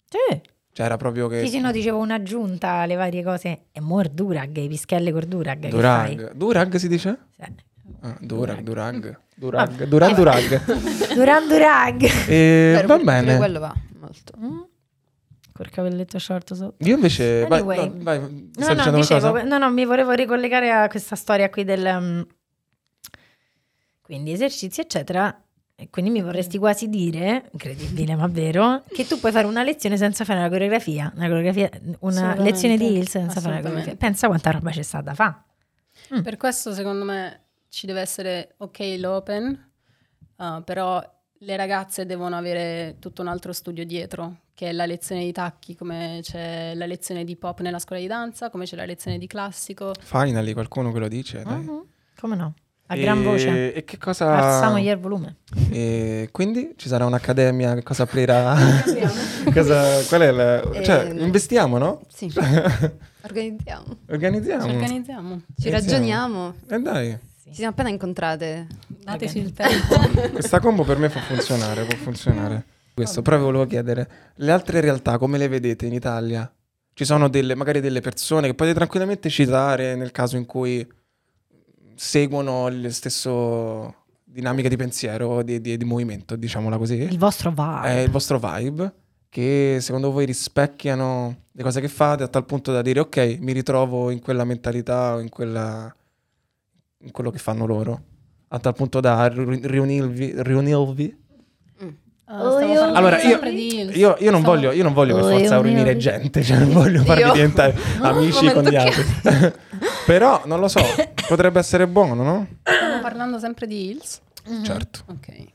Sì. 0.07 0.41
Cioè, 0.73 0.85
era 0.85 0.97
proprio 0.97 1.27
che... 1.27 1.41
Sì, 1.45 1.49
sì, 1.49 1.59
no, 1.59 1.71
dicevo 1.71 1.97
un'aggiunta 1.97 2.69
alle 2.69 2.95
varie 2.95 3.23
cose. 3.23 3.65
E 3.71 3.81
mo' 3.81 4.01
il 4.01 4.09
durag, 4.11 4.55
i 4.57 4.67
pischelle 4.67 5.11
col 5.11 5.25
durag. 5.25 5.59
che 5.61 5.69
fai? 5.69 6.15
Durag. 6.15 6.33
Durag 6.33 6.75
si 6.77 6.87
dice? 6.87 7.17
Sì. 7.35 7.43
Ah, 8.03 8.17
Durag, 8.19 8.61
Durag. 8.61 9.19
Durag. 9.35 9.69
Vabbè. 9.69 9.85
Duran 9.87 10.13
Durag. 10.15 10.63
Duran 11.13 11.47
durag. 11.47 12.03
E 12.27 12.83
va 12.87 12.97
bene. 12.97 13.37
Quello 13.37 13.59
va 13.59 13.75
molto. 13.99 14.33
Mm? 14.39 14.59
Col 15.53 15.69
capelletto 15.69 16.17
short 16.17 16.53
sotto. 16.53 16.75
Io 16.87 16.95
invece... 16.95 17.45
vai- 17.47 17.59
Anyway. 17.59 17.89
no, 17.89 18.03
vai, 18.03 18.19
No, 18.19 18.49
stai 18.63 18.75
no, 18.75 18.81
dicendo 18.91 18.97
dicevo, 18.97 19.43
no, 19.43 19.57
no, 19.57 19.71
mi 19.71 19.85
volevo 19.85 20.11
ricollegare 20.11 20.71
a 20.71 20.87
questa 20.87 21.15
storia 21.15 21.49
qui 21.49 21.63
del... 21.65 21.85
um, 21.85 22.25
quindi 24.01 24.31
esercizi, 24.31 24.81
eccetera. 24.81 25.37
Quindi 25.89 26.11
mi 26.11 26.21
vorresti 26.21 26.57
quasi 26.57 26.89
dire, 26.89 27.49
incredibile 27.51 28.15
ma 28.15 28.27
vero, 28.27 28.83
che 28.93 29.05
tu 29.05 29.19
puoi 29.19 29.31
fare 29.31 29.47
una 29.47 29.63
lezione 29.63 29.97
senza 29.97 30.25
fare 30.25 30.39
una 30.39 30.49
coreografia, 30.49 31.11
una, 31.15 31.27
coreografia, 31.27 31.69
una 31.99 32.35
lezione 32.35 32.77
di 32.77 32.85
Hills 32.85 33.09
senza 33.09 33.39
fare 33.39 33.59
una 33.59 33.59
Assolutamente. 33.59 33.69
coreografia. 33.69 33.95
Pensa 33.95 34.27
quanta 34.27 34.51
roba 34.51 34.71
c'è 34.71 34.81
stata 34.81 35.13
fa. 35.13 35.43
Per 36.23 36.37
questo 36.37 36.73
secondo 36.73 37.05
me 37.05 37.41
ci 37.69 37.85
deve 37.85 38.01
essere 38.01 38.55
ok 38.57 38.95
l'open, 38.97 39.71
uh, 40.37 40.63
però 40.63 41.01
le 41.43 41.55
ragazze 41.55 42.05
devono 42.05 42.35
avere 42.35 42.97
tutto 42.99 43.21
un 43.21 43.27
altro 43.27 43.51
studio 43.53 43.85
dietro, 43.85 44.41
che 44.53 44.69
è 44.69 44.71
la 44.71 44.85
lezione 44.85 45.23
di 45.23 45.31
tacchi, 45.31 45.75
come 45.75 46.19
c'è 46.21 46.73
la 46.75 46.85
lezione 46.85 47.23
di 47.23 47.35
pop 47.35 47.61
nella 47.61 47.79
scuola 47.79 48.01
di 48.01 48.07
danza, 48.07 48.49
come 48.49 48.65
c'è 48.65 48.75
la 48.75 48.85
lezione 48.85 49.17
di 49.17 49.25
classico. 49.25 49.93
Finally, 49.99 50.53
qualcuno 50.53 50.91
che 50.91 50.99
lo 50.99 51.07
dice, 51.07 51.41
dai. 51.41 51.63
Mhm. 51.63 51.85
Come 52.19 52.35
no? 52.35 52.53
A 52.91 52.95
E- 52.95 53.01
gran 53.01 53.23
voce. 53.23 53.73
E 53.73 53.85
che 53.85 53.97
cosa... 53.97 54.35
Alziamogli 54.55 54.87
il 54.89 54.97
volume. 54.99 55.37
E 55.69 56.27
quindi 56.31 56.73
ci 56.75 56.89
sarà 56.89 57.05
un'accademia, 57.05 57.73
che 57.75 57.83
cosa 57.83 58.03
aprirà? 58.03 58.53
cosa, 59.53 59.81
qual 60.09 60.21
è 60.21 60.31
la... 60.31 60.61
Cioè, 60.83 61.05
Ehm, 61.09 61.19
investiamo, 61.21 61.77
no? 61.77 62.01
Sì. 62.13 62.29
Organizziamo. 63.23 63.85
Organizziamo. 64.09 64.63
Ci 64.65 64.69
organizziamo, 64.75 65.29
Ci 65.57 65.67
Iniziamo. 65.69 65.77
ragioniamo. 65.77 66.53
E 66.67 66.79
dai, 66.79 67.17
Ci 67.45 67.53
siamo 67.53 67.71
appena 67.71 67.89
incontrate. 67.89 68.67
dateci 69.05 69.37
il 69.39 69.53
tempo. 69.53 69.95
questa 70.31 70.59
combo 70.59 70.83
per 70.83 70.97
me 70.97 71.07
può 71.07 71.21
funzionare, 71.21 71.83
può 71.85 71.95
funzionare. 71.97 72.65
Questo, 72.93 73.21
però 73.21 73.37
vi 73.37 73.43
volevo 73.43 73.65
chiedere, 73.67 74.09
le 74.35 74.51
altre 74.51 74.81
realtà 74.81 75.17
come 75.17 75.37
le 75.37 75.47
vedete 75.47 75.85
in 75.85 75.93
Italia? 75.93 76.51
Ci 76.93 77.05
sono 77.05 77.29
delle, 77.29 77.55
magari 77.55 77.79
delle 77.79 78.01
persone 78.01 78.47
che 78.47 78.53
potete 78.53 78.75
tranquillamente 78.75 79.29
citare 79.29 79.95
nel 79.95 80.11
caso 80.11 80.35
in 80.35 80.45
cui 80.45 80.85
seguono 81.95 82.67
le 82.67 82.89
stesso 82.91 83.95
dinamiche 84.23 84.69
di 84.69 84.75
pensiero, 84.77 85.41
di, 85.43 85.59
di- 85.61 85.77
di 85.77 85.85
movimento, 85.85 86.35
diciamola 86.35 86.77
così. 86.77 86.95
Il 86.95 87.17
vostro 87.17 87.51
va. 87.53 87.81
è 87.83 87.99
il 87.99 88.09
vostro 88.09 88.39
vibe 88.39 88.93
che 89.29 89.77
secondo 89.79 90.11
voi 90.11 90.25
rispecchiano 90.25 91.35
le 91.51 91.63
cose 91.63 91.79
che 91.81 91.87
fate 91.87 92.23
a 92.23 92.27
tal 92.27 92.45
punto 92.45 92.71
da 92.71 92.81
dire 92.81 92.99
ok, 93.01 93.37
mi 93.39 93.53
ritrovo 93.53 94.09
in 94.09 94.19
quella 94.21 94.43
mentalità 94.43 95.15
o 95.15 95.19
in 95.19 95.29
quella 95.29 95.93
in 97.03 97.11
quello 97.11 97.29
che 97.31 97.39
fanno 97.39 97.65
loro, 97.65 98.01
a 98.49 98.59
tal 98.59 98.75
punto 98.75 98.99
da 98.99 99.27
ri- 99.27 99.61
riunirvi, 99.63 100.33
riunirvi. 100.37 101.19
Ah, 102.25 102.43
Oh, 102.43 102.59
io- 102.61 102.93
allora, 102.93 103.21
io, 103.21 103.39
io, 103.43 104.15
io 104.17 104.31
non 104.31 104.41
voglio, 104.41 104.71
io 104.71 104.83
non 104.83 104.93
voglio 104.93 105.15
per 105.15 105.23
Oh, 105.25 105.29
forza 105.37 105.59
riunire 105.61 105.97
gente, 105.97 106.41
cioè 106.43 106.59
non 106.59 106.71
voglio 106.71 107.03
farvi 107.03 107.29
diventare 107.33 107.75
amici 108.01 108.49
con 108.53 108.63
gli 108.63 108.75
altri. 108.77 109.03
Però, 110.05 110.41
non 110.45 110.59
lo 110.61 110.69
so, 110.69 110.79
potrebbe 111.31 111.59
essere 111.59 111.87
buono, 111.87 112.23
no? 112.23 112.47
Stiamo 112.63 112.99
parlando 112.99 113.39
sempre 113.39 113.65
di 113.65 113.89
Hills. 113.89 114.19
Certo. 114.63 115.03
Ok. 115.07 115.45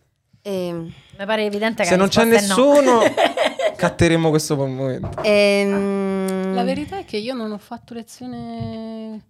Ehm, 0.41 0.91
Mi 1.19 1.27
pare 1.27 1.45
evidente 1.45 1.83
che 1.83 1.89
Se 1.91 1.97
non 1.97 2.09
c'è 2.09 2.23
è 2.23 2.25
no. 2.25 2.31
nessuno, 2.31 3.01
catteremo 3.77 4.31
questo 4.31 4.57
momento. 4.57 5.23
ehm, 5.23 6.55
La 6.55 6.65
verità 6.65 6.99
è 6.99 7.05
che 7.05 7.19
io 7.19 7.35
non 7.35 7.53
ho 7.53 7.59
fatto 7.59 7.93
lezione 7.93 9.23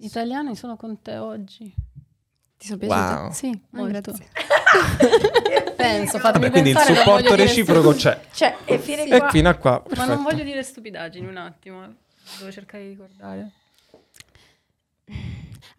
italiana, 0.00 0.54
sono 0.54 0.76
con 0.76 1.00
te 1.00 1.16
oggi. 1.16 1.72
Ti 2.58 2.66
sono 2.66 2.78
piaciute? 2.78 3.00
Wow. 3.22 3.30
Sì, 3.32 3.60
molto. 3.70 4.00
grazie. 4.12 4.26
Penso, 5.76 6.18
Vabbè, 6.18 6.50
quindi 6.50 6.70
il 6.70 6.78
supporto 6.78 7.34
reciproco 7.34 7.94
c'è. 7.94 8.20
Cioè, 8.32 8.54
e 8.66 8.78
fine 8.78 9.04
E 9.06 9.18
qua. 9.18 9.30
fino 9.30 9.48
a 9.48 9.54
qua, 9.54 9.82
stu- 9.86 9.96
Ma 9.96 10.04
non 10.04 10.16
perfetto. 10.16 10.30
voglio 10.36 10.44
dire 10.44 10.62
stupidaggini 10.62 11.26
un 11.26 11.36
attimo. 11.38 11.84
eh. 11.84 11.88
Devo 12.38 12.52
cercare 12.52 12.82
di 12.82 12.88
ricordare. 12.90 13.50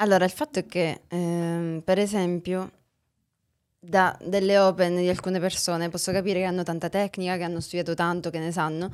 Allora, 0.02 0.26
il 0.26 0.32
fatto 0.32 0.58
è 0.58 0.66
che, 0.66 1.02
ehm, 1.08 1.82
per 1.86 2.00
esempio, 2.00 2.72
da 3.80 4.18
delle 4.24 4.58
open 4.58 4.96
di 4.98 5.08
alcune 5.10 5.40
persone 5.40 5.90
posso 5.90 6.12
capire 6.12 6.40
che 6.40 6.46
hanno 6.46 6.64
tanta 6.64 6.90
tecnica, 6.90 7.38
che 7.38 7.44
hanno 7.44 7.60
studiato 7.60 7.94
tanto, 7.94 8.32
che 8.32 8.40
ne 8.40 8.52
sanno, 8.52 8.92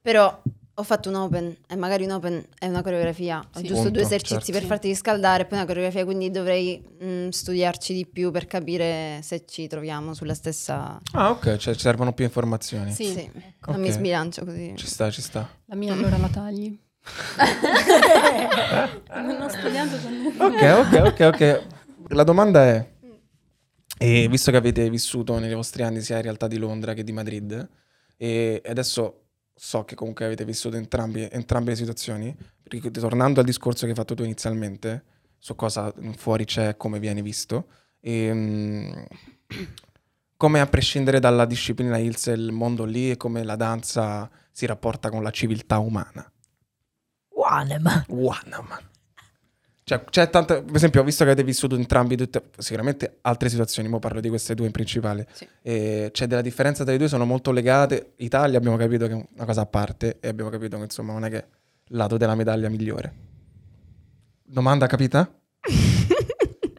però 0.00 0.42
ho 0.74 0.82
fatto 0.82 1.08
un 1.08 1.14
open 1.14 1.56
e 1.66 1.76
magari 1.76 2.04
un 2.04 2.10
open 2.12 2.46
è 2.58 2.66
una 2.66 2.82
coreografia, 2.82 3.38
ho 3.40 3.58
Sì. 3.58 3.64
giusto 3.64 3.82
Punto, 3.84 3.90
due 3.90 4.02
esercizi 4.02 4.36
certo. 4.44 4.52
per 4.52 4.64
farti 4.64 4.88
riscaldare 4.88 5.42
e 5.42 5.46
poi 5.46 5.58
una 5.58 5.66
coreografia, 5.66 6.04
quindi 6.04 6.30
dovrei 6.30 6.82
mm, 7.02 7.28
studiarci 7.28 7.94
di 7.94 8.06
più 8.06 8.30
per 8.30 8.46
capire 8.46 9.20
se 9.22 9.44
ci 9.46 9.66
troviamo 9.66 10.12
sulla 10.14 10.34
stessa... 10.34 10.98
Ah, 11.12 11.30
ok, 11.30 11.56
cioè 11.56 11.74
ci 11.74 11.80
servono 11.80 12.12
più 12.12 12.24
informazioni. 12.24 12.92
Sì, 12.92 13.04
Sì, 13.04 13.30
ecco. 13.34 13.72
non 13.72 13.80
mi 13.80 13.90
sbilancio 13.90 14.44
così. 14.44 14.74
Ci 14.76 14.86
sta, 14.86 15.10
ci 15.10 15.22
sta. 15.22 15.48
La 15.66 15.74
mia 15.74 15.92
allora 15.92 16.16
la 16.18 16.28
tagli. 16.28 16.78
Non 19.14 19.42
ho 19.42 19.48
studiato 19.48 19.96
con. 19.98 20.34
Ok, 20.38 20.62
ok, 20.62 21.02
ok, 21.04 21.20
ok. 21.20 21.66
La 22.12 22.24
domanda 22.24 22.64
è, 22.64 22.92
e 23.98 24.28
visto 24.28 24.50
che 24.50 24.56
avete 24.56 24.88
vissuto 24.90 25.38
nei 25.38 25.54
vostri 25.54 25.82
anni 25.82 26.00
sia 26.00 26.16
in 26.16 26.22
realtà 26.22 26.46
di 26.46 26.58
Londra 26.58 26.94
che 26.94 27.04
di 27.04 27.12
Madrid, 27.12 27.68
e 28.16 28.62
adesso 28.66 29.24
so 29.54 29.84
che 29.84 29.94
comunque 29.94 30.24
avete 30.24 30.44
vissuto 30.44 30.76
entrambi, 30.76 31.28
entrambe 31.30 31.70
le 31.70 31.76
situazioni, 31.76 32.34
tornando 32.92 33.40
al 33.40 33.46
discorso 33.46 33.84
che 33.84 33.90
hai 33.90 33.96
fatto 33.96 34.14
tu 34.14 34.22
inizialmente, 34.22 35.04
su 35.38 35.54
cosa 35.54 35.92
fuori 36.16 36.44
c'è, 36.44 36.76
come 36.76 36.98
viene 36.98 37.22
visto, 37.22 37.66
e, 38.00 38.32
mm, 38.32 38.92
come 40.36 40.60
a 40.60 40.66
prescindere 40.66 41.20
dalla 41.20 41.44
disciplina 41.44 41.98
Hills 41.98 42.28
e 42.28 42.32
il 42.32 42.52
mondo 42.52 42.84
lì 42.84 43.10
e 43.10 43.16
come 43.18 43.44
la 43.44 43.56
danza 43.56 44.30
si 44.50 44.64
rapporta 44.64 45.10
con 45.10 45.22
la 45.22 45.30
civiltà 45.30 45.78
umana. 45.78 46.29
Wanema. 47.50 48.04
Wanam. 48.08 48.78
Cioè, 49.82 50.04
c'è 50.04 50.30
tanta. 50.30 50.62
Per 50.62 50.74
esempio, 50.76 51.00
ho 51.00 51.04
visto 51.04 51.24
che 51.24 51.30
avete 51.30 51.44
vissuto 51.44 51.74
entrambi 51.74 52.16
tutte, 52.16 52.50
sicuramente 52.58 53.18
altre 53.22 53.48
situazioni, 53.48 53.88
ma 53.88 53.98
parlo 53.98 54.20
di 54.20 54.28
queste 54.28 54.54
due 54.54 54.66
in 54.66 54.72
principale. 54.72 55.26
Sì. 55.32 55.48
E 55.62 56.10
c'è 56.12 56.26
della 56.28 56.42
differenza 56.42 56.84
tra 56.84 56.92
i 56.92 56.98
due, 56.98 57.08
sono 57.08 57.24
molto 57.24 57.50
legate. 57.50 58.12
Italia 58.18 58.56
abbiamo 58.56 58.76
capito 58.76 59.08
che 59.08 59.12
è 59.14 59.26
una 59.34 59.44
cosa 59.44 59.62
a 59.62 59.66
parte 59.66 60.18
e 60.20 60.28
abbiamo 60.28 60.50
capito 60.50 60.76
che 60.76 60.84
insomma 60.84 61.12
non 61.12 61.24
è 61.24 61.30
che 61.30 61.38
è 61.38 61.46
il 61.88 61.96
lato 61.96 62.16
della 62.16 62.36
medaglia 62.36 62.68
migliore. 62.68 63.14
Domanda 64.44 64.86
capita? 64.86 65.28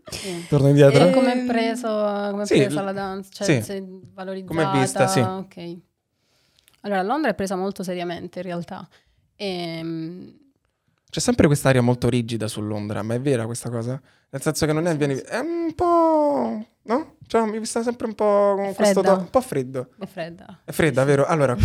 Sì. 0.10 0.46
Torno 0.48 0.70
indietro? 0.70 1.06
E 1.08 1.12
come 1.12 1.34
è 1.34 1.46
preso, 1.46 1.88
come 1.88 2.44
è 2.44 2.46
Sì, 2.46 2.58
presa 2.60 2.82
la 2.82 2.94
danza? 2.94 3.44
Cioè, 3.44 3.62
sì. 3.62 3.84
valorizzata? 4.14 4.54
Come 4.54 4.72
è 4.72 4.80
vista, 4.80 5.08
sì. 5.08 5.20
Ok. 5.20 5.78
Allora, 6.82 7.02
Londra 7.04 7.30
è 7.30 7.34
presa 7.36 7.56
molto 7.58 7.84
seriamente 7.84 8.40
in 8.40 8.46
realtà. 8.46 8.88
Ehm, 9.36 10.34
C'è 11.12 11.20
sempre 11.20 11.46
quest'aria 11.48 11.82
molto 11.82 12.08
rigida 12.08 12.48
su 12.48 12.62
Londra, 12.62 13.02
ma 13.04 13.14
è 13.16 13.20
vera 13.20 13.46
questa 13.46 13.70
cosa? 13.70 14.00
Nel 14.30 14.42
senso 14.42 14.66
che 14.66 14.72
non 14.72 14.88
è, 14.88 14.96
viene, 14.96 15.22
è 15.22 15.40
un 15.40 15.74
po'... 15.76 16.66
no? 16.84 17.16
Cioè, 17.28 17.46
mi 17.50 17.66
sta 17.66 17.84
sempre 17.84 18.08
un 18.08 18.16
po' 18.16 18.54
con 18.56 18.66
È 18.68 18.74
questo 18.74 19.02
to- 19.02 19.12
un 19.18 19.30
po' 19.30 19.42
freddo. 19.42 19.90
è 20.00 20.06
fredda. 20.06 20.62
È 20.64 20.72
fredda, 20.72 21.04
vero? 21.04 21.26
Allora, 21.26 21.52
ok. 21.52 21.62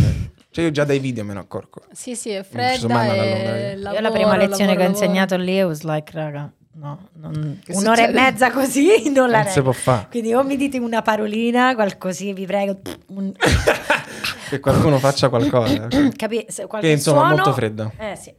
Cioè, 0.50 0.64
io 0.64 0.70
già 0.72 0.82
dai 0.84 0.98
video 0.98 1.24
me 1.24 1.32
ne 1.34 1.38
accorgo. 1.38 1.82
Sì, 1.92 2.16
sì, 2.16 2.30
è 2.30 2.42
fredda 2.42 2.86
andata 2.92 3.12
a 3.12 3.14
Londra, 3.14 3.56
e 3.56 3.70
io. 3.70 3.76
Io 3.76 3.82
la 3.82 3.90
lavoro, 4.00 4.10
prima 4.10 4.36
lezione 4.36 4.74
lavoro, 4.74 4.74
che 4.74 4.82
ho 4.82 4.88
lavoro. 4.88 5.04
insegnato 5.04 5.36
lì, 5.36 5.62
was 5.62 5.82
like, 5.82 6.10
raga, 6.12 6.52
no, 6.72 7.08
non- 7.12 7.60
un'ora 7.68 7.94
succede? 7.94 8.18
e 8.18 8.20
mezza 8.20 8.50
così 8.50 9.10
non 9.14 9.30
la 9.30 9.42
Non 9.42 9.50
si 9.52 9.62
può 9.62 9.72
fare. 9.72 10.06
Quindi 10.10 10.34
o 10.34 10.42
mi 10.42 10.56
dite 10.56 10.78
una 10.78 11.02
parolina, 11.02 11.72
qualcosì, 11.76 12.32
vi 12.32 12.46
prego. 12.46 12.80
un- 13.10 13.32
Che 14.50 14.58
qualcuno 14.60 14.98
faccia 14.98 15.28
qualcosa. 15.28 15.86
Capi- 16.16 16.46
qualche 16.66 16.80
che 16.80 16.90
insomma 16.90 16.96
è 16.96 17.00
suono- 17.26 17.28
molto 17.28 17.52
fredda. 17.52 17.92
Eh 17.96 18.16
sì. 18.16 18.34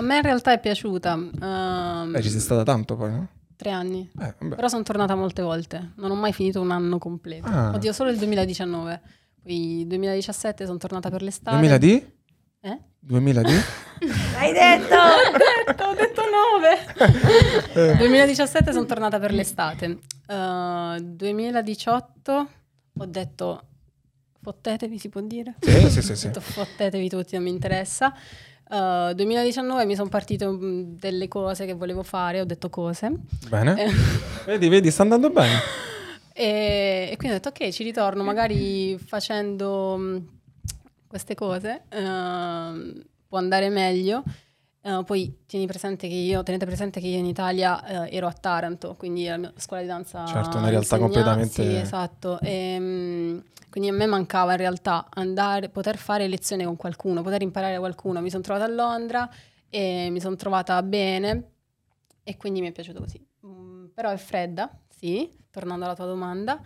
A 0.00 0.02
me 0.02 0.16
in 0.16 0.22
realtà 0.22 0.52
è 0.52 0.58
piaciuta. 0.60 1.12
ehm, 1.12 2.12
Beh, 2.12 2.22
ci 2.22 2.30
sei 2.30 2.40
stata 2.40 2.62
tanto 2.62 2.96
poi, 2.96 3.10
no? 3.10 3.28
tre 3.54 3.70
anni. 3.70 4.10
Eh. 4.18 4.34
Però 4.48 4.68
sono 4.68 4.82
tornata 4.82 5.14
molte 5.14 5.42
volte. 5.42 5.92
Non 5.96 6.10
ho 6.10 6.14
mai 6.14 6.32
finito 6.32 6.62
un 6.62 6.70
anno 6.70 6.96
completo. 6.96 7.46
Ah. 7.46 7.72
Oddio, 7.74 7.92
solo 7.92 8.08
il 8.08 8.16
2019. 8.16 9.00
Poi 9.42 9.84
2017 9.86 10.64
sono 10.64 10.78
tornata 10.78 11.10
per 11.10 11.20
l'estate. 11.20 11.58
2000 11.58 11.76
di? 11.76 12.12
Eh? 12.62 12.78
2000 12.98 13.42
di? 13.42 13.52
Hai 14.38 14.52
detto? 14.54 14.94
ho 14.96 15.66
detto, 15.66 15.84
ho 15.84 15.94
detto 15.94 16.22
9. 17.74 17.96
2017 17.98 18.72
sono 18.72 18.86
tornata 18.86 19.18
per 19.18 19.32
l'estate. 19.34 19.98
Uh, 20.26 20.98
2018 20.98 22.48
ho 22.96 23.04
detto 23.06 23.64
fottetevi, 24.42 24.98
si 24.98 25.10
può 25.10 25.20
dire? 25.20 25.56
Sì, 25.60 25.90
sì, 25.90 26.00
sì, 26.00 26.12
Ho 26.12 26.14
sì. 26.14 26.26
detto 26.28 26.40
fottetevi 26.40 27.10
tutti, 27.10 27.34
non 27.34 27.44
mi 27.44 27.50
interessa. 27.50 28.14
Uh, 28.70 29.12
2019 29.14 29.84
mi 29.84 29.96
sono 29.96 30.08
partite 30.08 30.46
mm, 30.46 30.94
delle 31.00 31.26
cose 31.26 31.66
che 31.66 31.74
volevo 31.74 32.04
fare, 32.04 32.40
ho 32.40 32.44
detto 32.44 32.70
cose. 32.70 33.10
Bene. 33.48 33.86
Eh, 33.86 33.90
Vedi, 34.46 34.68
vedi, 34.68 34.92
sta 34.92 35.02
andando 35.02 35.28
bene. 35.30 35.58
e, 36.32 37.08
e 37.10 37.16
quindi 37.16 37.36
ho 37.36 37.40
detto 37.40 37.48
ok, 37.48 37.70
ci 37.70 37.82
ritorno, 37.82 38.22
magari 38.22 38.96
facendo 38.96 39.96
mm, 39.98 40.16
queste 41.08 41.34
cose 41.34 41.82
ehm, 41.88 43.02
può 43.26 43.38
andare 43.38 43.70
meglio. 43.70 44.22
Eh, 44.82 45.02
poi 45.04 45.42
tieni 45.46 45.66
presente 45.66 46.08
che 46.08 46.14
io, 46.14 46.42
tenete 46.42 46.64
presente 46.64 47.00
che 47.00 47.06
io 47.06 47.18
in 47.18 47.26
Italia 47.26 48.06
eh, 48.06 48.16
ero 48.16 48.26
a 48.26 48.32
Taranto, 48.32 48.94
quindi 48.96 49.26
la 49.26 49.36
mia 49.36 49.52
scuola 49.56 49.82
di 49.82 49.88
danza. 49.88 50.24
Certo, 50.24 50.56
una 50.56 50.68
realtà 50.70 50.96
insegna- 50.96 51.00
completamente- 51.02 51.62
Sì, 51.62 51.74
esatto. 51.76 52.40
Ehm, 52.40 53.42
quindi 53.68 53.90
a 53.90 53.92
me 53.92 54.06
mancava 54.06 54.52
in 54.52 54.58
realtà 54.58 55.06
andare, 55.10 55.68
poter 55.68 55.96
fare 55.98 56.26
lezione 56.28 56.64
con 56.64 56.76
qualcuno, 56.76 57.22
poter 57.22 57.42
imparare 57.42 57.74
da 57.74 57.78
qualcuno. 57.78 58.20
Mi 58.20 58.30
sono 58.30 58.42
trovata 58.42 58.64
a 58.64 58.68
Londra 58.68 59.28
e 59.68 60.08
mi 60.10 60.18
sono 60.20 60.34
trovata 60.36 60.82
bene 60.82 61.50
e 62.24 62.36
quindi 62.36 62.60
mi 62.60 62.68
è 62.68 62.72
piaciuto 62.72 63.00
così. 63.00 63.24
Mm, 63.46 63.86
però 63.94 64.10
è 64.10 64.16
fredda, 64.16 64.70
sì, 64.88 65.30
tornando 65.50 65.84
alla 65.84 65.94
tua 65.94 66.06
domanda. 66.06 66.60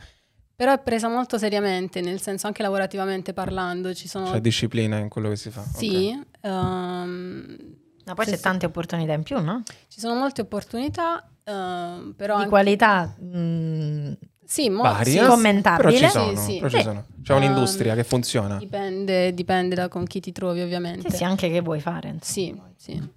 Però 0.56 0.72
è 0.72 0.78
presa 0.78 1.08
molto 1.08 1.36
seriamente, 1.36 2.00
nel 2.00 2.20
senso 2.20 2.46
anche 2.46 2.62
lavorativamente 2.62 3.32
parlando, 3.32 3.92
ci 3.92 4.06
sono... 4.06 4.30
C'è 4.30 4.40
disciplina 4.40 4.98
in 4.98 5.08
quello 5.08 5.28
che 5.30 5.36
si 5.36 5.50
fa. 5.50 5.62
Sì, 5.62 6.16
ehm, 6.42 7.76
Ma 8.04 8.14
poi 8.14 8.24
Sì, 8.24 8.30
c'è 8.32 8.36
sì. 8.36 8.42
tante 8.42 8.66
opportunità 8.66 9.12
in 9.12 9.22
più, 9.22 9.40
no? 9.40 9.62
ci 9.88 10.00
sono 10.00 10.14
molte 10.18 10.42
opportunità, 10.42 11.26
ehm, 11.44 12.12
però 12.16 12.34
Di 12.34 12.40
anche- 12.42 12.48
qualità. 12.50 13.14
mm, 13.22 14.12
Sì, 14.46 14.68
mo- 14.68 14.82
Varie, 14.82 15.20
sì, 15.20 15.26
commentabile. 15.26 15.88
Però 15.88 15.98
ci 15.98 16.04
Sì, 16.04 16.10
sono, 16.10 16.36
sì. 16.36 16.54
però 16.56 16.68
ci 16.68 16.76
Sì. 16.76 16.82
sono. 16.82 17.06
C'è 17.22 17.32
Ehm, 17.32 17.38
un'industria 17.38 17.94
che 17.94 18.04
funziona. 18.04 18.58
Dipende, 18.58 19.32
dipende 19.32 19.74
da 19.74 19.88
con 19.88 20.04
chi 20.04 20.20
ti 20.20 20.32
trovi 20.32 20.60
ovviamente. 20.60 21.08
Sì, 21.10 21.16
sì, 21.16 21.24
anche 21.24 21.48
che 21.48 21.60
vuoi 21.62 21.80
fare. 21.80 22.08
insomma. 22.08 22.70
Sì, 22.76 22.92
sì. 22.92 23.08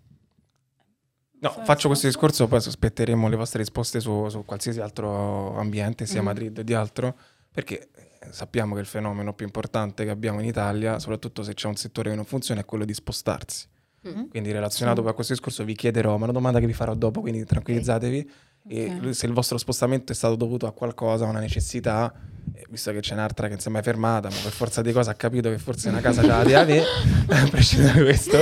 No, 1.40 1.50
faccio 1.52 1.88
questo 1.88 2.08
discorso, 2.08 2.48
poi 2.48 2.58
aspetteremo 2.58 3.28
le 3.28 3.36
vostre 3.36 3.60
risposte 3.60 4.00
su, 4.00 4.28
su 4.30 4.44
qualsiasi 4.46 4.80
altro 4.80 5.56
ambiente, 5.60 6.06
sia 6.08 6.22
Mhm. 6.22 6.26
Madrid 6.26 6.58
o 6.58 6.64
di 6.64 6.74
altro, 6.74 7.16
perché 7.52 7.90
eh, 7.94 8.32
sappiamo 8.32 8.74
che 8.74 8.80
il 8.80 8.88
fenomeno 8.88 9.34
più 9.34 9.46
importante 9.46 10.04
che 10.04 10.10
abbiamo 10.10 10.40
in 10.40 10.46
Italia, 10.48 10.98
soprattutto 10.98 11.44
se 11.44 11.54
c'è 11.54 11.68
un 11.68 11.76
settore 11.76 12.10
che 12.10 12.16
non 12.16 12.26
funziona, 12.26 12.62
è 12.62 12.66
quello 12.66 12.86
di 12.86 12.94
spostarsi. 12.94 13.68
Mm. 14.08 14.30
Quindi 14.30 14.52
relazionato 14.52 15.02
poi 15.02 15.12
a 15.12 15.14
questo 15.14 15.34
discorso 15.34 15.64
vi 15.64 15.76
chiederò, 15.76 16.14
ma 16.16 16.22
è 16.22 16.24
una 16.24 16.32
domanda 16.34 16.60
che 16.60 16.66
vi 16.66 16.74
farò 16.74 16.94
dopo, 16.94 17.22
quindi 17.22 17.44
tranquillizzatevi. 17.46 18.30
E 18.70 18.98
Ok. 19.02 19.16
se 19.16 19.26
il 19.28 19.32
vostro 19.34 19.58
spostamento 19.58 20.12
è 20.12 20.16
stato 20.16 20.36
dovuto 20.36 20.68
a 20.68 20.74
qualcosa, 20.74 21.26
a 21.26 21.30
una 21.30 21.40
necessità, 21.40 22.14
eh, 22.54 22.66
visto 22.70 22.92
che 22.92 23.00
c'è 23.00 23.14
un'altra 23.14 23.46
che 23.48 23.54
non 23.54 23.62
si 23.62 23.70
è 23.70 23.72
mai 23.72 23.82
fermata, 23.82 24.28
ma 24.28 24.36
per 24.44 24.52
forza 24.52 24.82
di 24.82 24.92
cose 24.92 25.10
ha 25.10 25.14
capito 25.14 25.50
che 25.50 25.58
forse 25.58 25.88
una 25.88 26.02
casa 26.02 26.22
ce 26.22 26.28
la 26.28 26.44
deve 26.44 26.56
avere, 26.58 26.84
a 27.30 27.48
prescindere 27.50 27.94
da 27.94 28.04
questo. 28.04 28.38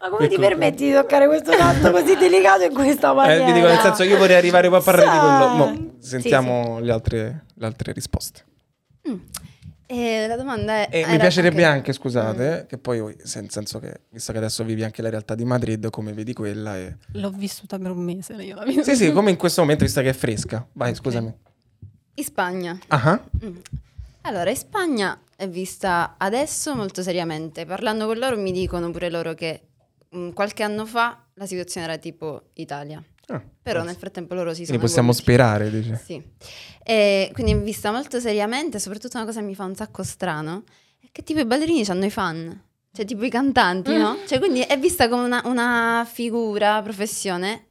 Ma 0.00 0.08
come 0.10 0.26
ti 0.28 0.34
Ecco. 0.34 0.42
permetti 0.42 0.84
di 0.86 0.92
toccare 0.92 1.26
questo 1.28 1.52
tasto 1.52 1.90
così 1.92 2.16
delicato 2.16 2.64
in 2.64 2.72
questa 2.74 3.12
Eh, 3.12 3.14
maniera? 3.14 3.44
vi 3.44 3.52
dico 3.52 3.66
nel 3.66 3.78
senso, 3.78 4.02
io 4.02 4.16
vorrei 4.18 4.36
arrivare 4.36 4.68
poi 4.68 4.78
a 4.78 4.82
parlare 4.82 5.10
di 5.10 5.18
quello. 5.18 5.54
Mo, 5.54 5.90
Sì, 6.00 6.08
sentiamo 6.08 6.78
Le, 6.80 6.92
altre, 6.92 7.44
le 7.54 7.66
altre 7.66 7.92
risposte. 7.92 8.44
Mm. 9.92 9.98
E 9.98 10.26
la 10.26 10.36
domanda 10.36 10.72
è... 10.72 10.88
E 10.90 11.06
mi 11.06 11.18
piacerebbe 11.18 11.64
anche- 11.64 11.76
anche, 11.76 11.92
scusate, 11.92 12.62
Mm. 12.62 12.66
che 12.68 12.78
poi, 12.78 13.00
nel 13.00 13.50
senso 13.50 13.78
che, 13.78 14.00
visto 14.10 14.32
che 14.32 14.38
adesso 14.38 14.64
vivi 14.64 14.84
anche 14.84 15.02
la 15.02 15.10
realtà 15.10 15.34
di 15.34 15.44
Madrid, 15.44 15.90
come 15.90 16.12
vedi 16.12 16.32
quella 16.32 16.76
e... 16.76 16.96
L'ho 17.12 17.30
vissuta 17.30 17.78
per 17.78 17.90
un 17.90 18.02
mese 18.02 18.32
io 18.34 18.54
la 18.56 18.64
vita. 18.64 18.82
Sì, 18.82 18.94
sì, 18.96 19.12
come 19.12 19.30
in 19.30 19.36
questo 19.36 19.60
momento, 19.62 19.84
visto 19.84 20.00
che 20.00 20.08
è 20.08 20.14
fresca. 20.14 20.66
Vai, 20.72 20.94
scusami. 20.94 21.32
In 22.14 22.24
Spagna. 22.24 22.78
Ah, 22.88 23.20
Mm. 23.44 23.56
Allora, 24.22 24.50
in 24.50 24.56
Spagna 24.56 25.18
è 25.34 25.48
vista 25.48 26.14
adesso 26.16 26.76
molto 26.76 27.02
seriamente. 27.02 27.64
Parlando 27.66 28.06
con 28.06 28.16
loro 28.18 28.36
mi 28.38 28.52
dicono 28.52 28.90
pure 28.92 29.10
loro 29.10 29.34
che 29.34 29.62
mm, 30.14 30.30
qualche 30.30 30.62
anno 30.62 30.86
fa 30.86 31.24
la 31.34 31.46
situazione 31.46 31.86
era 31.86 31.98
tipo 31.98 32.50
Italia. 32.54 33.02
Ah. 33.28 33.42
Però 33.62 33.82
nel 33.82 33.96
frattempo 33.96 34.34
loro 34.34 34.50
si 34.50 34.64
sono 34.64 34.78
Quindi 34.78 34.86
possiamo 34.86 35.12
sperare, 35.12 35.70
dice. 35.70 36.00
Sì. 36.04 36.22
E 36.84 37.30
quindi 37.32 37.52
è 37.52 37.58
vista 37.58 37.92
molto 37.92 38.20
seriamente, 38.20 38.78
soprattutto 38.78 39.16
una 39.16 39.26
cosa 39.26 39.40
che 39.40 39.46
mi 39.46 39.54
fa 39.54 39.64
un 39.64 39.74
sacco 39.74 40.02
strano, 40.02 40.64
è 41.00 41.08
che 41.12 41.22
tipo 41.22 41.40
i 41.40 41.44
ballerini 41.44 41.84
hanno 41.88 42.04
i 42.04 42.10
fan, 42.10 42.62
cioè 42.92 43.04
tipo 43.04 43.24
i 43.24 43.30
cantanti, 43.30 43.96
no? 43.96 44.18
Cioè 44.26 44.38
quindi 44.38 44.60
è 44.60 44.78
vista 44.78 45.08
come 45.08 45.24
una, 45.24 45.42
una 45.44 46.06
figura, 46.10 46.82
professione 46.82 47.68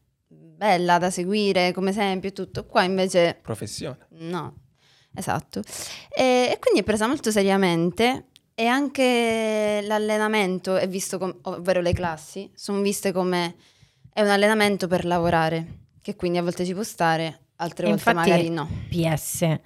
bella 0.62 1.00
da 1.00 1.10
seguire 1.10 1.72
come 1.74 1.90
esempio 1.90 2.30
e 2.30 2.34
tutto. 2.34 2.66
Qua 2.68 2.84
invece 2.84 3.40
Professione. 3.42 4.06
no, 4.10 4.58
esatto. 5.16 5.62
E, 6.16 6.50
e 6.52 6.58
quindi 6.60 6.82
è 6.82 6.84
presa 6.84 7.08
molto 7.08 7.32
seriamente 7.32 8.28
e 8.54 8.68
anche 8.68 9.82
l'allenamento 9.84 10.76
è 10.76 10.88
visto 10.88 11.18
come, 11.18 11.36
ovvero 11.44 11.82
le 11.82 11.94
classi, 11.94 12.52
sono 12.54 12.82
viste 12.82 13.12
come 13.12 13.56
è 14.14 14.22
un 14.22 14.28
allenamento 14.30 14.88
per 14.88 15.06
lavorare, 15.06 15.66
che 16.02 16.16
quindi 16.16 16.38
a 16.38 16.44
volte 16.44 16.66
ci 16.66 16.74
può 16.74 16.84
stare, 16.84 17.40
altre 17.58 17.86
E 17.88 17.90
volte 17.90 18.10
infatti- 18.10 18.30
magari 18.30 18.50
no. 18.50 18.68
PS. 18.90 19.60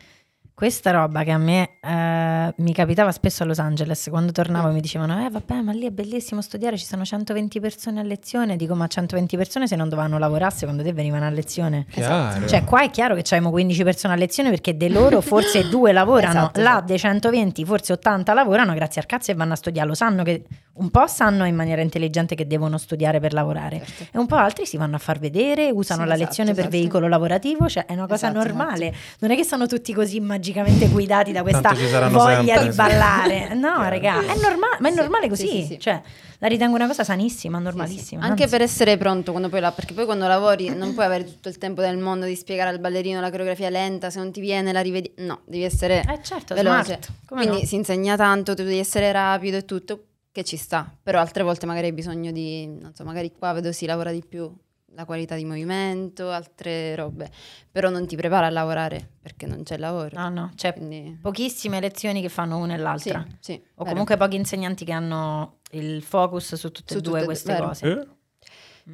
Questa 0.55 0.91
roba 0.91 1.23
che 1.23 1.31
a 1.31 1.37
me 1.37 1.71
eh, 1.81 2.53
mi 2.59 2.73
capitava 2.73 3.11
spesso 3.11 3.43
a 3.43 3.45
Los 3.45 3.59
Angeles, 3.59 4.07
quando 4.09 4.31
tornavo 4.31 4.71
mi 4.71 4.79
dicevano, 4.79 5.25
eh 5.25 5.29
vabbè 5.29 5.59
ma 5.59 5.73
lì 5.73 5.85
è 5.85 5.89
bellissimo 5.91 6.41
studiare, 6.41 6.77
ci 6.77 6.85
sono 6.85 7.03
120 7.03 7.59
persone 7.59 7.99
a 7.99 8.03
lezione, 8.03 8.55
dico 8.55 8.73
ma 8.73 8.87
120 8.87 9.35
persone 9.35 9.67
se 9.67 9.75
non 9.75 9.89
dovevano 9.89 10.17
lavorare 10.17 10.55
secondo 10.55 10.81
te 10.81 10.93
venivano 10.93 11.25
a 11.25 11.29
lezione? 11.29 11.85
Chiaro. 11.89 12.47
Cioè 12.47 12.63
qua 12.63 12.83
è 12.83 12.89
chiaro 12.89 13.15
che 13.15 13.21
c'abbiamo 13.23 13.51
15 13.51 13.83
persone 13.83 14.13
a 14.13 14.15
lezione 14.15 14.49
perché 14.49 14.77
de 14.77 14.87
loro 14.87 15.19
forse 15.19 15.67
due 15.67 15.91
lavorano, 15.91 16.39
Esatto, 16.39 16.61
là 16.61 16.69
esatto. 16.69 16.85
dei 16.85 16.99
120 16.99 17.65
forse 17.65 17.91
80 17.91 18.33
lavorano 18.33 18.73
grazie 18.75 19.01
al 19.01 19.07
cazzo 19.07 19.31
e 19.31 19.33
vanno 19.33 19.51
a 19.53 19.57
studiare, 19.57 19.89
lo 19.89 19.93
sanno 19.93 20.23
che 20.23 20.43
un 20.75 20.89
po' 20.89 21.07
sanno 21.07 21.43
in 21.45 21.55
maniera 21.55 21.81
intelligente 21.81 22.33
che 22.35 22.47
devono 22.47 22.77
studiare 22.77 23.19
per 23.19 23.33
lavorare 23.33 23.81
Certo. 23.85 24.17
e 24.17 24.19
un 24.19 24.25
po' 24.25 24.35
altri 24.35 24.65
si 24.65 24.77
vanno 24.77 24.95
a 24.95 24.99
far 24.99 25.19
vedere, 25.19 25.69
usano 25.69 26.03
Sì, 26.03 26.07
la 26.07 26.13
esatto, 26.13 26.29
lezione 26.29 26.49
per 26.53 26.59
esatto. 26.67 26.77
veicolo 26.77 27.07
lavorativo, 27.09 27.67
cioè 27.67 27.85
è 27.85 27.91
una 27.91 28.07
cosa 28.07 28.29
Esatto, 28.29 28.37
normale, 28.45 28.93
non 29.19 29.31
è 29.31 29.35
che 29.35 29.43
sono 29.43 29.67
tutti 29.67 29.91
così 29.93 30.19
magicamente 30.45 30.87
guidati 30.89 31.31
da 31.31 31.41
questa 31.41 31.71
voglia 32.09 32.55
sempre, 32.55 32.65
di 32.65 32.71
sì. 32.71 32.75
ballare. 32.77 33.53
No, 33.65 33.73
Chiaro. 33.75 33.89
raga, 33.89 34.19
è 34.21 34.37
normale, 34.39 34.77
ma 34.79 34.87
è 34.87 34.91
Sì, 34.91 34.97
normale 34.97 35.23
sì, 35.23 35.29
così, 35.29 35.47
sì, 35.47 35.65
sì. 35.65 35.79
cioè 35.79 36.01
la 36.39 36.47
ritengo 36.47 36.75
una 36.75 36.85
cosa 36.87 37.03
sanissima, 37.03 37.57
Sì, 37.57 37.63
sì. 37.63 37.69
normalissima. 37.69 38.21
Anche 38.23 38.43
anzi. 38.43 38.55
per 38.55 38.63
essere 38.65 38.97
pronto 38.97 39.31
quando 39.31 39.49
poi 39.49 39.59
la, 39.59 39.71
perché 39.71 39.93
poi 39.93 40.05
quando 40.05 40.27
lavori 40.27 40.69
non 40.69 40.93
puoi 40.93 41.05
avere 41.05 41.23
tutto 41.23 41.49
il 41.49 41.57
tempo 41.57 41.81
del 41.81 41.97
mondo 41.97 42.25
di 42.25 42.35
spiegare 42.35 42.69
al 42.69 42.79
ballerino 42.79 43.19
la 43.19 43.29
coreografia 43.31 43.69
lenta, 43.69 44.09
se 44.09 44.19
non 44.19 44.31
ti 44.31 44.41
viene 44.41 44.71
la 44.71 44.81
rivedi. 44.81 45.11
No, 45.17 45.41
devi 45.45 45.63
essere 45.63 46.01
Eh 46.07 46.19
certo, 46.21 46.53
veloce. 46.53 46.99
Quindi 47.27 47.61
no? 47.61 47.65
si 47.65 47.75
insegna 47.75 48.15
tanto, 48.15 48.53
tu 48.53 48.63
devi 48.63 48.77
essere 48.77 49.11
rapido 49.11 49.57
e 49.57 49.65
tutto, 49.65 50.03
che 50.31 50.43
ci 50.43 50.57
sta. 50.57 50.89
Però 51.01 51.19
altre 51.19 51.43
volte 51.43 51.65
magari 51.65 51.87
hai 51.87 51.93
bisogno 51.93 52.31
di, 52.31 52.67
non 52.67 52.93
so, 52.93 53.03
magari 53.03 53.31
qua 53.31 53.53
vedo 53.53 53.71
si 53.71 53.85
lavora 53.85 54.11
di 54.11 54.23
più 54.27 54.51
la 54.95 55.05
qualità 55.05 55.35
di 55.35 55.45
movimento, 55.45 56.31
altre 56.31 56.95
robe. 56.95 57.29
Però 57.71 57.89
non 57.89 58.07
ti 58.07 58.15
prepara 58.15 58.47
a 58.47 58.49
lavorare 58.49 59.07
perché 59.21 59.45
non 59.45 59.63
c'è 59.63 59.77
lavoro. 59.77 60.17
No, 60.19 60.29
no, 60.29 60.51
c'è 60.55 60.73
Quindi 60.73 61.17
pochissime 61.21 61.79
lezioni 61.79 62.21
che 62.21 62.29
fanno 62.29 62.57
una 62.57 62.73
e 62.73 62.77
sì, 62.77 62.83
l'altra. 62.83 63.25
sì, 63.39 63.53
O 63.53 63.83
vero. 63.83 63.89
comunque 63.89 64.17
pochi 64.17 64.35
insegnanti 64.37 64.85
che 64.85 64.91
hanno 64.93 65.59
il 65.71 66.01
focus 66.01 66.55
su 66.55 66.71
tutte 66.71 66.93
Su 66.93 66.99
e 66.99 67.01
due 67.01 67.13
tutte 67.13 67.25
queste 67.25 67.51
vero. 67.53 67.65
cose. 67.67 67.87
Eh? 67.87 68.07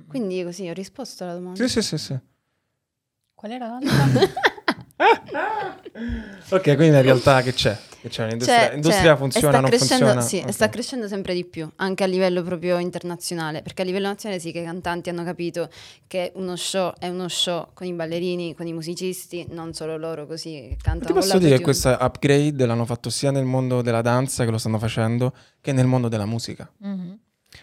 Quindi 0.08 0.44
così 0.44 0.68
ho 0.70 0.74
risposto 0.74 1.24
alla 1.24 1.34
domanda. 1.34 1.58
Sì, 1.62 1.70
sì, 1.70 1.82
sì, 1.82 1.98
sì. 1.98 2.18
Qual 3.36 3.52
era 3.52 3.68
l'altra? 3.68 4.40
Ok, 6.52 6.64
quindi 6.76 6.88
in 6.96 7.02
realtà 7.02 7.42
che 7.42 7.54
c'è? 7.54 7.78
Che 8.02 8.10
c'è 8.10 8.24
un'industria? 8.26 8.60
Cioè, 8.64 8.72
L'industria 8.72 9.10
cioè, 9.10 9.18
funziona, 9.18 9.60
non 9.60 9.70
funziona? 9.72 10.22
Sì, 10.22 10.38
Ok. 10.44 10.52
sta 10.52 10.70
crescendo 10.70 11.08
sempre 11.08 11.36
di 11.36 11.46
più, 11.46 11.70
anche 11.76 12.04
a 12.04 12.08
livello 12.08 12.42
proprio 12.42 12.80
internazionale, 12.80 13.62
perché 13.62 13.84
a 13.84 13.86
livello 13.86 14.08
nazionale 14.08 14.42
sì 14.42 14.52
che 14.52 14.60
i 14.60 14.64
cantanti 14.64 15.10
hanno 15.10 15.24
capito 15.24 15.70
che 16.08 16.32
uno 16.36 16.56
show 16.56 16.94
è 16.98 17.08
uno 17.10 17.28
show 17.28 17.68
con 17.76 17.86
i 17.86 17.94
ballerini, 17.94 18.56
con 18.56 18.66
i 18.66 18.74
musicisti, 18.74 19.46
non 19.52 19.74
solo 19.74 19.98
loro 19.98 20.26
così 20.26 20.50
che 20.52 20.78
cantano 20.82 21.14
Ti 21.14 21.20
posso 21.20 21.38
dire 21.38 21.58
che 21.58 21.64
questo 21.64 21.96
upgrade 22.00 22.66
l'hanno 22.66 22.86
fatto 22.86 23.12
sia 23.12 23.30
nel 23.30 23.46
mondo 23.46 23.84
della 23.84 24.02
danza, 24.02 24.46
che 24.46 24.52
lo 24.52 24.58
stanno 24.58 24.80
facendo, 24.80 25.36
che 25.62 25.72
nel 25.72 25.86
mondo 25.86 26.08
della 26.08 26.26
musica. 26.26 26.72
Mhm. 26.80 27.20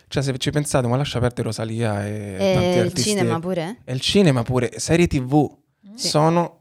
Cioè, 0.07 0.23
se 0.23 0.37
ci 0.39 0.51
pensate, 0.51 0.87
ma 0.87 0.97
lascia 0.97 1.19
perdere 1.19 1.45
Rosalia 1.45 2.07
e, 2.07 2.37
E 2.39 2.53
tanti 2.55 2.77
il 2.77 2.85
artisti. 2.85 3.09
cinema 3.11 3.41
pure? 3.41 3.79
E 3.85 3.93
il 3.93 4.01
cinema 4.01 4.43
pure, 4.45 4.79
serie 4.79 5.07
tv 5.09 5.51
Sì. 5.95 6.09
sono 6.09 6.58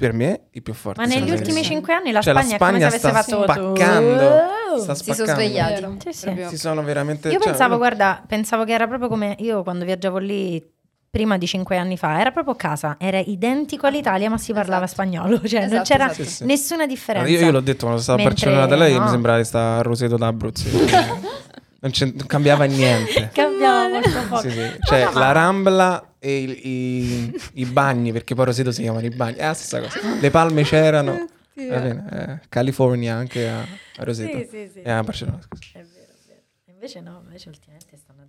per 0.00 0.12
me 0.14 0.40
i 0.52 0.62
più 0.62 0.72
forti. 0.72 0.98
Ma 1.00 1.06
negli 1.06 1.30
ultimi 1.30 1.62
cinque 1.62 1.92
anni 1.92 2.10
la 2.10 2.20
Cioè, 2.22 2.32
la 2.32 2.40
Spagna 2.42 2.56
è 2.56 2.58
come 2.58 2.80
se 2.80 2.98
Spagna 2.98 3.12
avesse 3.12 3.32
sta 3.32 3.44
fatto 3.44 3.52
spaccando. 3.52 4.22
Wow. 4.22 4.78
Sta 4.78 4.94
Si 4.94 5.02
sono 5.02 5.14
spaccando. 5.14 5.40
svegliati. 5.42 5.96
Sì, 6.00 6.12
sì. 6.12 6.46
Si 6.48 6.56
sono 6.58 6.82
veramente... 6.82 7.28
Io 7.28 7.38
cioè, 7.38 7.48
pensavo, 7.48 7.72
no. 7.72 7.78
guarda, 7.78 8.22
pensavo 8.26 8.64
che 8.64 8.72
era 8.72 8.86
proprio 8.86 9.08
come 9.08 9.36
io 9.40 9.62
quando 9.62 9.84
viaggiavo 9.84 10.18
lì 10.18 10.64
prima 11.10 11.36
di 11.38 11.46
cinque 11.46 11.76
anni 11.76 11.96
fa, 11.96 12.20
era 12.20 12.30
proprio 12.30 12.54
casa, 12.54 12.96
era 12.98 13.18
identico 13.18 13.86
all'Italia, 13.86 14.30
ma 14.30 14.38
si 14.38 14.52
parlava 14.52 14.84
Esatto. 14.84 15.02
spagnolo, 15.02 15.40
cioè 15.44 15.60
non 15.60 15.68
Esatto, 15.68 15.82
c'era 15.82 16.10
esatto. 16.10 16.28
Sì, 16.28 16.44
nessuna 16.44 16.86
differenza. 16.86 17.28
Io, 17.28 17.40
io 17.40 17.50
l'ho 17.50 17.60
detto 17.60 17.84
quando 17.84 18.00
stavo 18.00 18.20
a 18.20 18.24
Mentre- 18.24 18.46
Barcellona 18.46 18.66
da 18.66 18.76
lei, 18.82 18.96
no. 18.96 19.02
mi 19.04 19.08
sembrava 19.10 19.38
di 19.38 19.44
stare 19.44 19.78
a 19.80 19.82
Roseto 19.82 20.16
d'Abruzzo. 20.16 20.68
non, 21.80 21.90
c'è- 21.90 22.06
non 22.14 22.26
cambiava 22.26 22.64
niente. 22.64 23.30
Cambiava 23.34 23.88
molto 23.88 24.10
poco. 24.28 24.40
Sì, 24.42 24.50
sì. 24.50 24.70
Cioè, 24.80 25.04
No, 25.04 25.10
no, 25.12 25.18
la 25.18 25.32
Rambla 25.32 26.14
e 26.18 26.36
i, 26.38 26.68
i- 26.68 27.40
i 27.54 27.64
bagni, 27.64 28.12
perché 28.12 28.34
poi 28.34 28.44
Roseto 28.46 28.70
si 28.72 28.82
chiamano 28.82 29.06
i 29.06 29.10
bagni, 29.10 29.36
è 29.36 29.46
la 29.46 29.54
stessa 29.54 29.80
cosa. 29.80 29.98
Le 30.20 30.30
palme 30.30 30.62
c'erano. 30.62 31.12
Va 31.12 31.78
bene, 31.78 32.04
eh, 32.42 32.46
California 32.48 33.14
anche 33.16 33.46
a, 33.48 33.60
a 33.60 34.04
Roseto. 34.04 34.38
Sì, 34.38 34.46
sì, 34.48 34.70
sì. 34.72 34.80
E 34.82 34.90
a 34.90 35.02
Barcellona, 35.02 35.40
scusa. 35.46 35.62
È 35.72 35.82
vero, 35.82 36.12
è 36.12 36.26
vero. 36.26 36.40
Invece 36.66 37.00
no, 37.00 37.20
invece 37.26 37.48
ultimamente 37.50 37.96
stanno 37.98 38.22
a 38.22 38.26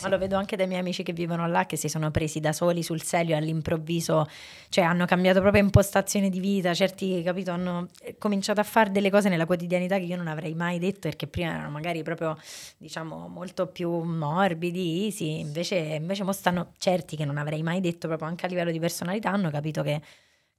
2000. 0.00 0.08
Ma 0.08 0.14
lo 0.14 0.18
vedo 0.18 0.36
anche 0.36 0.56
dai 0.56 0.66
miei 0.66 0.80
amici 0.80 1.02
che 1.02 1.12
vivono 1.12 1.46
là, 1.46 1.66
che 1.66 1.76
si 1.76 1.88
sono 1.88 2.10
presi 2.10 2.40
da 2.40 2.52
soli 2.52 2.82
sul 2.82 3.02
serio 3.02 3.36
all'improvviso, 3.36 4.26
cioè 4.68 4.84
hanno 4.84 5.04
cambiato 5.06 5.40
proprio 5.40 5.62
impostazione 5.62 6.30
di 6.30 6.40
vita, 6.40 6.74
certi, 6.74 7.22
capito, 7.22 7.50
hanno 7.50 7.88
eh, 8.02 8.16
cominciato 8.18 8.60
a 8.60 8.64
fare 8.64 8.90
delle 8.90 9.10
cose 9.10 9.28
nella 9.28 9.46
quotidianità 9.46 9.98
che 9.98 10.04
io 10.04 10.16
non 10.16 10.28
avrei 10.28 10.54
mai 10.54 10.78
detto 10.78 11.00
perché 11.00 11.26
prima 11.26 11.50
erano 11.50 11.70
magari 11.70 12.02
proprio, 12.02 12.36
diciamo, 12.78 13.28
molto 13.28 13.66
più 13.66 13.90
morbidi, 13.90 15.04
easy, 15.04 15.40
invece, 15.40 15.76
invece 15.76 16.24
mo 16.24 16.32
stanno 16.32 16.72
certi 16.78 17.16
che 17.16 17.24
non 17.24 17.36
avrei 17.38 17.62
mai 17.62 17.80
detto 17.80 18.06
proprio 18.08 18.28
anche 18.28 18.46
a 18.46 18.48
livello 18.48 18.70
di 18.70 18.78
personalità, 18.78 19.30
hanno 19.30 19.50
capito 19.50 19.82
che, 19.82 20.00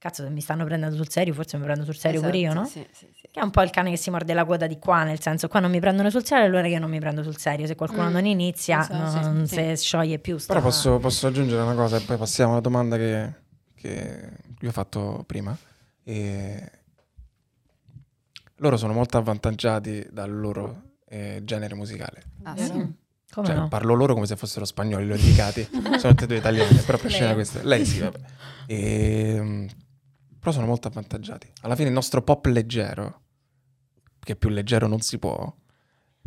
cazzo, 0.02 0.24
se 0.24 0.30
mi 0.30 0.40
stanno 0.40 0.64
prendendo 0.64 0.96
sul 0.96 1.08
serio, 1.08 1.32
forse 1.32 1.56
mi 1.58 1.62
prendo 1.62 1.84
sul 1.84 1.96
serio 1.96 2.20
pure 2.20 2.36
io, 2.36 2.46
Esatto, 2.50 2.60
no? 2.60 2.66
Sì, 2.66 2.84
sì, 2.92 3.06
sì. 3.14 3.28
Che 3.30 3.38
è 3.38 3.42
un 3.42 3.50
po' 3.50 3.62
il 3.62 3.70
cane 3.70 3.90
che 3.90 3.96
si 3.96 4.10
morde 4.10 4.34
la 4.34 4.44
coda 4.44 4.66
di 4.66 4.78
qua, 4.80 5.04
nel 5.04 5.20
senso 5.20 5.46
qua 5.46 5.60
non 5.60 5.70
mi 5.70 5.78
prendono 5.78 6.10
sul 6.10 6.24
serio, 6.24 6.44
allora 6.46 6.66
io 6.66 6.80
non 6.80 6.90
mi 6.90 6.98
prendo 6.98 7.22
sul 7.22 7.36
serio. 7.38 7.66
Se 7.66 7.76
qualcuno 7.76 8.08
Mm. 8.08 8.12
non 8.12 8.26
inizia, 8.26 8.80
Esatto, 8.80 8.96
non 9.28 9.46
sì, 9.46 9.54
si 9.54 9.76
scioglie 9.76 10.18
più. 10.18 10.36
sta- 10.38 10.54
Però 10.54 10.64
posso, 10.66 10.98
posso 10.98 11.28
aggiungere 11.28 11.62
una 11.62 11.74
cosa 11.74 11.98
e 11.98 12.00
poi 12.00 12.16
passiamo 12.16 12.50
alla 12.52 12.60
domanda 12.60 12.96
che, 12.96 13.32
che 13.76 14.28
vi 14.58 14.66
ho 14.66 14.72
fatto 14.72 15.22
prima. 15.24 15.56
E 16.02 16.70
loro 18.56 18.76
sono 18.76 18.92
molto 18.92 19.18
avvantaggiati 19.18 20.06
dal 20.10 20.36
loro 20.36 20.82
eh, 21.08 21.40
genere 21.44 21.74
musicale. 21.76 22.22
Ah, 22.42 22.56
sì. 22.56 22.72
Mm, 22.72 22.84
Come 23.32 23.46
Cioè, 23.46 23.56
no? 23.56 23.68
parlo 23.68 23.94
loro 23.94 24.14
come 24.14 24.26
se 24.26 24.36
fossero 24.36 24.64
spagnoli, 24.64 25.06
li 25.06 25.12
ho 25.12 25.16
indicati. 25.16 25.66
sono 25.98 26.14
tutte 26.14 26.24
e 26.24 26.26
due 26.26 26.36
italiane, 26.36 26.80
però 26.82 26.98
per 26.98 27.10
scena 27.10 27.32
questa. 27.34 27.60
Lei 27.62 27.84
sì, 27.86 28.00
vabbè. 28.00 28.18
Ehm, 28.66 29.68
però 30.42 30.50
sono 30.50 30.66
molto 30.66 30.88
avvantaggiati. 30.88 31.48
Alla 31.60 31.76
fine 31.76 31.86
il 31.86 31.94
nostro 31.94 32.20
pop 32.20 32.46
leggero, 32.46 33.20
che 34.18 34.34
più 34.34 34.48
leggero 34.48 34.88
non 34.88 34.98
si 35.00 35.16
può, 35.20 35.54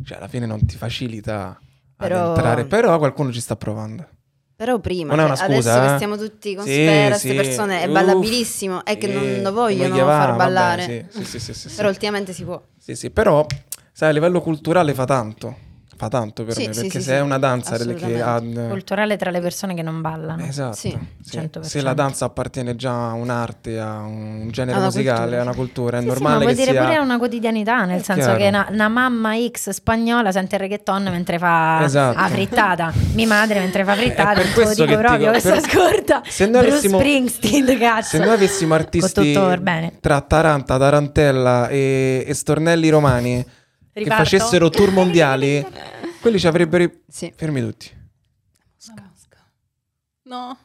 cioè 0.06 0.18
alla 0.20 0.30
fine 0.30 0.46
non 0.46 0.66
ti 0.66 0.78
facilita 0.78 1.60
Però- 1.98 2.22
ad 2.22 2.28
entrare, 2.38 2.66
però 2.66 2.98
qualcuno 2.98 3.34
ci 3.34 3.42
sta 3.42 3.58
provando. 3.58 4.08
Però 4.56 4.80
prima, 4.80 5.10
Non 5.14 5.20
è 5.20 5.26
una 5.26 5.36
cioè, 5.36 5.54
scusa, 5.54 5.74
adesso 5.74 5.84
eh? 5.86 5.88
che 5.90 5.96
stiamo 5.96 6.16
tutti 6.18 6.56
con 6.56 6.64
Sì, 6.64 6.72
Sfera, 6.72 7.08
queste 7.10 7.28
sì. 7.28 7.36
persone, 7.36 7.82
è 7.82 7.86
Uff, 7.88 7.92
ballabilissimo, 7.92 8.86
è 8.86 8.98
che 8.98 9.08
non 9.08 9.42
lo 9.42 9.52
vogliono 9.52 9.94
gli 9.94 10.00
va, 10.00 10.06
far 10.06 10.28
vabbè, 10.30 10.38
ballare. 10.38 11.08
sì, 11.12 11.18
sì, 11.20 11.26
sì, 11.26 11.40
sì, 11.40 11.54
sì, 11.54 11.70
sì. 11.70 11.76
Però 11.76 11.90
ultimamente 11.90 12.32
si 12.32 12.46
può. 12.46 12.64
Sì, 12.78 12.96
sì, 12.96 13.12
però, 13.12 13.46
sai, 13.92 14.12
a 14.12 14.14
livello 14.14 14.40
culturale 14.40 14.94
fa 14.94 15.04
tanto. 15.04 15.58
Fa 15.98 16.08
tanto 16.10 16.44
per 16.44 16.54
Sì, 16.54 16.68
me, 16.68 16.74
sì, 16.74 16.82
perché 16.82 17.00
sì, 17.00 17.06
se 17.06 17.12
sì, 17.12 17.18
è 17.18 17.22
una 17.22 17.38
danza 17.38 17.78
che 17.78 18.22
ha... 18.22 18.42
Culturale 18.68 19.16
tra 19.18 19.32
le 19.32 19.40
persone 19.40 19.74
che 19.76 19.82
non 19.82 20.02
ballano. 20.02 20.44
Esatto, 20.44 20.76
Sì, 20.76 20.98
sì. 21.24 21.38
100%. 21.38 21.62
se 21.62 21.82
la 21.82 21.94
danza 21.94 22.26
appartiene 22.26 22.76
già 22.76 23.10
a 23.10 23.14
un'arte, 23.14 23.80
a 23.80 24.02
un 24.02 24.48
genere 24.52 24.76
A 24.76 24.80
una 24.80 24.86
musicale, 24.88 25.18
cultura. 25.20 25.40
a 25.40 25.44
una 25.44 25.54
cultura, 25.56 25.98
è 25.98 26.02
Sì, 26.02 26.06
sì, 26.06 26.12
ma 26.12 26.14
normale 26.20 26.44
vuol 26.44 26.56
dire 26.56 26.72
sia... 26.72 26.84
pure 26.84 26.98
una 26.98 27.18
quotidianità, 27.18 27.86
nel 27.86 28.00
È 28.00 28.04
senso 28.04 28.22
chiaro. 28.24 28.38
che 28.38 28.48
una, 28.48 28.68
una 28.72 28.88
mamma 28.88 29.32
X 29.50 29.70
spagnola 29.70 30.32
sente 30.32 30.56
il 30.56 30.62
reggaeton 30.62 31.04
mentre 31.04 31.38
fa 31.40 31.84
Esatto. 31.84 32.20
la 32.20 32.28
frittata, 32.28 32.94
mia 33.14 33.28
madre 33.28 33.60
mentre 33.60 33.84
fa 33.84 33.94
frittata, 33.96 34.32
È 34.34 34.36
per 34.44 34.54
questo 34.54 34.86
dico 34.86 34.98
proprio, 34.98 35.18
dico, 35.18 35.32
questa 35.32 35.52
per- 35.52 35.70
scorta, 35.70 36.22
se 36.28 36.46
noi 36.48 36.68
avessimo- 36.68 36.98
Springsteen, 37.00 37.78
cazzo. 37.80 38.10
Se 38.10 38.20
noi 38.20 38.34
avessimo 38.34 38.74
artisti 38.74 39.34
tra 40.02 40.22
Taranta, 40.22 40.78
Tarantella 40.78 41.68
e, 41.70 42.24
e 42.28 42.34
Stornelli 42.34 42.90
Romani 42.90 43.46
che 43.96 44.04
Riparto? 44.04 44.24
facessero 44.26 44.70
tour 44.70 44.92
mondiali, 44.92 45.66
quelli 46.20 46.38
ci 46.38 46.48
avrebbero... 46.48 46.84
i- 46.84 47.02
Sì. 47.08 47.32
Fermi 47.36 47.62
tutti. 47.62 48.04
No. 50.24 50.58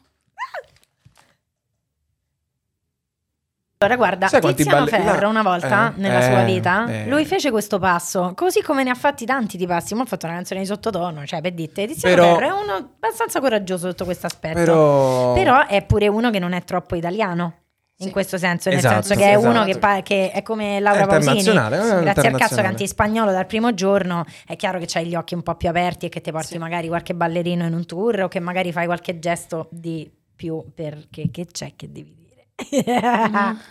Allora, 3.77 3.95
guarda, 3.95 4.27
Sai 4.27 4.41
Tiziano 4.53 4.85
balli- 4.85 4.89
Ferro 4.91 5.21
là- 5.21 5.27
una 5.29 5.41
volta 5.41 5.91
eh, 5.95 5.99
nella 5.99 6.19
eh, 6.19 6.23
sua 6.31 6.43
vita, 6.43 6.85
eh. 6.87 7.07
lui 7.07 7.25
fece 7.25 7.49
questo 7.49 7.79
passo, 7.79 8.33
così 8.35 8.61
come 8.61 8.83
ne 8.83 8.91
ha 8.91 8.95
fatti 8.95 9.25
tanti 9.25 9.57
di 9.57 9.65
passi. 9.65 9.95
Ma 9.95 10.03
ha 10.03 10.05
fatto 10.05 10.27
una 10.27 10.35
canzone 10.35 10.59
di 10.59 10.65
sottotono, 10.67 11.25
cioè 11.25 11.41
per 11.41 11.53
dite, 11.53 11.87
Tiziano 11.87 12.15
Però- 12.15 12.35
Ferro 12.35 12.45
è 12.45 12.61
uno 12.61 12.73
abbastanza 12.75 13.39
coraggioso 13.39 13.87
sotto 13.89 14.03
questo 14.05 14.27
aspetto. 14.27 14.53
Però... 14.55 15.33
Però 15.33 15.65
è 15.65 15.83
pure 15.83 16.07
uno 16.09 16.29
che 16.29 16.37
non 16.37 16.53
è 16.53 16.63
troppo 16.63 16.95
italiano. 16.95 17.60
In 18.01 18.07
Sì. 18.07 18.11
questo 18.13 18.37
senso, 18.37 18.69
nel 18.69 18.79
Esatto, 18.79 19.03
senso 19.03 19.15
che 19.21 19.29
è 19.29 19.35
uno 19.35 19.51
esatto. 19.51 19.65
che, 19.71 19.77
pa- 19.77 20.01
che 20.01 20.31
è 20.31 20.41
come 20.41 20.79
Laura 20.79 21.03
È 21.03 21.07
Pausini. 21.07 21.43
Grazie 21.43 22.27
al 22.29 22.35
cazzo 22.37 22.55
canti 22.61 22.81
in 22.83 22.87
spagnolo 22.87 23.31
dal 23.31 23.45
primo 23.45 23.73
giorno. 23.75 24.25
È 24.47 24.55
chiaro 24.55 24.79
che 24.79 24.87
hai 24.97 25.05
gli 25.05 25.15
occhi 25.15 25.35
un 25.35 25.43
po' 25.43 25.55
più 25.55 25.69
aperti 25.69 26.07
e 26.07 26.09
che 26.09 26.19
ti 26.21 26.31
porti 26.31 26.47
Sì. 26.53 26.57
magari 26.57 26.87
qualche 26.87 27.13
ballerino 27.13 27.65
in 27.65 27.73
un 27.73 27.85
tour 27.85 28.21
o 28.21 28.27
che 28.27 28.39
magari 28.39 28.71
fai 28.71 28.85
qualche 28.87 29.19
gesto 29.19 29.67
di 29.71 30.11
più 30.35 30.63
perché 30.73 31.29
che 31.31 31.45
c'è 31.51 31.73
che 31.75 31.91
devi 31.91 32.15
dire. 32.15 32.47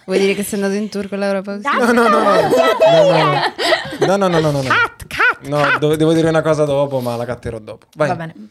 Vuoi 0.05 0.19
dire 0.21 0.35
che 0.35 0.43
sei 0.45 0.61
andato 0.63 0.81
in 0.81 0.89
tour 0.89 1.09
con 1.09 1.19
Laura 1.19 1.43
Pausini? 1.43 1.77
No, 1.77 1.93
no, 1.93 2.09
no, 2.09 2.09
no, 2.09 2.23
no, 2.23 4.17
no, 4.17 4.17
no, 4.17 4.29
no, 4.29 4.29
no, 4.29 4.51
no, 4.51 4.51
no. 4.53 4.61
Cut, 4.63 5.07
cut, 5.09 5.49
No, 5.49 5.59
cut. 5.61 5.79
devo, 5.79 5.97
devo 5.97 6.13
dire 6.13 6.29
una 6.29 6.43
cosa 6.43 6.65
dopo, 6.65 7.01
ma 7.01 7.17
la 7.17 7.25
catterò 7.25 7.59
dopo. 7.59 7.87
Vai. 7.97 8.09
Va 8.09 8.15
bene. 8.17 8.35
No, 8.37 8.43
no, 8.43 8.49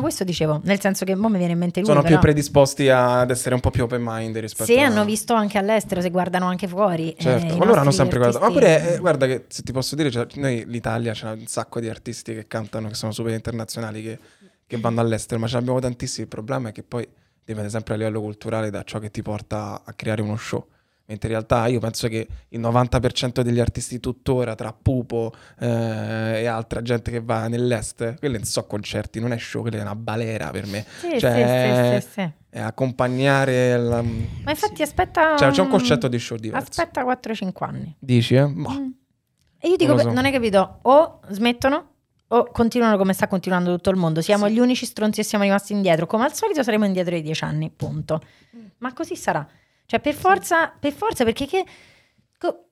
questo 0.00 0.24
dicevo, 0.24 0.60
nel 0.64 0.80
senso 0.80 1.04
che 1.04 1.14
mo 1.14 1.28
mi 1.28 1.38
viene 1.38 1.52
in 1.52 1.58
mente 1.58 1.80
lui. 1.80 1.88
Sono 1.88 2.02
però. 2.02 2.14
più 2.14 2.22
predisposti 2.22 2.88
ad 2.88 3.30
essere 3.30 3.54
un 3.54 3.60
po' 3.60 3.70
più 3.70 3.84
open 3.84 4.02
mind 4.04 4.36
rispetto 4.38 4.72
Se 4.72 4.80
a... 4.80 4.86
hanno 4.86 5.04
visto 5.04 5.34
anche 5.34 5.58
all'estero, 5.58 6.00
se 6.00 6.10
guardano 6.10 6.46
anche 6.46 6.68
fuori. 6.68 7.14
Certo, 7.18 7.54
eh, 7.54 7.56
ma 7.56 7.64
loro 7.64 7.80
hanno 7.80 7.90
sempre 7.90 8.18
guardato. 8.18 8.44
Ma 8.44 8.50
pure, 8.50 8.94
eh, 8.94 8.98
guarda 8.98 9.26
che 9.26 9.44
se 9.48 9.62
ti 9.62 9.72
posso 9.72 9.94
dire, 9.94 10.10
cioè, 10.10 10.26
noi 10.34 10.64
l'Italia 10.66 11.12
c'è 11.12 11.30
un 11.30 11.46
sacco 11.46 11.80
di 11.80 11.88
artisti 11.88 12.34
che 12.34 12.46
cantano, 12.46 12.88
che 12.88 12.94
sono 12.94 13.12
super 13.12 13.32
internazionali, 13.32 14.02
che, 14.02 14.18
che 14.66 14.76
vanno 14.78 15.00
all'estero, 15.00 15.40
ma 15.40 15.46
ce 15.46 15.54
ne 15.54 15.60
abbiamo 15.60 15.80
tantissimi. 15.80 16.22
Il 16.24 16.28
problema 16.28 16.70
è 16.70 16.72
che 16.72 16.82
poi 16.82 17.06
dipende 17.44 17.70
sempre 17.70 17.94
a 17.94 17.96
livello 17.96 18.20
culturale 18.20 18.70
da 18.70 18.82
ciò 18.84 18.98
che 18.98 19.10
ti 19.10 19.22
porta 19.22 19.82
a 19.84 19.92
creare 19.94 20.22
uno 20.22 20.36
show. 20.36 20.66
Mentre 21.06 21.28
in 21.28 21.34
realtà 21.34 21.66
io 21.66 21.80
penso 21.80 22.08
che 22.08 22.26
il 22.48 22.60
90% 22.60 23.40
degli 23.40 23.60
artisti 23.60 24.00
tuttora, 24.00 24.54
tra 24.54 24.72
Pupo 24.72 25.32
eh, 25.58 26.40
e 26.42 26.46
altra 26.46 26.80
gente 26.80 27.10
che 27.10 27.20
va 27.20 27.48
nell'est, 27.48 28.18
quelli 28.18 28.36
non 28.36 28.44
so 28.44 28.64
concerti, 28.66 29.20
non 29.20 29.32
è 29.32 29.38
show, 29.38 29.62
quella 29.62 29.78
è 29.78 29.80
una 29.82 29.96
balera 29.96 30.50
per 30.50 30.66
me. 30.66 30.84
Sì, 31.00 31.18
Cioè, 31.18 32.00
sì, 32.00 32.06
sì, 32.06 32.08
sì, 32.08 32.20
sì. 32.20 32.32
È 32.50 32.60
accompagnare 32.60 33.76
la... 33.76 34.02
Ma 34.02 34.50
infatti 34.50 34.82
aspetta... 34.82 35.36
Cioè, 35.36 35.50
c'è 35.50 35.60
un 35.60 35.68
concetto 35.68 36.08
di 36.08 36.18
show 36.18 36.36
diverso. 36.36 36.68
Aspetta 36.68 37.02
4-5 37.04 37.50
anni. 37.64 37.96
Dici, 37.98 38.34
eh? 38.34 38.46
Boh. 38.46 38.70
Mm. 38.70 38.90
E 39.58 39.68
io 39.68 39.76
dico, 39.76 39.92
Non 39.92 40.00
so. 40.02 40.12
non 40.12 40.24
hai 40.24 40.32
capito, 40.32 40.78
o 40.82 41.20
smettono 41.30 41.88
o 42.28 42.50
continuano 42.50 42.96
come 42.96 43.12
sta 43.12 43.28
continuando 43.28 43.74
tutto 43.74 43.90
il 43.90 43.96
mondo. 43.96 44.20
Siamo 44.22 44.48
gli 44.48 44.58
unici 44.58 44.86
stronzi 44.86 45.20
e 45.20 45.22
siamo 45.22 45.44
rimasti 45.44 45.72
indietro. 45.72 46.06
Come 46.06 46.24
al 46.24 46.32
solito 46.34 46.62
saremo 46.62 46.84
indietro 46.86 47.14
di 47.14 47.22
10 47.22 47.44
anni, 47.44 47.70
punto. 47.70 48.20
Ma 48.78 48.92
così 48.92 49.16
sarà. 49.16 49.46
Cioè, 49.86 50.00
per 50.00 50.14
forza, 50.14 50.72
per 50.78 50.92
forza, 50.92 51.24
perché 51.24 51.46
che... 51.46 51.64
co- 52.38 52.66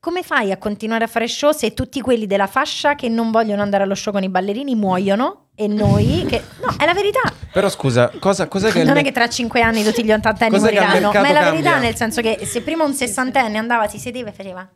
come 0.00 0.22
fai 0.22 0.52
a 0.52 0.56
continuare 0.58 1.04
a 1.04 1.06
fare 1.08 1.26
show 1.28 1.52
se 1.52 1.74
tutti 1.74 2.00
quelli 2.00 2.26
della 2.26 2.46
fascia 2.46 2.94
che 2.94 3.08
non 3.08 3.30
vogliono 3.30 3.62
andare 3.62 3.82
allo 3.82 3.94
show 3.94 4.12
con 4.12 4.22
i 4.22 4.28
ballerini 4.28 4.74
muoiono 4.74 5.48
e 5.54 5.66
noi 5.66 6.24
che... 6.28 6.42
No, 6.62 6.74
è 6.78 6.84
la 6.84 6.94
verità. 6.94 7.20
Però 7.52 7.68
scusa, 7.68 8.12
cosa, 8.20 8.46
cos'è 8.46 8.70
che... 8.70 8.84
non 8.84 8.92
è 8.92 8.94
me- 8.94 9.02
che 9.02 9.12
tra 9.12 9.28
cinque 9.28 9.60
anni 9.60 9.82
tutti 9.82 10.04
gli 10.04 10.12
ottantenni 10.12 10.58
moriranno, 10.58 11.10
ma 11.10 11.26
è 11.28 11.32
la 11.32 11.50
verità, 11.50 11.70
cambia? 11.70 11.78
nel 11.78 11.96
senso 11.96 12.20
che 12.20 12.38
se 12.44 12.62
prima 12.62 12.84
un 12.84 12.94
sessantenne 12.94 13.58
andava, 13.58 13.88
si 13.88 13.98
sedeva 13.98 14.30
e 14.30 14.32
faceva. 14.32 14.68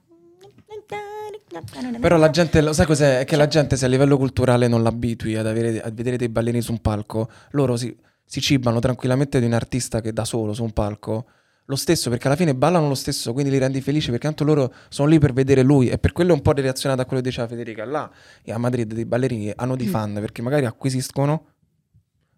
Però 2.00 2.16
la 2.16 2.30
gente, 2.30 2.60
lo 2.60 2.72
sai 2.72 2.86
cos'è? 2.86 3.20
È 3.20 3.24
che 3.24 3.36
la 3.36 3.46
gente 3.46 3.76
se 3.76 3.84
a 3.84 3.88
livello 3.88 4.16
culturale 4.16 4.68
non 4.68 4.82
l'abitui 4.82 5.36
ad 5.36 5.46
avere, 5.46 5.82
a 5.82 5.90
vedere 5.90 6.16
dei 6.16 6.28
ballerini 6.28 6.62
su 6.62 6.72
un 6.72 6.80
palco, 6.80 7.28
loro 7.50 7.76
si, 7.76 7.94
si 8.24 8.40
cibano 8.40 8.80
tranquillamente 8.80 9.38
di 9.38 9.46
un 9.46 9.52
artista 9.52 10.00
che 10.00 10.12
da 10.12 10.24
solo 10.24 10.52
su 10.52 10.64
un 10.64 10.72
palco, 10.72 11.26
lo 11.72 11.76
stesso 11.78 12.10
perché 12.10 12.26
alla 12.26 12.36
fine 12.36 12.54
ballano 12.54 12.86
lo 12.86 12.94
stesso, 12.94 13.32
quindi 13.32 13.50
li 13.50 13.58
rendi 13.58 13.80
felici 13.80 14.10
perché 14.10 14.26
tanto 14.26 14.44
loro 14.44 14.72
sono 14.90 15.08
lì 15.08 15.18
per 15.18 15.32
vedere 15.32 15.62
lui 15.62 15.88
e 15.88 15.96
per 15.98 16.12
quello 16.12 16.30
è 16.32 16.34
un 16.34 16.42
po' 16.42 16.52
relazionato 16.52 17.00
a 17.00 17.04
quello 17.06 17.22
che 17.22 17.28
diceva 17.30 17.48
Federica. 17.48 17.84
Là 17.84 18.10
e 18.42 18.52
a 18.52 18.58
Madrid 18.58 18.92
dei 18.92 19.06
ballerini 19.06 19.52
hanno 19.56 19.72
Mm. 19.74 19.76
dei 19.76 19.86
fan 19.86 20.12
perché 20.14 20.42
magari 20.42 20.66
acquisiscono 20.66 21.46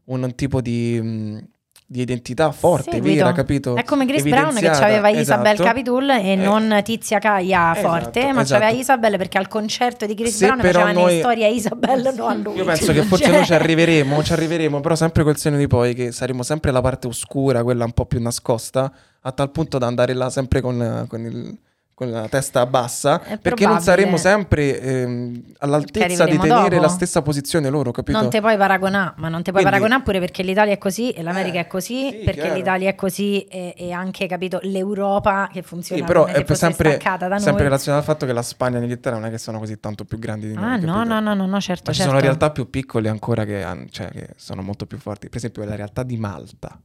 un 0.06 0.34
tipo 0.34 0.60
di, 0.60 1.00
mh, 1.02 1.38
di 1.86 2.00
identità 2.00 2.50
forte, 2.52 2.92
Seguito. 2.92 3.16
vera, 3.24 3.32
capito? 3.32 3.76
È 3.76 3.84
come 3.84 4.06
Chris 4.06 4.22
Brown 4.22 4.54
che 4.54 4.68
aveva 4.68 5.08
Isabel 5.10 5.52
esatto. 5.52 5.68
Capitool 5.68 6.10
e 6.10 6.30
Eh, 6.32 6.36
non 6.36 6.80
Tizia 6.82 7.18
Caia 7.18 7.72
esatto, 7.76 7.88
forte, 7.88 8.32
ma 8.32 8.40
esatto. 8.42 8.60
c'aveva 8.60 8.78
Isabel 8.78 9.16
perché 9.16 9.38
al 9.38 9.48
concerto 9.48 10.06
di 10.06 10.14
Chris 10.14 10.36
Se 10.36 10.46
Brown 10.46 10.60
però 10.60 10.80
facevano 10.80 11.00
noi- 11.06 11.14
le 11.14 11.20
storie 11.20 11.44
a 11.44 11.48
Isabel, 11.48 12.12
no 12.16 12.26
a 12.26 12.34
lui. 12.34 12.56
Io 12.56 12.64
penso 12.64 12.92
che 12.92 13.02
forse 13.04 13.24
Cioè- 13.24 13.34
noi 13.34 13.44
ci 13.44 13.54
arriveremo, 13.54 14.22
ci 14.22 14.32
arriveremo, 14.32 14.80
però 14.80 14.94
sempre 14.94 15.22
col 15.24 15.36
senno 15.36 15.56
di 15.56 15.66
poi 15.66 15.94
che 15.94 16.10
saremo 16.12 16.42
sempre 16.42 16.70
la 16.70 16.80
parte 16.80 17.06
oscura, 17.06 17.62
quella 17.62 17.84
un 17.84 17.92
po' 17.92 18.06
più 18.06 18.20
nascosta, 18.20 18.92
a 19.26 19.32
tal 19.32 19.50
punto 19.50 19.78
da 19.78 19.86
andare 19.86 20.12
là 20.12 20.28
sempre 20.30 20.60
con, 20.60 21.06
con 21.08 21.20
il- 21.24 21.58
con 21.96 22.10
la 22.10 22.26
testa 22.26 22.66
bassa, 22.66 23.22
È 23.22 23.38
perché 23.38 23.64
non 23.68 23.78
saremo 23.80 24.16
sempre 24.16 24.80
ehm, 24.80 25.42
all'altezza 25.58 26.24
di 26.24 26.36
tenere 26.38 26.70
dopo. 26.70 26.82
la 26.82 26.88
stessa 26.88 27.22
posizione 27.22 27.68
loro, 27.70 27.92
capito? 27.92 28.18
Non 28.18 28.28
te 28.30 28.40
puoi 28.40 28.56
paragonare, 28.56 29.12
ma 29.18 29.28
non 29.28 29.44
te 29.44 29.52
puoi 29.52 29.62
Quindi- 29.62 29.70
paragonare 29.78 30.02
pure 30.02 30.18
perché 30.18 30.42
l'Italia 30.42 30.72
è 30.72 30.78
così 30.78 31.10
e 31.12 31.22
l'America 31.22 31.58
Eh, 31.58 31.60
è 31.60 31.66
così, 31.68 32.08
sì, 32.10 32.16
perché 32.24 32.40
chiaro. 32.40 32.54
l'Italia 32.56 32.88
è 32.90 32.94
così 32.96 33.42
e, 33.44 33.74
e 33.76 33.92
anche, 33.92 34.26
capito, 34.26 34.58
l'Europa 34.62 35.48
che 35.52 35.62
funziona 35.62 36.00
Sì, 36.00 36.06
però 36.08 36.24
è 36.24 36.44
sempre, 36.56 36.90
staccata 36.94 37.28
da 37.28 37.38
sempre 37.38 37.62
relazionato 37.62 38.02
al 38.04 38.10
fatto 38.12 38.26
che 38.26 38.32
la 38.32 38.42
Spagna 38.42 38.78
e 38.78 38.80
l'Inghilterra 38.80 39.14
non 39.14 39.26
è 39.26 39.30
che 39.30 39.38
sono 39.38 39.60
così 39.60 39.78
tanto 39.78 40.04
più 40.04 40.18
grandi 40.18 40.48
di 40.48 40.54
noi. 40.54 40.64
Ah, 40.64 40.76
no, 40.78 41.04
no, 41.04 41.20
no, 41.20 41.32
no, 41.32 41.46
no, 41.46 41.60
certo, 41.60 41.84
Ma 41.86 41.92
ci 41.92 41.98
certo. 41.98 42.10
sono 42.10 42.18
realtà 42.20 42.50
più 42.50 42.68
piccole 42.68 43.08
ancora 43.08 43.44
che, 43.44 43.64
cioè, 43.92 44.08
che 44.08 44.30
sono 44.34 44.62
molto 44.62 44.86
più 44.86 44.98
forti. 44.98 45.28
Per 45.28 45.36
esempio 45.36 45.62
la 45.62 45.76
realtà 45.76 46.02
di 46.02 46.16
Malta. 46.16 46.76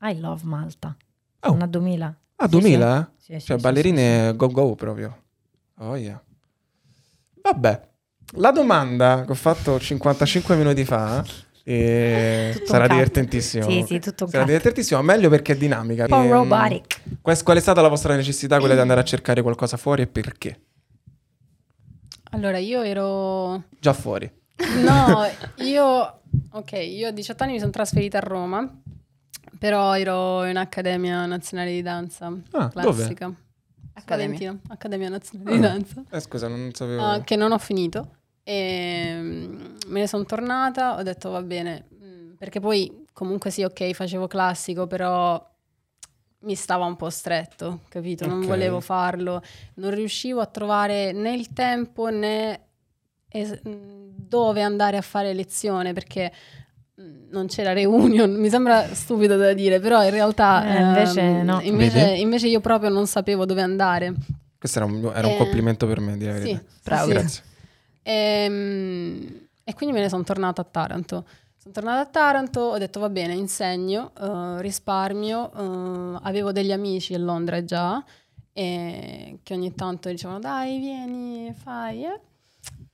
I 0.00 0.18
love 0.18 0.40
Malta. 0.42 0.96
Oh. 1.40 1.52
Una 1.52 1.66
2000. 1.66 2.16
Ah, 2.36 2.44
Sì, 2.44 2.50
2000? 2.50 2.98
eh? 3.00 3.14
Sì, 3.18 3.32
sì, 3.40 3.46
Cioè, 3.46 3.56
sì, 3.56 3.62
ballerine 3.62 4.34
go 4.36 4.48
go 4.48 4.74
proprio. 4.74 5.22
Oh 5.78 5.96
yeah. 5.96 6.20
Vabbè, 7.42 7.88
la 8.36 8.50
domanda 8.50 9.22
che 9.24 9.32
ho 9.32 9.34
fatto 9.36 9.78
55 9.78 10.56
minuti 10.56 10.84
fa 10.84 11.24
eh, 11.64 12.50
Tutto 12.52 12.62
un 12.64 12.68
sarà 12.68 12.86
divertentissimo. 12.88 13.68
Sì, 13.68 13.84
sì, 13.86 13.98
tutto 14.00 14.24
un 14.24 14.30
Sarà 14.30 14.44
divertentissimo, 14.44 15.00
meglio 15.02 15.28
perché 15.28 15.52
è 15.52 15.56
dinamica. 15.56 16.02
Un 16.04 16.08
po' 16.08 16.16
Ehm, 16.22 16.30
robotic. 16.30 17.00
quest- 17.22 17.42
qual 17.44 17.56
è 17.56 17.60
stata 17.60 17.80
la 17.80 17.88
vostra 17.88 18.14
necessità, 18.16 18.58
quella 18.58 18.74
di 18.74 18.80
andare 18.80 19.00
a 19.00 19.04
cercare 19.04 19.42
qualcosa 19.42 19.76
fuori 19.76 20.02
e 20.02 20.06
perché? 20.06 20.60
Allora, 22.30 22.58
io 22.58 22.82
ero... 22.82 23.64
Già 23.78 23.92
fuori. 23.92 24.30
No, 24.84 25.24
io... 25.64 26.20
Ok, 26.52 26.72
io 26.72 27.08
a 27.08 27.10
18 27.12 27.42
anni 27.42 27.52
mi 27.54 27.58
sono 27.58 27.70
trasferita 27.70 28.18
a 28.18 28.20
Roma, 28.20 28.68
però 29.58 29.96
ero 29.96 30.44
in 30.44 30.56
Accademia 30.56 31.24
Nazionale 31.26 31.72
di 31.72 31.82
Danza 31.82 32.32
Ah, 32.52 32.68
classica. 32.68 33.32
Accademia. 33.94 34.36
Valentina, 34.38 34.58
Accademia 34.74 35.08
Nazionale 35.08 35.50
di 35.50 35.56
Ah. 35.64 35.68
Danza. 35.68 36.02
Eh, 36.10 36.20
scusa, 36.20 36.48
non 36.48 36.70
sapevo. 36.74 37.02
Ah, 37.02 37.20
che 37.22 37.36
non 37.36 37.52
ho 37.52 37.58
finito. 37.58 38.10
E 38.42 39.16
mm, 39.18 39.76
me 39.88 40.00
ne 40.00 40.06
sono 40.06 40.24
tornata, 40.24 40.96
ho 40.96 41.02
detto 41.02 41.30
va 41.30 41.42
bene, 41.42 41.86
mm, 41.94 42.34
perché 42.34 42.60
poi 42.60 43.04
comunque 43.12 43.50
sì, 43.50 43.64
ok, 43.64 43.90
facevo 43.92 44.26
classico, 44.28 44.86
però 44.86 45.42
mi 46.40 46.54
stava 46.54 46.84
un 46.84 46.94
po' 46.96 47.10
stretto, 47.10 47.80
capito? 47.88 48.26
Non 48.26 48.40
Ok. 48.40 48.46
volevo 48.46 48.80
farlo, 48.80 49.42
non 49.76 49.90
riuscivo 49.92 50.40
a 50.40 50.46
trovare 50.46 51.10
né 51.12 51.32
il 51.34 51.52
tempo 51.52 52.08
né 52.08 52.60
es- 53.28 53.60
mm, 53.66 54.04
dove 54.28 54.62
andare 54.62 54.96
a 54.96 55.02
fare 55.02 55.32
lezione, 55.32 55.92
perché 55.92 56.30
non 57.30 57.46
c'era 57.46 57.72
reunion, 57.74 58.32
mi 58.32 58.48
sembra 58.48 58.94
stupido 58.94 59.36
da 59.36 59.52
dire, 59.52 59.80
però 59.80 60.02
in 60.02 60.10
realtà 60.10 60.64
Eh, 60.66 60.80
invece 60.80 61.20
ehm, 61.20 61.44
no. 61.44 61.60
invece, 61.60 62.00
invece 62.16 62.48
io 62.48 62.60
proprio 62.60 62.88
non 62.88 63.06
sapevo 63.06 63.44
dove 63.44 63.60
andare. 63.62 64.14
Questo 64.58 64.78
era 64.78 64.86
un, 64.86 65.04
era 65.14 65.26
un 65.26 65.34
Eh, 65.34 65.36
complimento 65.36 65.86
per 65.86 66.00
me, 66.00 66.16
di 66.16 66.24
la 66.24 66.32
Sì, 66.32 66.38
verità. 66.40 66.64
sì. 67.04 67.10
Grazie. 67.12 67.42
Ehm, 68.02 69.44
E, 69.68 69.74
quindi 69.74 69.94
me 69.96 70.00
ne 70.00 70.08
sono 70.08 70.22
tornata 70.22 70.60
a 70.60 70.64
Taranto. 70.64 71.26
Sono 71.58 71.74
tornata 71.74 72.00
a 72.00 72.06
Taranto, 72.06 72.60
ho 72.60 72.78
detto 72.78 73.00
va 73.00 73.08
bene, 73.08 73.34
insegno, 73.34 74.12
eh, 74.16 74.62
risparmio, 74.62 75.50
eh, 75.52 76.18
avevo 76.22 76.52
degli 76.52 76.70
amici 76.70 77.14
a 77.14 77.18
Londra 77.18 77.64
già 77.64 78.02
e 78.52 79.38
che 79.42 79.54
ogni 79.54 79.74
tanto 79.74 80.08
dicevano 80.08 80.38
dai 80.38 80.78
vieni, 80.78 81.52
fai. 81.52 82.04
eh." 82.04 82.20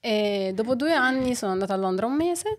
E 0.00 0.52
dopo 0.54 0.74
due 0.74 0.94
anni 0.94 1.34
sono 1.34 1.52
andata 1.52 1.74
a 1.74 1.76
Londra 1.76 2.06
un 2.06 2.14
mese. 2.14 2.56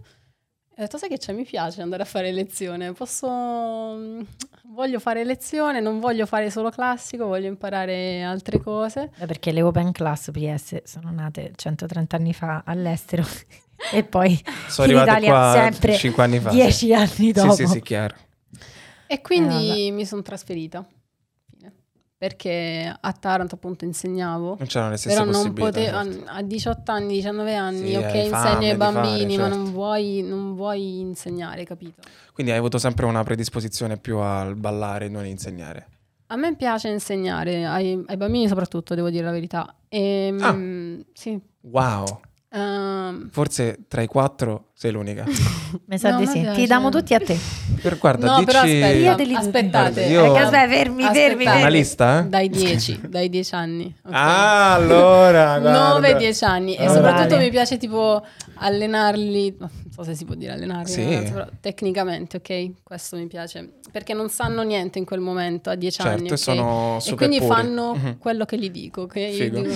E 0.75 0.81
ho 0.81 0.85
detto, 0.85 0.97
sai 0.97 1.07
che 1.07 1.19
c'è, 1.19 1.33
mi 1.33 1.43
piace 1.45 1.83
andare 1.83 2.01
a 2.01 2.05
fare 2.05 2.31
lezione, 2.31 2.93
posso, 2.93 3.29
mm, 3.29 4.21
voglio 4.69 4.99
fare 4.99 5.23
lezione, 5.23 5.79
non 5.79 5.99
voglio 5.99 6.25
fare 6.25 6.49
solo 6.49 6.71
classico, 6.71 7.27
voglio 7.27 7.47
imparare 7.47 8.23
altre 8.23 8.59
cose. 8.59 9.11
Eh, 9.19 9.27
Perché 9.27 9.51
le 9.51 9.61
open 9.61 9.91
class 9.91 10.31
PS 10.31 10.81
sono 10.83 11.11
nate 11.11 11.51
130 11.55 12.15
anni 12.15 12.33
fa 12.33 12.63
all'estero 12.65 13.23
e 13.93 14.03
poi 14.03 14.41
Sono 14.67 14.91
in 14.91 14.97
Italia 14.97 15.29
qua 15.29 15.51
sempre 15.53 15.93
5 15.95 16.23
anni 16.23 16.39
fa. 16.39 16.49
10 16.49 16.93
anni 16.95 17.07
Sì, 17.07 17.31
dopo. 17.31 17.53
sì, 17.53 17.67
sì, 17.67 17.79
chiaro. 17.81 18.15
E 19.05 19.13
Eh, 19.15 19.21
quindi 19.21 19.91
mi 19.91 20.05
sono 20.07 20.23
trasferita. 20.23 20.83
Perché 22.23 22.95
a 22.97 23.11
Taranto 23.11 23.55
appunto 23.55 23.83
insegnavo. 23.83 24.55
Non 24.57 24.65
c'erano 24.67 24.91
le 24.91 24.97
stesse 24.97 25.17
Però 25.21 25.29
non 25.29 25.51
potevo, 25.51 26.03
certo. 26.05 26.23
a 26.27 26.41
18 26.41 26.91
anni, 26.93 27.07
19 27.15 27.53
anni, 27.53 27.87
Sì, 27.89 27.95
ok, 27.95 28.03
insegni 28.13 28.19
ai 28.21 28.27
di 28.29 28.29
fare, 28.29 28.77
bambini, 28.77 29.35
ma 29.35 29.43
certo. 29.43 29.57
non 29.57 29.71
vuoi, 29.73 30.21
non 30.21 30.55
vuoi 30.55 30.99
insegnare, 31.01 31.65
capito? 31.65 32.01
Quindi 32.31 32.53
hai 32.53 32.59
avuto 32.59 32.77
sempre 32.77 33.05
una 33.07 33.25
predisposizione 33.25 33.97
più 33.97 34.19
al 34.19 34.55
ballare 34.55 35.07
e 35.07 35.09
non 35.09 35.25
insegnare. 35.25 35.87
A 36.27 36.37
me 36.37 36.55
piace 36.55 36.87
insegnare, 36.87 37.65
ai, 37.65 38.01
ai 38.07 38.15
bambini 38.15 38.47
soprattutto, 38.47 38.95
devo 38.95 39.09
dire 39.09 39.25
la 39.25 39.31
verità. 39.31 39.75
E, 39.89 40.33
Ah. 40.39 40.53
mm, 40.53 41.01
sì. 41.11 41.37
Wow. 41.59 42.21
Ehm, 42.53 43.29
Forse 43.31 43.79
tra 43.87 44.01
i 44.01 44.07
quattro 44.07 44.69
sei 44.73 44.91
l'unica. 44.91 45.23
Mi 45.87 45.97
sa 45.97 46.11
No, 46.11 46.19
di 46.19 46.27
sì. 46.27 46.39
piace. 46.41 46.59
Ti 46.61 46.65
diamo 46.67 46.89
tutti 46.89 47.13
a 47.13 47.19
te. 47.19 47.37
Per, 47.81 47.97
guarda, 47.97 48.27
no, 48.27 48.33
dici... 48.39 48.45
però 48.45 48.59
aspetta, 48.61 49.37
aspettate. 49.39 49.69
Guarda, 49.71 50.01
io- 50.01 50.21
Perché 50.23 50.39
aspetta, 50.39 50.67
fermi, 50.67 51.03
fermi, 51.03 51.03
Aspettate. 51.03 51.43
Una 51.43 51.53
fermi. 51.59 51.71
lista, 51.77 52.19
eh? 52.19 52.23
Dai 52.27 52.49
10, 52.49 53.01
dai 53.09 53.29
10 53.29 53.55
anni. 53.55 53.95
ok? 54.05 54.11
Ah, 54.13 54.73
allora, 54.73 55.59
guarda. 55.59 55.99
9-10 55.99 56.45
anni 56.45 56.75
e 56.75 56.87
soprattutto 56.89 57.29
vale. 57.35 57.43
mi 57.45 57.49
piace 57.49 57.77
tipo 57.77 58.23
allenarli, 58.55 59.55
non 59.59 59.69
so 59.89 60.03
se 60.03 60.15
si 60.15 60.23
può 60.25 60.35
dire 60.35 60.51
allenarli, 60.53 60.91
Sì. 60.91 61.03
ragazzi, 61.03 61.31
però 61.31 61.45
tecnicamente, 61.59 62.37
ok? 62.37 62.71
Questo 62.83 63.15
mi 63.17 63.27
piace, 63.27 63.73
perché 63.91 64.13
non 64.13 64.29
sanno 64.29 64.61
niente 64.63 64.99
in 64.99 65.05
quel 65.05 65.19
momento 65.19 65.69
a 65.69 65.75
10 65.75 66.01
Certo, 66.01 66.17
anni, 66.17 66.27
e 66.29 66.31
ok? 66.31 66.37
sono 66.37 66.95
E 66.97 67.01
super 67.01 67.27
quindi 67.27 67.45
puri. 67.45 67.49
fanno 67.55 67.93
Mhm. 67.95 68.17
quello 68.19 68.45
che 68.45 68.57
gli 68.57 68.69
dico, 68.69 69.01
ok? 69.01 69.15
Io 69.15 69.31
Figo. 69.31 69.61
dico- 69.61 69.73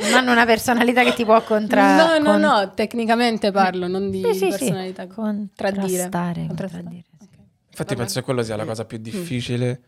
Non 0.00 0.12
hanno 0.14 0.32
una 0.32 0.46
personalità 0.46 1.02
che 1.02 1.12
ti 1.12 1.24
può 1.24 1.42
contra... 1.42 1.96
no, 1.96 2.18
no, 2.18 2.30
con- 2.32 2.40
no, 2.40 2.72
tecnicamente 2.74 3.50
parlo, 3.50 3.88
non 3.88 4.10
di 4.10 4.22
Sì, 4.22 4.32
sì, 4.34 4.38
sì. 4.38 4.58
personalità. 4.58 5.06
Contrastare, 5.08 6.46
contraddire, 6.46 7.04
sì. 7.18 7.28
Infatti 7.70 7.96
penso 7.96 8.18
che 8.20 8.24
quello 8.24 8.42
sia 8.42 8.56
la 8.56 8.64
cosa 8.64 8.84
più 8.84 8.98
Mm. 8.98 9.02
difficile. 9.02 9.82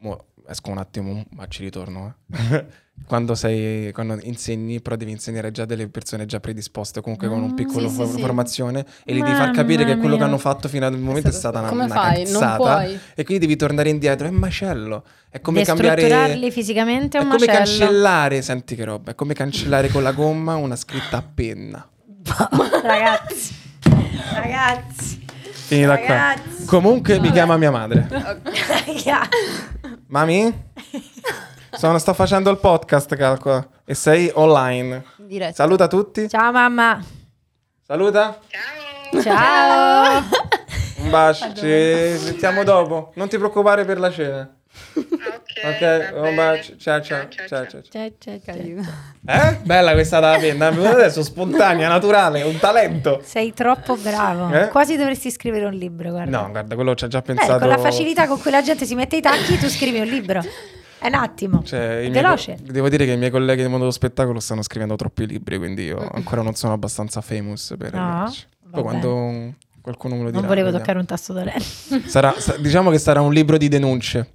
Mo 0.00 0.26
esco 0.48 0.70
un 0.70 0.78
attimo, 0.78 1.24
ma 1.30 1.46
ci 1.46 1.62
ritorno. 1.64 2.16
eh. 2.32 2.66
quando, 3.06 3.34
sei, 3.34 3.92
quando 3.92 4.18
insegni, 4.22 4.80
però 4.80 4.96
devi 4.96 5.12
insegnare 5.12 5.50
già 5.52 5.64
delle 5.64 5.88
persone 5.88 6.26
già 6.26 6.40
predisposte, 6.40 7.00
comunque 7.00 7.28
con 7.28 7.40
un 7.40 7.50
Mm, 7.50 7.54
piccolo 7.54 7.88
sì, 7.88 7.94
sì, 7.94 8.00
for- 8.02 8.14
sì. 8.14 8.20
formazione, 8.20 8.84
e 9.04 9.14
gli 9.14 9.22
devi 9.22 9.34
far 9.36 9.50
capire 9.52 9.82
Mamma 9.82 9.94
che 9.94 10.00
quello 10.00 10.14
che 10.14 10.20
mia. 10.22 10.26
hanno 10.30 10.38
fatto 10.38 10.68
fino 10.68 10.86
al 10.86 10.98
momento 10.98 11.28
è 11.28 11.32
stata 11.32 11.60
una, 11.60 11.68
Come 11.68 11.84
una 11.84 11.94
fai? 11.94 12.24
cazzata. 12.24 12.84
E 12.84 13.24
quindi 13.24 13.38
devi 13.46 13.56
tornare 13.56 13.88
indietro, 13.90 14.26
è 14.26 14.30
un 14.30 14.36
macello. 14.36 15.04
È 15.30 15.40
come 15.40 15.62
cambiare. 15.64 16.50
Fisicamente 16.50 17.18
è 17.18 17.20
È 17.20 17.24
un 17.24 17.30
come 17.30 17.46
macello. 17.46 17.64
cancellare, 17.64 18.42
senti 18.42 18.74
che 18.74 18.84
roba, 18.84 19.10
è 19.12 19.14
come 19.14 19.34
cancellare 19.34 19.88
con 19.88 20.02
la 20.02 20.12
gomma 20.12 20.56
una 20.56 20.76
scritta 20.76 21.18
a 21.18 21.22
penna. 21.22 21.88
Ragazzi, 22.82 23.54
ragazzi. 24.34 25.24
Finita 25.66 25.98
qua. 25.98 26.06
Ragazzi. 26.14 26.64
Comunque 26.64 27.20
mi 27.20 27.30
chiama 27.30 27.56
mia 27.56 27.70
madre. 27.70 28.08
Mami? 30.08 30.64
Sono, 31.72 31.98
sto 31.98 32.14
facendo 32.14 32.50
il 32.50 32.58
podcast, 32.58 33.14
calcola. 33.16 33.66
E 33.84 33.94
sei 33.94 34.30
online. 34.34 35.04
Diretto. 35.16 35.54
Saluta 35.54 35.86
tutti. 35.88 36.28
Ciao 36.28 36.50
mamma. 36.52 37.02
Saluta. 37.86 38.38
Ciao. 39.22 40.22
Un 40.98 41.10
bacio. 41.10 41.52
Ci 41.54 42.16
sentiamo 42.18 42.64
dopo. 42.64 43.12
Non 43.14 43.28
ti 43.28 43.36
preoccupare 43.36 43.84
per 43.84 43.98
la 43.98 44.10
cena. 44.10 44.50
Ok, 44.94 46.12
un 46.16 46.34
bacio. 46.34 46.76
Ciao, 46.76 47.00
ciao. 47.00 47.28
Ciao, 47.28 47.46
ciao. 47.46 47.66
ciao. 47.66 47.82
Ciao, 47.90 48.10
ciao, 48.18 48.40
ciao. 48.44 48.56
Eh? 49.26 49.58
Bella 49.62 49.92
questa 49.92 50.18
da 50.20 50.36
penna. 50.38 50.66
Adesso 50.68 51.22
spontanea, 51.22 51.88
naturale, 51.88 52.42
un 52.42 52.58
talento. 52.58 53.20
Sei 53.24 53.52
troppo 53.54 53.96
bravo. 53.96 54.52
Eh? 54.54 54.68
Quasi 54.68 54.96
dovresti 54.96 55.30
scrivere 55.30 55.66
un 55.66 55.72
libro, 55.74 56.10
guarda. 56.10 56.40
No, 56.42 56.50
guarda, 56.50 56.74
quello 56.74 56.94
ci 56.94 57.04
ha 57.04 57.08
già 57.08 57.18
Eh, 57.18 57.22
pensato. 57.22 57.58
con 57.58 57.68
la 57.68 57.78
facilità 57.78 58.26
con 58.26 58.40
cui 58.40 58.50
la 58.50 58.62
gente 58.62 58.84
si 58.84 58.94
mette 58.94 59.16
i 59.16 59.20
tacchi, 59.20 59.58
tu 59.58 59.68
scrivi 59.68 60.00
un 60.00 60.06
libro. 60.06 60.40
È 60.98 61.06
un 61.08 61.14
attimo. 61.14 61.62
Cioè, 61.62 61.98
miei 62.00 62.10
Veloce. 62.10 62.56
co- 62.64 62.72
devo 62.72 62.88
dire 62.88 63.04
che 63.04 63.12
i 63.12 63.16
miei 63.16 63.30
colleghi 63.30 63.60
del 63.60 63.66
mondo 63.68 63.84
dello 63.84 63.92
spettacolo 63.92 64.40
stanno 64.40 64.62
scrivendo 64.62 64.96
troppi 64.96 65.26
libri, 65.26 65.58
quindi 65.58 65.84
io 65.84 66.08
ancora 66.12 66.42
non 66.42 66.54
sono 66.54 66.72
abbastanza 66.72 67.20
famous 67.20 67.74
per 67.78 67.92
No? 67.94 68.32
Poi 68.70 68.82
quando 68.82 69.54
qualcuno 69.80 70.14
me 70.16 70.22
lo 70.22 70.26
dirà. 70.28 70.40
Non 70.40 70.48
volevo 70.48 70.66
vediamo. 70.70 70.78
toccare 70.78 70.98
un 70.98 71.06
tasto 71.06 71.32
dolente. 71.32 71.62
Sarà- 72.08 72.34
sa- 72.38 72.56
diciamo 72.58 72.90
che 72.90 72.98
sarà 72.98 73.20
un 73.20 73.32
libro 73.32 73.56
di 73.56 73.68
denunce 73.68 74.32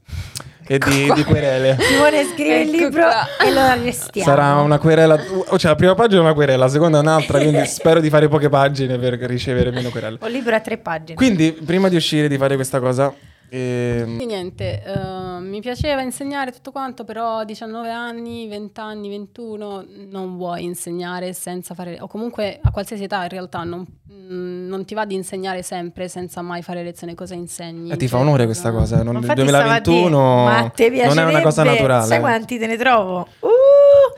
e 0.65 0.77
di, 0.77 1.11
di 1.13 1.23
querele. 1.25 1.75
Simone 1.81 2.23
scrive 2.33 2.61
il 2.61 2.69
Ecco 2.69 2.77
libro 2.85 3.01
qua. 3.03 3.45
e 3.45 3.51
lo 3.51 3.59
arrestiamo. 3.59 4.29
Sarà 4.29 4.55
una 4.61 4.77
querela, 4.79 5.17
cioè 5.19 5.71
la 5.71 5.75
prima 5.75 5.95
pagina 5.95 6.21
è 6.21 6.23
una 6.23 6.33
querela, 6.33 6.63
la 6.65 6.69
seconda 6.69 6.99
è 6.99 7.01
un'altra, 7.01 7.39
quindi 7.39 7.65
spero 7.65 7.99
di 7.99 8.09
fare 8.09 8.29
poche 8.29 8.47
pagine 8.47 8.97
per 8.97 9.15
ricevere 9.15 9.71
meno 9.71 9.89
querele. 9.89 10.17
Un 10.21 10.29
libro 10.31 10.55
a 10.55 10.59
tre 10.61 10.77
pagine. 10.77 11.15
Quindi, 11.15 11.51
prima 11.51 11.89
di 11.89 11.97
uscire 11.97 12.29
di 12.29 12.37
fare 12.37 12.55
questa 12.55 12.79
cosa, 12.79 13.13
ehm, 13.57 14.03
Quindi 14.03 14.25
niente, 14.25 14.83
eh, 14.83 15.39
mi 15.41 15.59
piaceva 15.59 16.01
insegnare 16.01 16.51
tutto 16.51 16.71
quanto, 16.71 17.03
però 17.03 17.39
a 17.39 17.45
19 17.45 17.89
anni, 17.89 18.47
20 18.47 18.79
anni, 18.79 19.09
21 19.09 19.85
non 20.09 20.37
vuoi 20.37 20.63
insegnare 20.63 21.33
senza 21.33 21.73
fare, 21.73 21.97
o 21.99 22.07
comunque 22.07 22.59
a 22.61 22.71
qualsiasi 22.71 23.03
età 23.03 23.23
in 23.23 23.29
realtà 23.29 23.63
non, 23.63 23.85
mm, 24.11 24.67
non 24.67 24.85
ti 24.85 24.93
va 24.93 25.05
di 25.05 25.15
insegnare 25.15 25.63
sempre 25.63 26.07
senza 26.07 26.41
mai 26.41 26.61
fare 26.61 26.81
lezione, 26.81 27.13
cosa 27.13 27.33
insegni? 27.33 27.91
eh, 27.91 27.97
ti 27.97 28.07
fa 28.07 28.19
onore 28.19 28.45
questa 28.45 28.69
no. 28.69 28.79
cosa, 28.79 29.01
eh, 29.01 29.03
non, 29.03 29.15
nel 29.15 29.23
Infatti 29.23 29.47
stavo 29.47 29.69
a 29.69 29.79
dire, 29.79 29.91
2021 29.91 30.43
ma 30.43 30.71
te 30.73 30.89
non 30.89 31.19
è 31.19 31.23
una 31.25 31.41
cosa 31.41 31.63
naturale. 31.63 32.05
Sai 32.05 32.19
quanti 32.19 32.57
te 32.57 32.67
ne 32.67 32.77
trovo? 32.77 33.27
Uh, 33.39 33.47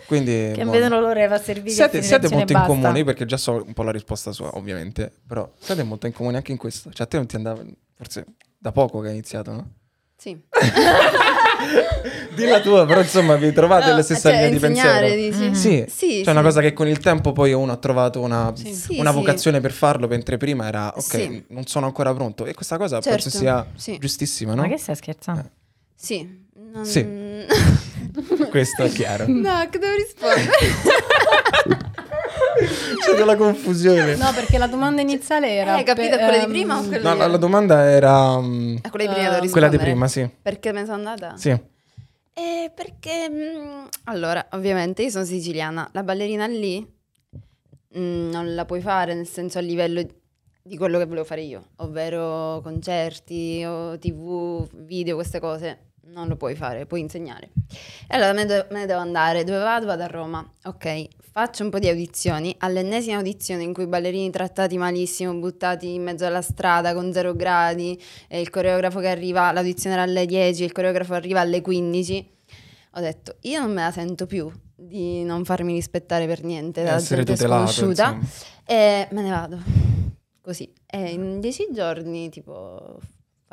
Quindi, 0.06 0.32
che 0.32 0.58
non 0.58 0.68
boh. 0.68 0.72
vedono 0.72 1.00
l'ora 1.00 1.38
servire 1.40 1.72
Siete, 1.72 1.98
a 1.98 2.02
fine 2.02 2.04
siete 2.04 2.22
lezione 2.22 2.46
molto 2.46 2.54
e 2.54 2.58
in 2.58 2.82
comune, 2.82 3.04
perché 3.04 3.26
già 3.26 3.38
so 3.38 3.64
un 3.66 3.74
po' 3.74 3.84
la 3.84 3.92
risposta 3.92 4.32
sua, 4.32 4.56
ovviamente, 4.58 5.12
però 5.26 5.50
siete 5.58 5.82
molto 5.84 6.06
in 6.06 6.14
comune 6.14 6.38
anche 6.38 6.52
in 6.52 6.58
questo. 6.58 6.92
Cioè, 6.92 7.06
a 7.06 7.10
te 7.10 7.18
non 7.18 7.26
ti 7.26 7.36
andava, 7.36 7.62
forse 7.96 8.26
da 8.64 8.72
poco 8.72 9.02
che 9.02 9.08
hai 9.08 9.14
iniziato, 9.14 9.52
no? 9.52 9.70
Sì. 10.16 10.40
Di 12.34 12.46
la 12.46 12.62
tua, 12.62 12.86
però 12.86 13.02
insomma 13.02 13.36
vi 13.36 13.52
trovate 13.52 13.90
No, 13.90 13.96
le 13.98 14.04
stesse 14.04 14.22
cioè, 14.22 14.32
linee 14.34 14.50
di 14.52 14.60
pensiero. 14.60 15.08
dici? 15.14 15.50
Mm. 15.50 15.52
Sì, 15.52 15.86
Sì, 15.90 16.08
c'è 16.20 16.24
sì. 16.24 16.30
una 16.30 16.42
cosa 16.42 16.62
che 16.62 16.72
con 16.72 16.88
il 16.88 17.00
tempo 17.00 17.34
poi 17.34 17.52
uno 17.52 17.74
ha 17.74 17.78
trovato 17.78 18.22
una, 18.22 18.54
Sì. 18.56 18.98
Una 19.00 19.12
sì. 19.12 19.16
vocazione 19.18 19.60
per 19.60 19.74
farlo, 19.74 20.08
mentre 20.08 20.38
prima 20.38 20.66
era 20.68 20.88
ok, 20.96 21.02
Sì. 21.02 21.44
non 21.50 21.66
sono 21.66 21.86
ancora 21.88 22.14
pronto. 22.14 22.46
E 22.46 22.54
questa 22.54 22.78
cosa 22.78 23.02
Certo, 23.02 23.10
penso 23.10 23.30
sia 23.38 23.66
sì. 23.76 23.98
giustissima, 23.98 24.54
no? 24.56 24.62
Ma 24.62 24.70
che 24.70 24.78
stai 24.78 24.96
scherzando? 24.96 25.50
Sì. 25.94 26.42
Non- 26.74 26.86
Sì. 26.86 27.06
Questo 28.50 28.84
è 28.84 28.90
chiaro. 28.90 29.26
no, 29.28 29.68
che 29.70 29.78
devo 29.78 29.96
rispondere? 29.96 30.50
C'è 33.00 33.16
della 33.16 33.36
confusione. 33.36 34.16
No, 34.16 34.32
perché 34.34 34.58
la 34.58 34.68
domanda 34.68 35.02
iniziale 35.02 35.52
era... 35.54 35.76
Hai 35.76 35.84
capito 35.84 36.16
per- 36.18 36.20
quella 36.20 36.38
di 36.38 36.44
ehm, 36.46 36.50
prima 36.50 36.80
o 36.80 36.84
quella 36.84 37.10
No, 37.10 37.14
di 37.14 37.20
la, 37.20 37.28
la 37.28 37.38
domanda 37.38 37.90
era 37.90 38.12
Ah, 38.34 38.40
quella 38.42 38.80
di 38.82 39.14
prima 39.14 39.14
Eh, 39.38 39.40
devo 39.40 39.52
quella 39.52 39.68
di 39.68 39.78
prima, 39.78 40.08
sì. 40.08 40.28
Perché 40.42 40.72
me 40.72 40.80
ne 40.82 40.86
sono 40.86 40.98
andata? 40.98 41.36
Sì. 41.38 41.50
Eh, 41.50 42.72
perché... 42.74 43.30
mm, 43.30 43.86
allora, 44.06 44.46
ovviamente 44.52 45.04
io 45.04 45.10
sono 45.10 45.26
siciliana. 45.26 45.88
La 45.94 46.04
ballerina 46.04 46.46
lì 46.48 46.80
mm, 47.98 48.30
non 48.32 48.56
la 48.56 48.66
puoi 48.66 48.82
fare 48.82 49.14
nel 49.14 49.28
senso 49.28 49.58
a 49.60 49.62
livello 49.62 50.04
di 50.62 50.78
quello 50.78 50.98
che 50.98 51.06
volevo 51.06 51.26
fare 51.26 51.42
io, 51.42 51.70
ovvero 51.78 52.62
concerti 52.64 53.64
o 53.66 53.98
tv, 54.00 54.68
video, 54.86 55.16
queste 55.16 55.40
cose. 55.40 55.92
Non 56.14 56.28
lo 56.28 56.36
puoi 56.36 56.54
fare, 56.56 56.86
puoi 56.86 57.00
insegnare. 57.02 57.50
E 58.08 58.16
allora 58.16 58.34
me, 58.34 58.46
do- 58.46 58.68
me 58.70 58.80
ne 58.82 58.86
devo 58.86 59.00
andare. 59.00 59.44
Dove 59.44 59.58
vado? 59.58 59.88
Vado 59.88 60.04
a 60.04 60.08
Roma. 60.08 60.48
Ok, 60.66 61.08
faccio 61.32 61.64
un 61.64 61.72
po' 61.72 61.80
di 61.80 61.88
audizioni. 61.90 62.56
All'ennesima 62.60 63.18
audizione 63.18 63.64
in 63.64 63.74
cui 63.74 63.84
i 63.84 63.88
ballerini 63.88 64.30
trattati 64.30 64.78
malissimo, 64.78 65.34
buttati 65.34 65.96
in 65.96 66.04
mezzo 66.04 66.26
alla 66.28 66.44
strada 66.44 66.94
con 66.94 67.12
zero 67.12 67.34
gradi, 67.34 68.00
e 68.28 68.40
il 68.40 68.52
coreografo 68.52 69.00
che 69.00 69.08
arriva, 69.08 69.52
l'audizione 69.52 69.96
era 69.96 70.04
alle 70.04 70.28
10, 70.28 70.64
il 70.64 70.72
coreografo 70.72 71.16
arriva 71.16 71.40
alle 71.42 71.62
15. 71.62 72.30
Ho 72.96 73.00
detto, 73.00 73.38
io 73.42 73.60
non 73.62 73.74
me 73.74 73.82
la 73.82 73.92
sento 73.92 74.28
più 74.28 74.52
di 74.76 75.24
non 75.24 75.44
farmi 75.46 75.74
rispettare 75.74 76.28
per 76.28 76.44
niente 76.44 76.84
da 76.84 76.96
Essere 76.96 77.24
gente 77.24 77.42
tutelato, 77.42 77.72
sconosciuta. 77.72 78.12
insomma. 78.12 78.28
E 78.66 79.08
me 79.12 79.22
ne 79.24 79.30
vado. 79.32 79.58
Così. 80.42 80.72
E 80.86 81.10
in 81.10 81.40
dieci 81.40 81.70
giorni, 81.74 82.30
tipo, 82.30 83.00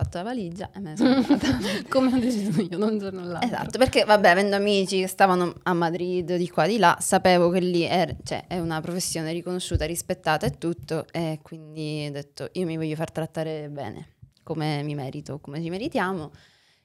fatto 0.00 0.18
la 0.18 0.24
valigia 0.24 0.70
e 0.74 0.80
me 0.80 0.90
ne 0.90 0.96
sono 0.96 1.14
andata. 1.14 1.58
Come 1.88 2.12
ho 2.12 2.18
deciso 2.18 2.60
io, 2.60 2.78
da 2.78 2.86
un 2.86 2.98
giorno 2.98 3.20
all'altro. 3.20 3.48
Esatto, 3.48 3.78
perché 3.78 4.04
vabbè, 4.04 4.28
avendo 4.28 4.56
amici 4.56 5.00
che 5.00 5.06
stavano 5.06 5.54
a 5.62 5.72
Madrid, 5.74 6.36
di 6.36 6.48
qua, 6.48 6.66
di 6.66 6.78
là, 6.78 6.96
sapevo 7.00 7.50
che 7.50 7.60
lì 7.60 7.82
è, 7.82 8.16
cioè, 8.24 8.46
è 8.46 8.58
una 8.58 8.80
professione 8.80 9.32
riconosciuta, 9.32 9.84
rispettata 9.84 10.46
e 10.46 10.58
tutto, 10.58 11.06
e 11.12 11.40
quindi 11.42 12.06
ho 12.08 12.12
detto 12.12 12.48
io 12.52 12.66
mi 12.66 12.76
voglio 12.76 12.96
far 12.96 13.10
trattare 13.10 13.68
bene, 13.68 14.16
come 14.42 14.82
mi 14.82 14.94
merito, 14.94 15.38
come 15.38 15.62
ci 15.62 15.68
meritiamo. 15.68 16.30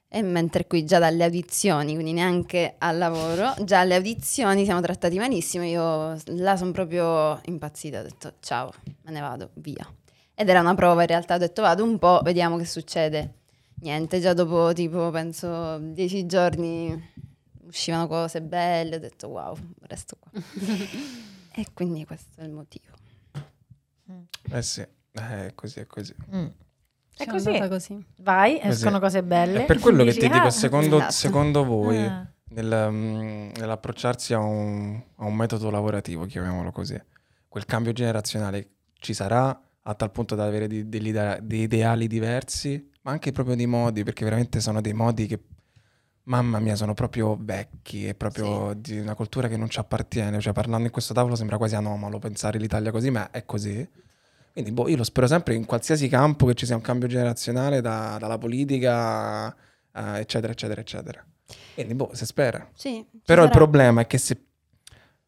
E 0.07 0.21
mentre 0.21 0.65
qui 0.65 0.85
già 0.85 0.99
dalle 0.99 1.25
audizioni, 1.25 1.93
quindi 1.93 2.13
neanche 2.13 2.75
al 2.77 2.97
lavoro, 2.97 3.53
già 3.63 3.79
alle 3.79 3.95
audizioni 3.95 4.63
siamo 4.63 4.79
trattati 4.79 5.17
malissimo. 5.17 5.65
Io 5.65 6.17
là 6.25 6.55
sono 6.55 6.71
proprio 6.71 7.39
impazzita, 7.45 7.99
ho 7.99 8.03
detto 8.03 8.33
ciao, 8.39 8.71
me 9.03 9.11
ne 9.11 9.19
vado, 9.19 9.49
via. 9.55 9.85
Ed 10.35 10.49
era 10.49 10.59
una 10.59 10.75
prova, 10.75 11.01
in 11.01 11.07
realtà 11.07 11.35
ho 11.35 11.37
detto 11.37 11.61
vado 11.61 11.83
un 11.83 11.97
po', 11.97 12.19
vediamo 12.21 12.57
che 12.57 12.65
succede. 12.65 13.35
Niente, 13.81 14.19
già 14.19 14.33
dopo 14.33 14.73
tipo 14.73 15.09
penso 15.09 15.77
dieci 15.79 16.25
giorni 16.25 17.11
uscivano 17.65 18.07
cose 18.07 18.41
belle, 18.41 18.97
ho 18.97 18.99
detto 18.99 19.27
wow, 19.27 19.57
resto 19.81 20.17
qua. 20.19 20.31
e 21.55 21.67
quindi 21.73 22.05
questo 22.05 22.41
è 22.41 22.43
il 22.43 22.51
motivo. 22.51 22.93
Eh 24.51 24.61
sì, 24.61 24.81
eh, 24.81 25.47
è 25.47 25.51
così, 25.55 25.79
è 25.79 25.87
così. 25.87 26.13
Mm. 26.33 26.47
È 27.17 27.25
così. 27.27 27.67
così. 27.69 28.05
Vai, 28.17 28.55
Così. 28.55 28.67
escono 28.67 28.99
cose 28.99 29.23
belle. 29.23 29.63
È 29.63 29.65
per 29.65 29.79
quello 29.79 30.03
che 30.03 30.11
ti 30.11 30.27
dico, 30.27 30.47
"Ah, 30.47 30.51
secondo, 30.51 30.97
esatto. 30.97 31.11
secondo 31.13 31.63
voi, 31.63 32.05
ah, 32.05 32.29
nel, 32.49 32.87
mm, 32.91 33.49
nell'approcciarsi 33.55 34.33
a 34.33 34.39
un, 34.39 35.01
a 35.15 35.25
un 35.25 35.33
metodo 35.33 35.69
lavorativo, 35.69 36.25
chiamiamolo 36.25 36.71
così, 36.71 37.01
quel 37.47 37.65
cambio 37.65 37.93
generazionale 37.93 38.69
ci 38.99 39.13
sarà 39.13 39.57
a 39.87 39.93
tal 39.93 40.11
punto 40.11 40.33
da 40.35 40.45
avere 40.45 40.67
di- 40.67 40.89
degli 40.89 41.11
dei 41.11 41.61
ideali 41.61 42.07
diversi, 42.07 42.89
ma 43.03 43.11
anche 43.11 43.31
proprio 43.31 43.55
dei 43.55 43.67
modi, 43.67 44.03
perché 44.03 44.23
veramente 44.23 44.59
sono 44.59 44.81
dei 44.81 44.93
modi 44.93 45.27
che, 45.27 45.39
mamma 46.23 46.59
mia, 46.59 46.75
sono 46.75 46.93
proprio 46.95 47.37
vecchi, 47.39 48.07
è 48.07 48.15
proprio 48.15 48.73
di 48.75 48.97
una 48.97 49.13
cultura 49.13 49.47
che 49.47 49.57
non 49.57 49.69
ci 49.69 49.79
appartiene, 49.79 50.39
cioè 50.39 50.53
parlando 50.53 50.85
in 50.87 50.91
questo 50.91 51.13
tavolo 51.13 51.35
sembra 51.35 51.57
quasi 51.57 51.75
anomalo 51.75 52.17
pensare 52.17 52.57
l'Italia 52.57 52.89
così, 52.91 53.11
ma 53.11 53.29
è 53.29 53.45
così. 53.45 53.87
Quindi 54.53 54.71
boh, 54.71 54.87
io 54.87 54.95
lo 54.97 55.03
spero 55.03 55.27
sempre 55.27 55.53
in 55.53 55.65
qualsiasi 55.65 56.07
campo 56.07 56.45
che 56.47 56.53
ci 56.55 56.65
sia 56.65 56.75
un 56.75 56.81
cambio 56.81 57.07
generazionale, 57.07 57.81
da- 57.81 58.17
dalla 58.19 58.37
politica, 58.37 59.53
eh, 59.53 60.19
eccetera, 60.19 60.51
eccetera, 60.53 60.81
eccetera. 60.81 61.23
Quindi 61.75 61.93
boh, 61.93 62.09
si 62.13 62.25
spera. 62.25 62.67
Sì, 62.73 63.05
Però 63.23 63.43
il 63.43 63.49
sarà. 63.49 63.59
problema 63.59 64.01
è 64.01 64.07
che 64.07 64.17
se, 64.17 64.45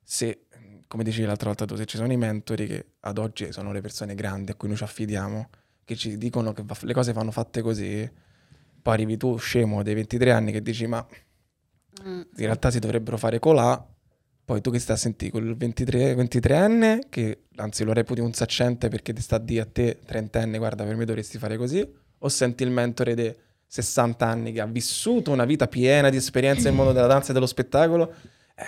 se, 0.01 0.45
come 0.87 1.03
dicevi 1.03 1.25
l'altra 1.25 1.47
volta 1.47 1.65
tu, 1.65 1.75
se 1.75 1.85
ci 1.85 1.97
sono 1.97 2.11
i 2.11 2.17
mentori 2.17 2.67
che 2.67 2.85
ad 3.01 3.17
oggi 3.17 3.51
sono 3.51 3.71
le 3.71 3.81
persone 3.81 4.15
grandi 4.15 4.51
a 4.51 4.55
cui 4.55 4.67
noi 4.67 4.77
ci 4.77 4.83
affidiamo, 4.83 5.49
che 5.83 5.95
ci 5.95 6.17
dicono 6.17 6.53
che 6.53 6.63
va- 6.65 6.77
le 6.81 6.93
cose 6.93 7.13
vanno 7.13 7.31
fatte 7.31 7.61
così, 7.61 8.09
poi 8.81 8.93
arrivi 8.93 9.17
tu 9.17 9.35
scemo 9.37 9.83
dei 9.83 9.93
23 9.95 10.31
anni 10.31 10.51
che 10.51 10.61
dici 10.61 10.85
ma 10.87 11.05
Mm. 12.03 12.19
in 12.19 12.45
realtà 12.45 12.69
si 12.69 12.77
dovrebbero 12.77 13.17
fare 13.17 13.39
colà, 13.39 13.83
poi 14.45 14.61
tu 14.61 14.69
che 14.69 14.77
stai 14.77 14.95
a 14.95 14.99
sentire 14.99 15.31
quel 15.31 15.57
23, 15.57 16.13
23enne 16.15 16.99
che 17.09 17.45
anzi 17.55 17.83
lo 17.83 17.91
reputi 17.91 18.21
un 18.21 18.33
saccente 18.33 18.87
perché 18.87 19.13
ti 19.13 19.21
sta 19.21 19.37
a 19.37 19.39
dire 19.39 19.61
a 19.61 19.65
te 19.65 19.99
30enne 20.05 20.57
guarda 20.57 20.83
per 20.83 20.95
me 20.95 21.05
dovresti 21.05 21.39
fare 21.39 21.57
così, 21.57 21.83
o 22.19 22.29
senti 22.29 22.61
il 22.61 22.69
mentore 22.69 23.15
dei 23.15 23.35
60 23.65 24.25
anni 24.27 24.51
che 24.51 24.61
ha 24.61 24.67
vissuto 24.67 25.31
una 25.31 25.43
vita 25.45 25.67
piena 25.67 26.09
di 26.09 26.17
esperienze 26.17 26.65
nel 26.65 26.73
mondo 26.75 26.91
della 26.93 27.07
danza 27.07 27.31
e 27.31 27.33
dello 27.33 27.47
spettacolo, 27.47 28.13
eh, 28.55 28.63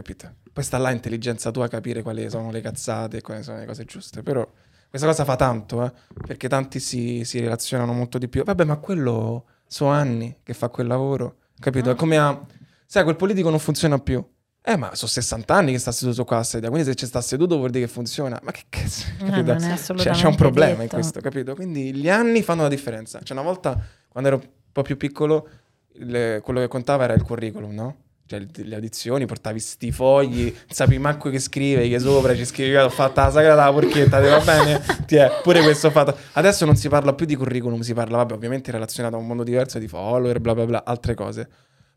capito? 0.00 0.34
Poi 0.52 0.64
sta 0.64 0.78
là 0.78 0.90
intelligenza 0.90 1.50
tua 1.50 1.66
a 1.66 1.68
capire 1.68 2.02
quali 2.02 2.28
sono 2.30 2.50
le 2.50 2.60
cazzate 2.60 3.18
e 3.18 3.20
quali 3.20 3.42
sono 3.42 3.58
le 3.58 3.66
cose 3.66 3.84
giuste, 3.84 4.22
però 4.22 4.46
questa 4.88 5.06
cosa 5.06 5.24
fa 5.24 5.36
tanto, 5.36 5.84
eh, 5.84 5.92
perché 6.26 6.48
tanti 6.48 6.80
si, 6.80 7.22
si 7.24 7.38
relazionano 7.38 7.92
molto 7.92 8.18
di 8.18 8.28
più. 8.28 8.42
Vabbè, 8.42 8.64
ma 8.64 8.76
quello 8.76 9.44
sono 9.66 9.90
anni 9.90 10.38
che 10.42 10.52
fa 10.54 10.68
quel 10.68 10.86
lavoro, 10.88 11.36
capito? 11.60 11.90
È 11.90 11.94
come 11.94 12.18
a... 12.18 12.40
Sai, 12.86 13.04
quel 13.04 13.14
politico 13.16 13.50
non 13.50 13.60
funziona 13.60 13.98
più. 13.98 14.24
Eh, 14.62 14.76
ma 14.76 14.94
sono 14.94 15.08
60 15.10 15.54
anni 15.54 15.72
che 15.72 15.78
sta 15.78 15.92
seduto 15.92 16.24
qua 16.24 16.38
a 16.38 16.42
sedia, 16.42 16.68
quindi 16.68 16.86
se 16.88 16.94
ci 16.96 17.06
sta 17.06 17.20
seduto 17.20 17.56
vuol 17.56 17.70
dire 17.70 17.86
che 17.86 17.90
funziona. 17.92 18.38
Ma 18.42 18.50
che 18.50 18.64
cazzo, 18.68 19.04
No, 19.20 19.40
non 19.42 19.62
è 19.62 19.76
Cioè, 19.76 20.12
c'è 20.12 20.26
un 20.26 20.34
problema 20.34 20.72
in 20.72 20.78
detto. 20.80 20.96
questo, 20.96 21.20
capito? 21.20 21.54
Quindi 21.54 21.94
gli 21.94 22.08
anni 22.10 22.42
fanno 22.42 22.62
la 22.62 22.68
differenza. 22.68 23.20
Cioè, 23.22 23.36
una 23.38 23.46
volta, 23.46 23.80
quando 24.08 24.28
ero 24.28 24.38
un 24.42 24.48
po' 24.72 24.82
più 24.82 24.96
piccolo, 24.96 25.48
il- 25.92 26.40
quello 26.42 26.60
che 26.60 26.68
contava 26.68 27.04
era 27.04 27.14
il 27.14 27.22
curriculum, 27.22 27.72
no? 27.72 27.96
Cioè, 28.30 28.46
le 28.62 28.74
audizioni, 28.76 29.26
portavi 29.26 29.58
sti 29.58 29.90
fogli, 29.90 30.44
non 30.44 30.54
sapevi 30.68 31.00
manco 31.00 31.30
che 31.30 31.40
scrive, 31.40 31.88
che 31.88 31.98
sopra 31.98 32.36
ci 32.36 32.44
scrivi, 32.44 32.76
ho 32.76 32.88
fatto 32.88 33.18
la 33.22 33.28
sagra 33.32 33.56
della 33.56 33.72
porchetta, 33.72 34.20
va 34.20 34.38
bene? 34.38 34.80
Ti 35.04 35.16
è, 35.16 35.40
pure 35.42 35.60
questo 35.62 35.90
fatto. 35.90 36.16
Adesso 36.34 36.64
non 36.64 36.76
si 36.76 36.88
parla 36.88 37.12
più 37.12 37.26
di 37.26 37.34
curriculum, 37.34 37.80
si 37.80 37.92
parla, 37.92 38.18
vabbè, 38.18 38.34
ovviamente 38.34 38.70
relazionato 38.70 39.16
a 39.16 39.18
un 39.18 39.26
mondo 39.26 39.42
diverso, 39.42 39.80
di 39.80 39.88
follower, 39.88 40.38
bla 40.38 40.54
bla 40.54 40.64
bla, 40.64 40.84
altre 40.84 41.14
cose. 41.14 41.48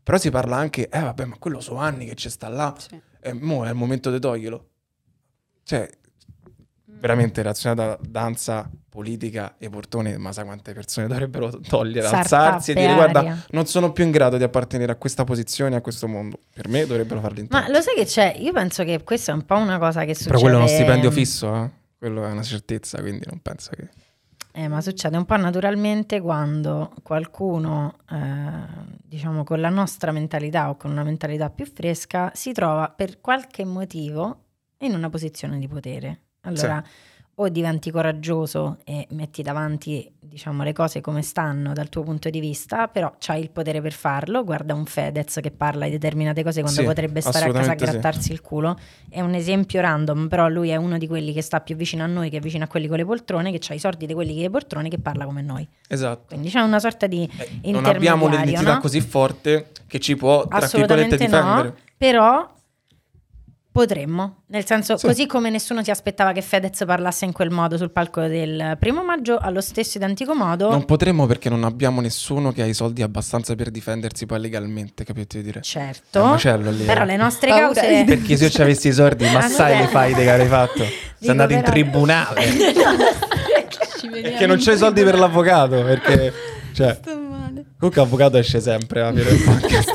Però 0.02 0.18
si 0.18 0.30
parla 0.30 0.56
anche, 0.56 0.88
eh 0.88 0.98
vabbè, 1.00 1.24
ma 1.24 1.36
quello 1.38 1.60
so 1.60 1.76
anni 1.76 2.04
che 2.06 2.16
ci 2.16 2.28
sta 2.28 2.48
là, 2.48 2.74
Sì. 2.76 3.00
e 3.20 3.32
mo 3.32 3.64
è 3.64 3.68
il 3.68 3.76
momento 3.76 4.10
di 4.10 4.18
toglierlo. 4.18 4.68
Cioè, 5.62 5.88
veramente 6.98 7.42
relazionata 7.42 7.92
a 7.92 7.98
danza, 8.00 8.70
politica 8.88 9.56
e 9.58 9.68
portone, 9.68 10.16
ma 10.18 10.32
sai 10.32 10.44
quante 10.44 10.72
persone 10.72 11.06
dovrebbero 11.06 11.50
togliere, 11.60 12.06
Sarta 12.06 12.18
alzarsi 12.18 12.70
e 12.70 12.74
dire 12.74 12.94
guarda, 12.94 13.18
aria." 13.18 13.44
non 13.50 13.66
sono 13.66 13.92
più 13.92 14.04
in 14.04 14.10
grado 14.10 14.36
di 14.36 14.44
appartenere 14.44 14.92
a 14.92 14.96
questa 14.96 15.24
posizione, 15.24 15.76
a 15.76 15.80
questo 15.80 16.06
mondo. 16.06 16.38
Per 16.52 16.68
me 16.68 16.86
dovrebbero 16.86 17.20
farlo 17.20 17.40
in 17.40 17.46
Ma 17.50 17.68
lo 17.68 17.80
sai 17.80 17.94
che 17.94 18.04
c'è? 18.04 18.36
Io 18.38 18.52
penso 18.52 18.84
che 18.84 19.02
questa 19.02 19.32
è 19.32 19.34
un 19.34 19.44
po' 19.44 19.56
una 19.56 19.78
cosa 19.78 20.04
che 20.04 20.14
succede. 20.14 20.30
Però 20.30 20.40
quello 20.40 20.56
è 20.56 20.60
uno 20.60 20.68
stipendio 20.68 21.10
fisso, 21.10 21.54
eh? 21.54 21.70
Quello 21.98 22.24
è 22.24 22.30
una 22.30 22.42
certezza, 22.42 23.00
quindi 23.00 23.24
non 23.26 23.40
penso 23.40 23.70
che... 23.74 23.88
Eh, 24.56 24.68
ma 24.68 24.80
succede 24.80 25.16
un 25.16 25.24
po' 25.24 25.36
naturalmente 25.36 26.20
quando 26.20 26.92
qualcuno, 27.02 27.96
eh, 28.08 28.16
diciamo, 29.02 29.42
con 29.42 29.60
la 29.60 29.68
nostra 29.68 30.12
mentalità 30.12 30.68
o 30.68 30.76
con 30.76 30.92
una 30.92 31.02
mentalità 31.02 31.50
più 31.50 31.66
fresca, 31.66 32.30
si 32.34 32.52
trova 32.52 32.88
per 32.88 33.20
qualche 33.20 33.64
motivo 33.64 34.42
in 34.78 34.94
una 34.94 35.10
posizione 35.10 35.58
di 35.58 35.66
potere. 35.66 36.20
Allora, 36.44 36.82
o 37.36 37.48
diventi 37.48 37.90
coraggioso 37.90 38.78
e 38.84 39.08
metti 39.10 39.42
davanti, 39.42 40.08
diciamo, 40.20 40.62
le 40.62 40.72
cose 40.72 41.00
come 41.00 41.20
stanno 41.22 41.72
dal 41.72 41.88
tuo 41.88 42.04
punto 42.04 42.30
di 42.30 42.38
vista, 42.38 42.86
però 42.86 43.12
c'hai 43.18 43.40
il 43.40 43.50
potere 43.50 43.80
per 43.80 43.92
farlo. 43.92 44.44
Guarda 44.44 44.72
un 44.72 44.84
Fedez 44.84 45.40
che 45.42 45.50
parla 45.50 45.86
di 45.86 45.90
determinate 45.90 46.44
cose 46.44 46.60
quando 46.60 46.80
Sì, 46.80 46.86
potrebbe 46.86 47.20
stare 47.20 47.46
a 47.46 47.52
casa 47.52 47.58
a 47.58 47.60
assolutamente 47.62 47.86
sì. 47.86 47.90
grattarsi 47.90 48.32
il 48.32 48.40
culo. 48.40 48.78
È 49.08 49.20
un 49.20 49.34
esempio 49.34 49.80
random, 49.80 50.28
però 50.28 50.46
lui 50.48 50.68
è 50.68 50.76
uno 50.76 50.96
di 50.96 51.08
quelli 51.08 51.32
che 51.32 51.42
sta 51.42 51.60
più 51.60 51.74
vicino 51.74 52.04
a 52.04 52.06
noi, 52.06 52.30
che 52.30 52.36
è 52.36 52.40
vicino 52.40 52.64
a 52.64 52.66
quelli 52.68 52.86
con 52.86 52.98
le 52.98 53.04
poltrone, 53.04 53.50
che 53.50 53.60
ha 53.68 53.74
i 53.74 53.80
sordi 53.80 54.06
di 54.06 54.14
quelli 54.14 54.32
con 54.32 54.42
le 54.42 54.50
poltrone, 54.50 54.88
che 54.88 54.98
parla 55.00 55.24
come 55.24 55.42
noi. 55.42 55.66
Esatto. 55.88 56.26
Quindi 56.28 56.50
c'è 56.50 56.60
una 56.60 56.78
sorta 56.78 57.08
di 57.08 57.28
Eh, 57.62 57.72
non 57.72 57.84
abbiamo 57.84 58.26
un'identità 58.26 58.74
no? 58.74 58.80
così 58.80 59.00
forte 59.00 59.70
che 59.88 59.98
ci 59.98 60.14
può, 60.14 60.46
tra 60.46 60.68
virgolette, 60.72 61.16
difendere. 61.16 61.68
no, 61.68 61.74
però 61.96 62.48
potremmo. 63.74 64.42
Nel 64.46 64.64
senso, 64.64 64.96
Sì. 64.96 65.04
così 65.04 65.26
come 65.26 65.50
nessuno 65.50 65.82
si 65.82 65.90
aspettava 65.90 66.30
che 66.30 66.42
Fedez 66.42 66.84
parlasse 66.86 67.24
in 67.24 67.32
quel 67.32 67.50
modo 67.50 67.76
sul 67.76 67.90
palco 67.90 68.20
del 68.28 68.76
primo 68.78 69.02
maggio, 69.02 69.36
allo 69.36 69.60
stesso 69.60 69.98
identico 69.98 70.32
modo, 70.32 70.70
Non 70.70 70.84
potremmo 70.84 71.26
perché 71.26 71.48
non 71.48 71.64
abbiamo 71.64 72.00
nessuno 72.00 72.52
che 72.52 72.62
ha 72.62 72.66
i 72.66 72.72
soldi 72.72 73.02
abbastanza 73.02 73.56
per 73.56 73.72
difendersi 73.72 74.26
poi 74.26 74.38
legalmente, 74.38 75.02
capite 75.02 75.42
dire? 75.42 75.58
È 75.58 75.62
certo, 75.62 76.22
un 76.22 76.30
macello 76.30 76.70
lì. 76.70 76.84
però 76.84 77.02
le 77.04 77.16
nostre 77.16 77.48
Paura 77.48 77.72
cause... 77.72 78.04
Perché 78.06 78.36
se 78.36 78.44
io 78.44 78.50
ci 78.50 78.62
avessi 78.62 78.86
i 78.88 78.92
soldi, 78.92 79.28
ma 79.28 79.40
sai 79.50 79.76
le 79.78 79.88
faide 79.88 80.22
che 80.22 80.30
avrei 80.30 80.46
fatto? 80.46 80.84
Sei 81.18 81.30
andato 81.30 81.52
in 81.54 81.62
tribunale. 81.62 82.44
Vediamo 82.46 82.96
Perché 84.22 84.46
non 84.46 84.58
c'ho 84.58 84.70
i 84.70 84.76
soldi 84.76 85.02
per 85.02 85.18
l'avvocato, 85.18 85.82
perché... 85.82 86.32
Cioè, 86.72 86.98
Sto 87.02 87.18
male. 87.18 87.64
comunque 87.76 88.02
l'avvocato 88.02 88.36
esce 88.38 88.60
sempre 88.60 89.00
a 89.02 89.10
vedere 89.10 89.34
il 89.34 89.42
podcast. 89.42 89.92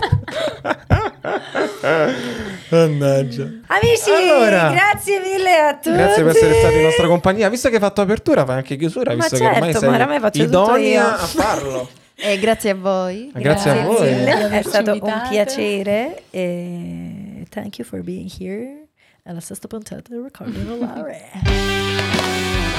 Mannaggia. 2.70 3.43
Amici, 3.67 4.11
Allora, 4.11 4.70
grazie 4.72 5.20
mille 5.20 5.57
a 5.57 5.74
tutti. 5.76 5.95
Grazie 5.95 6.24
per 6.24 6.36
essere 6.36 6.53
stati 6.53 6.76
in 6.76 6.82
nostra 6.84 7.07
compagnia. 7.07 7.49
Visto 7.49 7.70
che 7.70 7.76
hai 7.76 7.82
fatto 7.82 8.01
apertura, 8.01 8.45
fai 8.45 8.57
anche 8.57 8.76
chiusura, 8.76 9.11
Ma 9.11 9.15
visto 9.15 9.38
certo, 9.38 9.51
che 9.51 9.88
ormai 9.88 10.20
ma 10.20 10.30
sei 10.32 10.45
tutto 10.45 10.76
idonea 10.76 11.20
a 11.20 11.26
farlo. 11.26 11.89
E 12.22 12.38
grazie 12.38 12.72
a 12.72 12.76
voi. 12.76 13.32
Grazie 13.34 13.70
a 13.72 13.74
Grazie 13.76 13.84
voi. 13.86 14.13
mille, 14.13 14.59
è 14.59 14.61
stato 14.61 14.91
un 14.91 15.22
piacere 15.30 16.24
e 16.32 17.45
thank 17.49 17.78
you 17.78 17.88
for 17.88 18.01
being 18.01 18.30
here 18.30 18.88
alla 19.24 19.39
sesta 19.39 19.70
puntata 19.70 20.01
del 20.09 20.24
Recording 20.24 20.80
Laure. 20.82 22.78